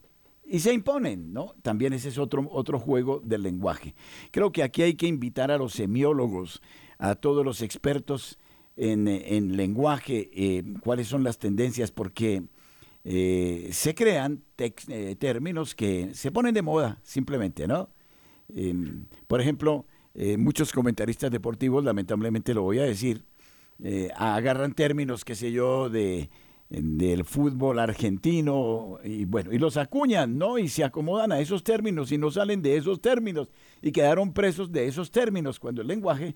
y 0.45 0.60
se 0.60 0.74
imponen, 0.74 1.34
¿no? 1.34 1.56
También 1.62 1.93
ese 1.93 2.10
es 2.10 2.18
otro, 2.18 2.47
otro 2.51 2.80
juego 2.80 3.22
del 3.24 3.43
lenguaje. 3.43 3.95
Creo 4.32 4.51
que 4.51 4.62
aquí 4.62 4.82
hay 4.82 4.95
que 4.95 5.08
invitar 5.08 5.51
a 5.51 5.58
los 5.58 5.74
semiólogos, 5.74 6.62
a 7.04 7.16
todos 7.16 7.43
los 7.43 7.62
expertos 7.62 8.39
en, 8.78 9.10
en 9.10 9.58
lenguaje, 9.58 10.30
eh, 10.34 10.64
cuáles 10.80 11.10
son 11.10 11.26
las 11.26 11.38
tendencias, 11.38 11.91
porque 11.91 12.43
eh, 13.04 13.68
se 13.74 13.93
crean 13.93 14.41
eh, 14.58 15.16
términos 15.20 15.76
que 15.76 16.14
se 16.14 16.32
ponen 16.32 16.54
de 16.54 16.62
moda 16.62 17.01
simplemente, 17.04 17.68
¿no? 17.68 17.89
Em, 18.56 19.06
por 19.28 19.41
ejemplo, 19.41 19.86
muchos 20.38 20.72
comentaristas 20.72 21.30
deportivos, 21.30 21.84
lamentablemente 21.84 22.54
lo 22.54 22.62
voy 22.62 22.80
a 22.80 22.84
decir, 22.84 23.26
agarran 24.16 24.74
términos, 24.74 25.26
qué 25.26 25.34
sé 25.34 25.51
yo, 25.51 25.89
de, 25.89 26.30
del 26.70 27.24
fútbol 27.24 27.80
argentino 27.80 28.97
y 29.04 29.26
bueno, 29.26 29.51
y 29.51 29.58
los 29.58 29.76
acuñan, 29.78 30.38
¿no? 30.38 30.58
Y 30.58 30.68
se 30.68 30.84
acomodan 30.84 31.32
a 31.32 31.39
esos 31.39 31.64
términos 31.64 32.12
y 32.12 32.18
no 32.18 32.32
salen 32.32 32.62
de 32.62 32.78
esos 32.78 33.01
términos 33.01 33.51
y 33.82 33.91
quedaron 33.91 34.34
presos 34.34 34.72
de 34.72 34.88
esos 34.88 35.12
términos 35.12 35.60
cuando 35.60 35.82
el 35.82 35.88
lenguaje 35.88 36.36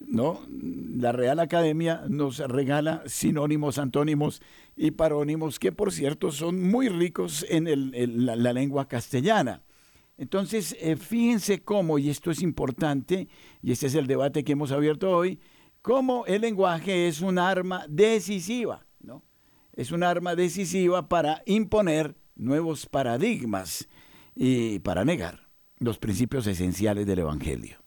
¿no? 0.00 0.40
La 0.48 1.12
Real 1.12 1.40
Academia 1.40 2.04
nos 2.08 2.38
regala 2.38 3.02
sinónimos, 3.06 3.78
antónimos 3.78 4.42
y 4.76 4.92
parónimos 4.92 5.58
que, 5.58 5.72
por 5.72 5.92
cierto, 5.92 6.30
son 6.30 6.62
muy 6.62 6.88
ricos 6.88 7.44
en, 7.48 8.26
la, 8.26 8.52
lengua 8.52 8.88
castellana. 8.88 9.62
Entonces, 10.16 10.76
eh, 10.80 10.96
fíjense 10.96 11.62
cómo, 11.62 11.98
y 11.98 12.10
esto 12.10 12.30
es 12.30 12.42
importante, 12.42 13.28
y 13.62 13.72
este 13.72 13.86
es 13.86 13.94
el 13.94 14.06
debate 14.06 14.44
que 14.44 14.52
hemos 14.52 14.72
abierto 14.72 15.10
hoy, 15.10 15.40
cómo 15.82 16.26
el 16.26 16.42
lenguaje 16.42 17.08
es 17.08 17.20
un 17.20 17.38
arma 17.38 17.84
decisiva, 17.88 18.86
¿no? 19.00 19.22
Es 19.72 19.92
un 19.92 20.02
arma 20.02 20.34
decisiva 20.34 21.08
para 21.08 21.42
imponer 21.46 22.16
nuevos 22.34 22.86
paradigmas 22.86 23.88
y 24.34 24.80
para 24.80 25.04
negar 25.04 25.48
los 25.78 25.98
principios 25.98 26.48
esenciales 26.48 27.06
del 27.06 27.20
Evangelio 27.20 27.78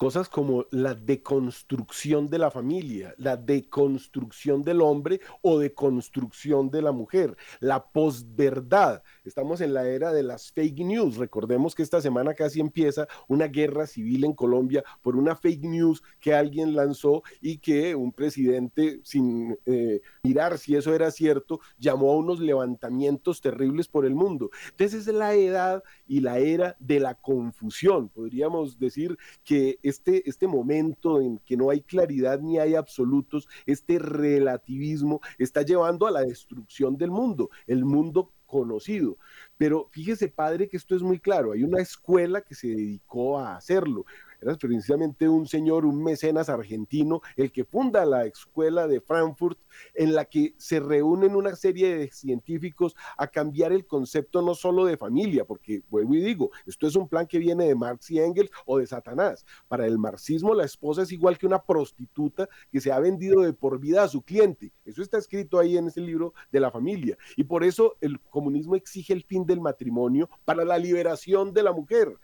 cosas 0.00 0.30
como 0.30 0.64
la 0.70 0.94
deconstrucción 0.94 2.30
de 2.30 2.38
la 2.38 2.50
familia, 2.50 3.14
la 3.18 3.36
deconstrucción 3.36 4.62
del 4.62 4.80
hombre 4.80 5.20
o 5.42 5.58
deconstrucción 5.58 6.70
de 6.70 6.80
la 6.80 6.90
mujer, 6.90 7.36
la 7.58 7.84
posverdad. 7.84 9.02
Estamos 9.26 9.60
en 9.60 9.74
la 9.74 9.86
era 9.86 10.10
de 10.10 10.22
las 10.22 10.52
fake 10.52 10.86
news. 10.86 11.18
Recordemos 11.18 11.74
que 11.74 11.82
esta 11.82 12.00
semana 12.00 12.32
casi 12.32 12.60
empieza 12.60 13.08
una 13.28 13.48
guerra 13.48 13.86
civil 13.86 14.24
en 14.24 14.32
Colombia 14.32 14.82
por 15.02 15.16
una 15.16 15.36
fake 15.36 15.64
news 15.64 16.02
que 16.18 16.32
alguien 16.32 16.74
lanzó 16.74 17.22
y 17.42 17.58
que 17.58 17.94
un 17.94 18.10
presidente, 18.10 19.00
sin 19.04 19.58
eh, 19.66 20.00
mirar 20.22 20.58
si 20.58 20.76
eso 20.76 20.94
era 20.94 21.10
cierto, 21.10 21.60
llamó 21.78 22.12
a 22.12 22.16
unos 22.16 22.40
levantamientos 22.40 23.40
terribles 23.40 23.88
por 23.88 24.04
el 24.04 24.14
mundo. 24.14 24.50
Entonces 24.70 25.06
es 25.06 25.14
la 25.14 25.34
edad 25.34 25.82
y 26.06 26.20
la 26.20 26.38
era 26.38 26.76
de 26.78 27.00
la 27.00 27.14
confusión. 27.14 28.08
Podríamos 28.08 28.78
decir 28.78 29.16
que 29.44 29.78
este, 29.82 30.28
este 30.28 30.46
momento 30.46 31.20
en 31.20 31.38
que 31.38 31.56
no 31.56 31.70
hay 31.70 31.80
claridad 31.82 32.40
ni 32.40 32.58
hay 32.58 32.74
absolutos, 32.74 33.48
este 33.66 33.98
relativismo 33.98 35.20
está 35.38 35.62
llevando 35.62 36.06
a 36.06 36.10
la 36.10 36.22
destrucción 36.22 36.96
del 36.96 37.10
mundo, 37.10 37.50
el 37.66 37.84
mundo 37.84 38.32
conocido. 38.46 39.16
Pero 39.56 39.88
fíjese, 39.90 40.28
padre, 40.28 40.68
que 40.68 40.76
esto 40.76 40.96
es 40.96 41.02
muy 41.02 41.20
claro. 41.20 41.52
Hay 41.52 41.62
una 41.62 41.80
escuela 41.80 42.42
que 42.42 42.54
se 42.54 42.68
dedicó 42.68 43.38
a 43.38 43.56
hacerlo 43.56 44.04
era 44.40 44.56
precisamente 44.56 45.28
un 45.28 45.46
señor, 45.46 45.84
un 45.84 46.02
mecenas 46.02 46.48
argentino, 46.48 47.20
el 47.36 47.52
que 47.52 47.64
funda 47.64 48.04
la 48.04 48.24
escuela 48.24 48.86
de 48.86 49.00
Frankfurt, 49.00 49.58
en 49.94 50.14
la 50.14 50.24
que 50.24 50.54
se 50.56 50.80
reúnen 50.80 51.36
una 51.36 51.54
serie 51.56 51.96
de 51.96 52.10
científicos 52.10 52.94
a 53.16 53.26
cambiar 53.26 53.72
el 53.72 53.86
concepto 53.86 54.42
no 54.42 54.54
solo 54.54 54.84
de 54.84 54.96
familia, 54.96 55.44
porque 55.44 55.82
vuelvo 55.88 56.14
y 56.14 56.20
digo, 56.20 56.50
esto 56.66 56.86
es 56.86 56.96
un 56.96 57.08
plan 57.08 57.26
que 57.26 57.38
viene 57.38 57.66
de 57.66 57.74
Marx 57.74 58.10
y 58.10 58.18
Engels 58.18 58.50
o 58.66 58.78
de 58.78 58.86
Satanás. 58.86 59.44
Para 59.68 59.86
el 59.86 59.98
marxismo, 59.98 60.54
la 60.54 60.64
esposa 60.64 61.02
es 61.02 61.12
igual 61.12 61.38
que 61.38 61.46
una 61.46 61.62
prostituta 61.62 62.48
que 62.70 62.80
se 62.80 62.92
ha 62.92 62.98
vendido 62.98 63.42
de 63.42 63.52
por 63.52 63.78
vida 63.78 64.02
a 64.02 64.08
su 64.08 64.22
cliente. 64.22 64.72
Eso 64.84 65.02
está 65.02 65.18
escrito 65.18 65.58
ahí 65.58 65.76
en 65.76 65.86
ese 65.86 66.00
libro 66.00 66.34
de 66.50 66.60
la 66.60 66.70
familia. 66.70 67.16
Y 67.36 67.44
por 67.44 67.64
eso 67.64 67.96
el 68.00 68.20
comunismo 68.20 68.76
exige 68.76 69.12
el 69.12 69.24
fin 69.24 69.44
del 69.46 69.60
matrimonio 69.60 70.28
para 70.44 70.64
la 70.64 70.78
liberación 70.78 71.52
de 71.52 71.62
la 71.62 71.72
mujer 71.72 72.18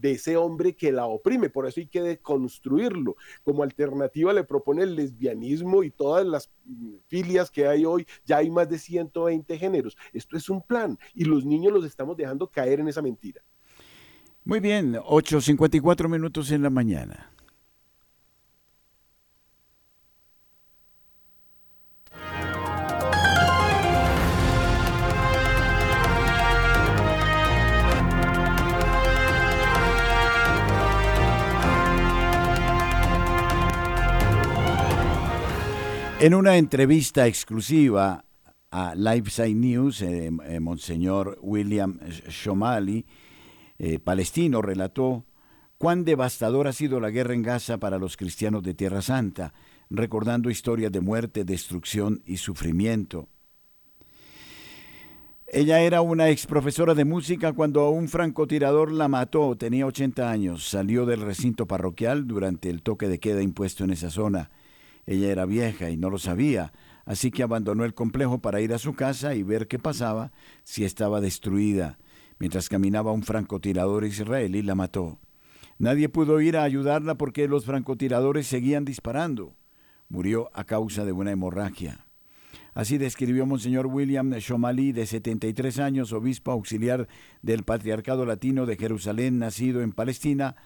de 0.00 0.12
ese 0.12 0.36
hombre 0.36 0.74
que 0.74 0.92
la 0.92 1.06
oprime. 1.06 1.50
Por 1.50 1.66
eso 1.66 1.80
hay 1.80 1.86
que 1.86 2.02
deconstruirlo. 2.02 3.16
Como 3.42 3.62
alternativa 3.62 4.32
le 4.32 4.44
propone 4.44 4.82
el 4.82 4.96
lesbianismo 4.96 5.82
y 5.82 5.90
todas 5.90 6.26
las 6.26 6.50
mm, 6.64 6.94
filias 7.08 7.50
que 7.50 7.66
hay 7.66 7.84
hoy. 7.84 8.06
Ya 8.24 8.38
hay 8.38 8.50
más 8.50 8.68
de 8.68 8.78
120 8.78 9.58
géneros. 9.58 9.96
Esto 10.12 10.36
es 10.36 10.48
un 10.48 10.62
plan 10.62 10.98
y 11.14 11.24
los 11.24 11.44
niños 11.44 11.72
los 11.72 11.84
estamos 11.84 12.16
dejando 12.16 12.48
caer 12.48 12.80
en 12.80 12.88
esa 12.88 13.02
mentira. 13.02 13.42
Muy 14.44 14.60
bien, 14.60 14.94
8.54 14.94 16.08
minutos 16.08 16.50
en 16.50 16.62
la 16.62 16.70
mañana. 16.70 17.30
En 36.20 36.34
una 36.34 36.58
entrevista 36.58 37.26
exclusiva 37.26 38.26
a 38.70 38.94
Lifeside 38.94 39.54
News, 39.54 40.02
eh, 40.02 40.30
eh, 40.44 40.60
Monseñor 40.60 41.38
William 41.40 41.98
Shomali, 42.28 43.06
eh, 43.78 43.98
palestino, 43.98 44.60
relató 44.60 45.24
cuán 45.78 46.04
devastadora 46.04 46.70
ha 46.70 46.72
sido 46.74 47.00
la 47.00 47.08
guerra 47.08 47.32
en 47.32 47.40
Gaza 47.40 47.78
para 47.78 47.96
los 47.96 48.18
cristianos 48.18 48.62
de 48.62 48.74
Tierra 48.74 49.00
Santa, 49.00 49.54
recordando 49.88 50.50
historias 50.50 50.92
de 50.92 51.00
muerte, 51.00 51.44
destrucción 51.44 52.20
y 52.26 52.36
sufrimiento. 52.36 53.30
Ella 55.46 55.80
era 55.80 56.02
una 56.02 56.28
ex 56.28 56.46
profesora 56.46 56.94
de 56.94 57.06
música 57.06 57.54
cuando 57.54 57.88
un 57.88 58.08
francotirador 58.08 58.92
la 58.92 59.08
mató, 59.08 59.56
tenía 59.56 59.86
80 59.86 60.30
años, 60.30 60.68
salió 60.68 61.06
del 61.06 61.22
recinto 61.22 61.64
parroquial 61.64 62.26
durante 62.26 62.68
el 62.68 62.82
toque 62.82 63.08
de 63.08 63.18
queda 63.18 63.40
impuesto 63.40 63.84
en 63.84 63.92
esa 63.92 64.10
zona 64.10 64.50
ella 65.06 65.28
era 65.28 65.46
vieja 65.46 65.90
y 65.90 65.96
no 65.96 66.10
lo 66.10 66.18
sabía, 66.18 66.72
así 67.04 67.30
que 67.30 67.42
abandonó 67.42 67.84
el 67.84 67.94
complejo 67.94 68.40
para 68.40 68.60
ir 68.60 68.72
a 68.72 68.78
su 68.78 68.94
casa 68.94 69.34
y 69.34 69.42
ver 69.42 69.68
qué 69.68 69.78
pasaba 69.78 70.32
si 70.64 70.84
estaba 70.84 71.20
destruida. 71.20 71.98
Mientras 72.38 72.68
caminaba 72.68 73.12
un 73.12 73.22
francotirador 73.22 74.04
israelí 74.04 74.62
la 74.62 74.74
mató. 74.74 75.18
Nadie 75.78 76.08
pudo 76.08 76.40
ir 76.40 76.56
a 76.56 76.62
ayudarla 76.62 77.16
porque 77.16 77.48
los 77.48 77.64
francotiradores 77.64 78.46
seguían 78.46 78.84
disparando. 78.84 79.56
Murió 80.08 80.50
a 80.52 80.64
causa 80.64 81.04
de 81.04 81.12
una 81.12 81.32
hemorragia. 81.32 82.06
Así 82.74 82.98
describió 82.98 83.46
Monseñor 83.46 83.86
William 83.86 84.30
Shomali, 84.30 84.92
de 84.92 85.06
73 85.06 85.78
años, 85.78 86.12
obispo 86.12 86.52
auxiliar 86.52 87.08
del 87.42 87.64
Patriarcado 87.64 88.24
Latino 88.26 88.66
de 88.66 88.76
Jerusalén, 88.76 89.38
nacido 89.38 89.82
en 89.82 89.92
Palestina, 89.92 90.56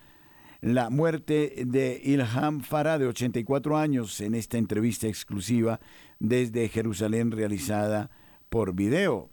la 0.64 0.88
muerte 0.88 1.64
de 1.66 2.00
Ilham 2.02 2.62
Farah, 2.62 2.98
de 2.98 3.06
84 3.06 3.76
años, 3.76 4.22
en 4.22 4.34
esta 4.34 4.56
entrevista 4.56 5.06
exclusiva 5.06 5.78
desde 6.20 6.70
Jerusalén 6.70 7.32
realizada 7.32 8.10
por 8.48 8.72
video. 8.72 9.28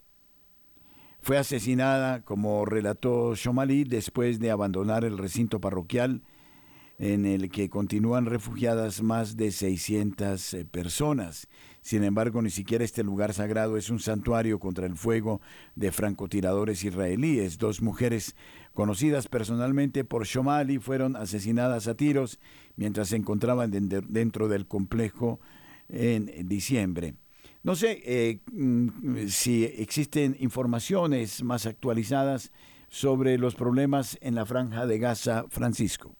Fue 1.22 1.38
asesinada, 1.38 2.22
como 2.22 2.66
relató 2.66 3.34
Shomali, 3.34 3.84
después 3.84 4.40
de 4.40 4.50
abandonar 4.50 5.06
el 5.06 5.16
recinto 5.16 5.58
parroquial 5.58 6.22
en 6.98 7.24
el 7.24 7.50
que 7.50 7.68
continúan 7.68 8.26
refugiadas 8.26 9.02
más 9.02 9.36
de 9.36 9.50
600 9.50 10.54
eh, 10.54 10.64
personas. 10.64 11.48
Sin 11.80 12.04
embargo, 12.04 12.42
ni 12.42 12.50
siquiera 12.50 12.84
este 12.84 13.02
lugar 13.02 13.32
sagrado 13.34 13.76
es 13.76 13.90
un 13.90 13.98
santuario 13.98 14.60
contra 14.60 14.86
el 14.86 14.96
fuego 14.96 15.40
de 15.74 15.90
francotiradores 15.90 16.84
israelíes. 16.84 17.58
Dos 17.58 17.82
mujeres 17.82 18.36
conocidas 18.72 19.28
personalmente 19.28 20.04
por 20.04 20.24
Shomali 20.24 20.78
fueron 20.78 21.16
asesinadas 21.16 21.88
a 21.88 21.94
tiros 21.94 22.40
mientras 22.76 23.08
se 23.08 23.16
encontraban 23.16 23.70
dentro 23.70 24.48
del 24.48 24.66
complejo 24.66 25.40
en 25.88 26.48
diciembre. 26.48 27.14
No 27.62 27.76
sé 27.76 28.02
eh, 28.04 28.40
mm, 28.52 29.28
si 29.28 29.64
existen 29.64 30.36
informaciones 30.40 31.44
más 31.44 31.66
actualizadas 31.66 32.50
sobre 32.88 33.38
los 33.38 33.54
problemas 33.54 34.18
en 34.20 34.34
la 34.34 34.44
franja 34.44 34.86
de 34.86 34.98
Gaza, 34.98 35.44
Francisco. 35.48 36.16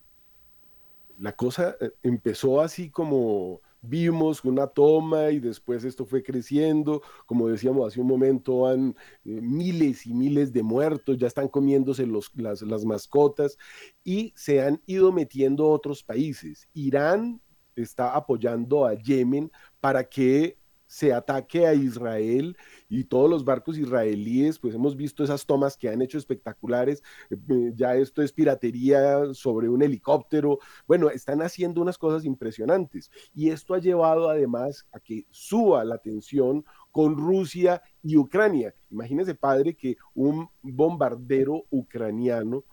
La 1.18 1.32
cosa 1.32 1.76
eh, 1.80 1.90
empezó 2.04 2.60
así 2.60 2.90
como 2.90 3.60
vimos 3.82 4.44
una 4.44 4.68
toma 4.68 5.30
y 5.30 5.40
después 5.40 5.84
esto 5.84 6.06
fue 6.06 6.22
creciendo, 6.22 7.02
como 7.26 7.48
decíamos 7.48 7.86
hace 7.86 8.00
un 8.00 8.06
momento, 8.06 8.66
han 8.66 8.96
eh, 9.24 9.40
miles 9.42 10.06
y 10.06 10.14
miles 10.14 10.52
de 10.52 10.62
muertos, 10.62 11.18
ya 11.18 11.26
están 11.26 11.48
comiéndose 11.48 12.06
los, 12.06 12.30
las, 12.36 12.62
las 12.62 12.84
mascotas 12.84 13.58
y 14.04 14.32
se 14.36 14.62
han 14.62 14.80
ido 14.86 15.12
metiendo 15.12 15.68
otros 15.68 16.02
países. 16.04 16.68
Irán 16.72 17.40
está 17.74 18.14
apoyando 18.14 18.86
a 18.86 18.94
Yemen 18.94 19.50
para 19.80 20.08
que 20.08 20.56
se 20.92 21.14
ataque 21.14 21.66
a 21.66 21.72
Israel 21.72 22.54
y 22.86 23.04
todos 23.04 23.30
los 23.30 23.46
barcos 23.46 23.78
israelíes, 23.78 24.58
pues 24.58 24.74
hemos 24.74 24.94
visto 24.94 25.24
esas 25.24 25.46
tomas 25.46 25.78
que 25.78 25.88
han 25.88 26.02
hecho 26.02 26.18
espectaculares, 26.18 27.02
eh, 27.30 27.36
eh, 27.48 27.72
ya 27.74 27.94
esto 27.94 28.20
es 28.20 28.30
piratería 28.30 29.32
sobre 29.32 29.70
un 29.70 29.80
helicóptero, 29.80 30.58
bueno, 30.86 31.08
están 31.08 31.40
haciendo 31.40 31.80
unas 31.80 31.96
cosas 31.96 32.26
impresionantes. 32.26 33.10
Y 33.34 33.48
esto 33.48 33.72
ha 33.72 33.78
llevado 33.78 34.28
además 34.28 34.86
a 34.92 35.00
que 35.00 35.24
suba 35.30 35.82
la 35.82 35.96
tensión 35.96 36.62
con 36.90 37.16
Rusia 37.16 37.80
y 38.02 38.18
Ucrania. 38.18 38.74
Imagínese, 38.90 39.34
padre, 39.34 39.74
que 39.74 39.96
un 40.12 40.50
bombardero 40.60 41.64
ucraniano 41.70 42.64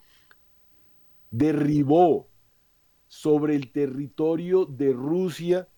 derribó 1.31 2.27
sobre 3.07 3.55
el 3.55 3.71
territorio 3.71 4.65
de 4.65 4.91
Rusia 4.91 5.69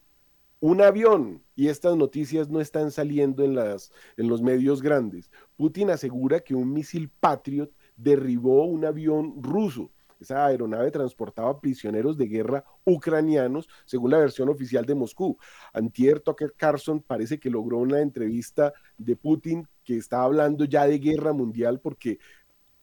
un 0.62 0.80
avión, 0.80 1.44
y 1.62 1.68
estas 1.68 1.95
noticias 1.95 2.49
no 2.49 2.59
están 2.59 2.89
saliendo 2.89 3.43
en, 3.43 3.53
las, 3.53 3.91
en 4.18 4.28
los 4.28 4.41
medios 4.41 4.82
grandes. 4.82 5.30
Putin 5.55 5.91
asegura 5.91 6.39
que 6.39 6.55
un 6.55 6.74
misil 6.74 7.07
Patriot 7.20 7.72
derribó 7.95 8.66
un 8.66 8.84
avión 8.84 9.43
ruso. 9.43 9.91
Esa 10.20 10.43
aeronave 10.43 10.89
transportaba 10.89 11.62
prisioneros 11.62 12.18
de 12.18 12.26
guerra 12.26 12.66
ucranianos, 12.84 13.70
según 13.86 14.09
la 14.09 14.18
versión 14.18 14.49
oficial 14.49 14.88
de 14.88 14.95
Moscú. 14.95 15.38
Antier 15.72 16.20
Tucker 16.20 16.55
Carlson 16.57 16.99
parece 16.99 17.39
que 17.39 17.51
logró 17.51 17.78
una 17.78 18.01
entrevista 18.01 18.74
de 18.97 19.16
Putin 19.16 19.68
que 19.84 19.97
está 19.97 20.24
hablando 20.24 20.66
ya 20.66 20.88
de 20.88 20.97
guerra 20.97 21.32
mundial 21.32 21.80
porque, 21.80 22.18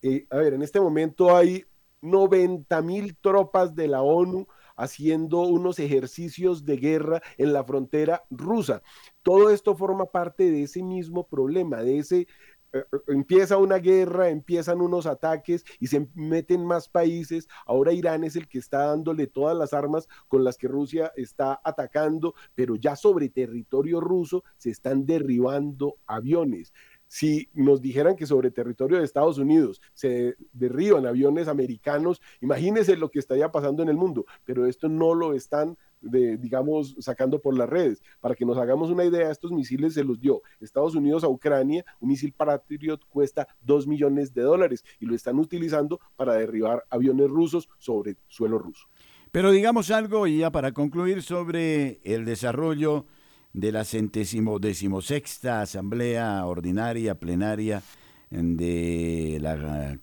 eh, 0.03 0.25
a 0.31 0.37
ver, 0.37 0.55
en 0.55 0.63
este 0.63 0.81
momento 0.81 1.37
hay 1.37 1.65
90 2.01 2.81
mil 2.83 3.17
tropas 3.17 3.75
de 3.75 3.89
la 3.89 4.03
ONU 4.03 4.47
haciendo 4.79 5.41
unos 5.41 5.79
ejercicios 5.79 6.65
de 6.65 6.79
guerra 6.79 7.21
en 7.37 7.53
la 7.53 7.65
frontera 7.65 8.25
rusa. 8.31 8.83
Todo 9.23 9.51
esto 9.51 9.77
forma 9.77 10.07
parte 10.07 10.51
de 10.51 10.63
ese 10.63 10.83
mismo 10.83 11.27
problema, 11.27 11.83
de 11.83 11.99
ese 11.99 12.27
eh, 12.73 12.85
eh, 12.93 12.99
empieza 13.09 13.57
una 13.57 13.79
guerra, 13.79 14.29
empiezan 14.29 14.81
unos 14.81 15.07
ataques 15.07 15.65
y 15.81 15.87
se 15.87 16.07
meten 16.15 16.65
más 16.65 16.89
países. 16.89 17.49
Ahora 17.67 17.93
Irán 17.93 18.25
es 18.25 18.37
el 18.37 18.49
que 18.49 18.59
está 18.59 18.87
dándole 18.87 19.27
todas 19.27 19.57
las 19.57 19.73
armas 19.73 20.09
con 20.29 20.45
las 20.45 20.59
que 20.59 20.69
Rusia 20.69 21.13
está 21.17 21.61
atacando, 21.65 22.35
pero 22.55 22.77
ya 22.77 22.95
sobre 22.95 23.31
territorio 23.31 24.01
ruso 24.01 24.45
se 24.59 24.71
están 24.71 25.07
derribando 25.07 25.97
aviones 26.07 26.73
si 27.09 27.49
nos 27.55 27.81
dijeran 27.81 28.15
que 28.15 28.27
sobre 28.27 28.51
territorio 28.51 28.99
de 28.99 29.05
Estados 29.05 29.39
Unidos 29.39 29.81
se 29.95 30.37
derriban 30.53 31.07
aviones 31.07 31.49
americanos, 31.49 32.21
imagínense 32.41 32.97
lo 32.97 33.11
que 33.11 33.19
estaría 33.19 33.51
pasando 33.51 33.83
en 33.83 33.89
el 33.89 33.97
mundo, 33.97 34.27
pero 34.45 34.67
esto 34.67 34.89
no 34.89 35.15
lo 35.15 35.33
están, 35.35 35.77
digamos, 36.01 36.95
sacando 37.01 37.41
por 37.41 37.57
las 37.57 37.69
redes. 37.69 38.03
Para 38.21 38.35
que 38.35 38.45
nos 38.45 38.57
hagamos 38.59 38.91
una 38.91 39.05
idea, 39.05 39.31
estos 39.31 39.51
misiles 39.51 39.95
se 39.95 40.05
los 40.05 40.21
dio 40.21 40.43
Estados 40.61 40.95
Unidos 40.95 41.25
a 41.25 41.29
Ucrania, 41.29 41.85
un 42.01 42.11
misil 42.11 42.33
Patriot 42.33 43.01
cuesta 43.09 43.49
2 43.63 43.87
millones 43.87 44.33
de 44.33 44.43
dólares 44.43 44.85
y 45.01 45.07
lo 45.07 45.15
están 45.15 45.39
utilizando 45.39 45.99
para 46.15 46.35
derribar 46.35 46.85
aviones 46.91 47.29
rusos 47.29 47.69
sobre 47.79 48.17
suelo 48.29 48.59
ruso. 48.59 48.87
Pero 49.33 49.51
digamos 49.51 49.91
algo, 49.91 50.27
y 50.27 50.39
ya 50.39 50.51
para 50.51 50.73
concluir, 50.73 51.23
sobre 51.23 52.01
el 52.03 52.25
desarrollo 52.25 53.07
de 53.53 53.73
la 53.73 53.85
centésimo 53.85 54.59
decimosexta 54.59 55.63
Asamblea 55.63 56.45
Ordinaria 56.47 57.15
Plenaria 57.15 57.83
de, 58.31 59.39
la, 59.41 59.99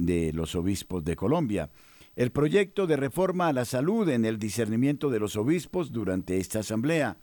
de 0.00 0.32
los 0.32 0.54
Obispos 0.54 1.04
de 1.04 1.16
Colombia. 1.16 1.70
El 2.16 2.32
proyecto 2.32 2.86
de 2.86 2.96
reforma 2.96 3.48
a 3.48 3.52
la 3.52 3.64
salud 3.64 4.08
en 4.08 4.24
el 4.24 4.38
discernimiento 4.38 5.08
de 5.08 5.20
los 5.20 5.36
obispos 5.36 5.92
durante 5.92 6.38
esta 6.38 6.60
asamblea. 6.60 7.18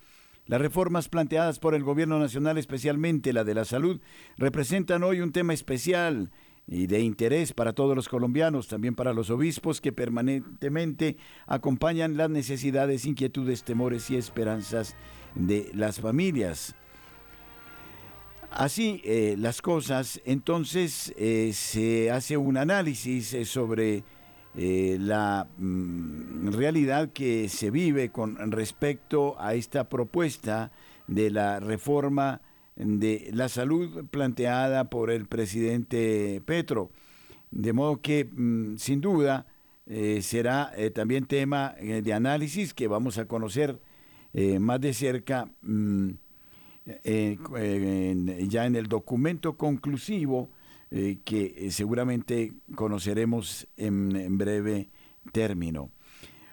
Las 0.45 0.61
reformas 0.61 1.09
planteadas 1.09 1.59
por 1.59 1.75
el 1.75 1.83
Gobierno 1.83 2.19
Nacional, 2.19 2.57
especialmente 2.57 3.33
la 3.33 3.43
de 3.43 3.55
la 3.55 3.65
salud, 3.65 3.99
representan 4.37 5.03
hoy 5.03 5.19
un 5.19 5.33
tema 5.33 5.53
especial 5.53 6.31
y 6.67 6.87
de 6.87 7.01
interés 7.01 7.51
para 7.51 7.73
todos 7.73 7.95
los 7.95 8.07
colombianos, 8.07 8.67
también 8.67 8.95
para 8.95 9.13
los 9.13 9.29
obispos 9.29 9.81
que 9.81 9.91
permanentemente 9.91 11.17
acompañan 11.45 12.15
las 12.15 12.29
necesidades, 12.29 13.05
inquietudes, 13.05 13.63
temores 13.63 14.09
y 14.09 14.15
esperanzas 14.15 14.95
de 15.35 15.69
las 15.73 15.99
familias. 15.99 16.75
Así 18.55 19.01
eh, 19.03 19.35
las 19.37 19.61
cosas, 19.61 20.21
entonces 20.23 21.13
eh, 21.17 21.51
se 21.53 22.09
hace 22.09 22.37
un 22.37 22.55
análisis 22.55 23.33
eh, 23.33 23.43
sobre 23.43 24.03
la 24.57 25.45
mm, 25.57 26.53
realidad 26.53 27.09
que 27.11 27.49
se 27.49 27.69
vive 27.69 28.11
con 28.11 28.37
respecto 28.53 29.35
a 29.37 29.53
esta 29.55 29.89
propuesta 29.89 30.71
de 31.07 31.29
la 31.29 31.59
reforma 31.59 32.39
de 32.77 33.29
la 33.33 33.49
salud 33.49 34.05
planteada 34.05 34.89
por 34.89 35.11
el 35.11 35.25
presidente 35.25 36.41
Petro. 36.45 36.89
De 37.51 37.73
modo 37.73 37.99
que, 37.99 38.23
mm, 38.23 38.77
sin 38.77 39.01
duda, 39.01 39.47
será 40.21 40.71
también 40.95 41.25
tema 41.25 41.75
de 41.79 42.11
análisis 42.11 42.73
que 42.73 42.87
vamos 42.87 43.17
a 43.17 43.25
conocer 43.25 43.77
eh, 44.37 44.59
más 44.59 44.81
de 44.81 44.93
cerca 44.93 45.47
mm, 45.61 46.09
eh, 46.85 47.37
ya 48.49 48.65
en 48.65 48.75
el 48.75 48.87
documento 48.87 49.55
conclusivo 49.55 50.49
eh, 50.91 51.19
que 51.23 51.71
seguramente 51.71 52.51
conoceremos 52.75 53.65
en, 53.77 54.37
breve 54.37 54.89
término. 55.31 55.89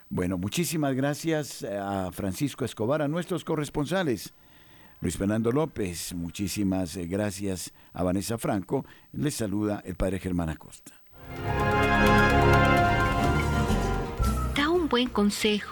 Bueno, 0.08 0.38
muchísimas 0.38 0.94
gracias 0.94 1.64
a 1.64 2.12
Francisco 2.12 2.64
Escobar, 2.64 3.02
a 3.02 3.08
nuestros 3.08 3.42
corresponsales. 3.42 4.32
Luis 5.00 5.16
Fernando 5.16 5.50
López, 5.50 6.14
muchísimas 6.14 6.96
gracias 6.96 7.72
a 7.92 8.04
Vanessa 8.04 8.38
Franco. 8.38 8.86
Les 9.10 9.34
saluda 9.34 9.82
el 9.84 9.96
padre 9.96 10.20
Germán 10.20 10.50
Acosta. 10.50 10.92
Da 14.54 14.70
un 14.70 14.88
buen 14.88 15.08
consejo 15.08 15.70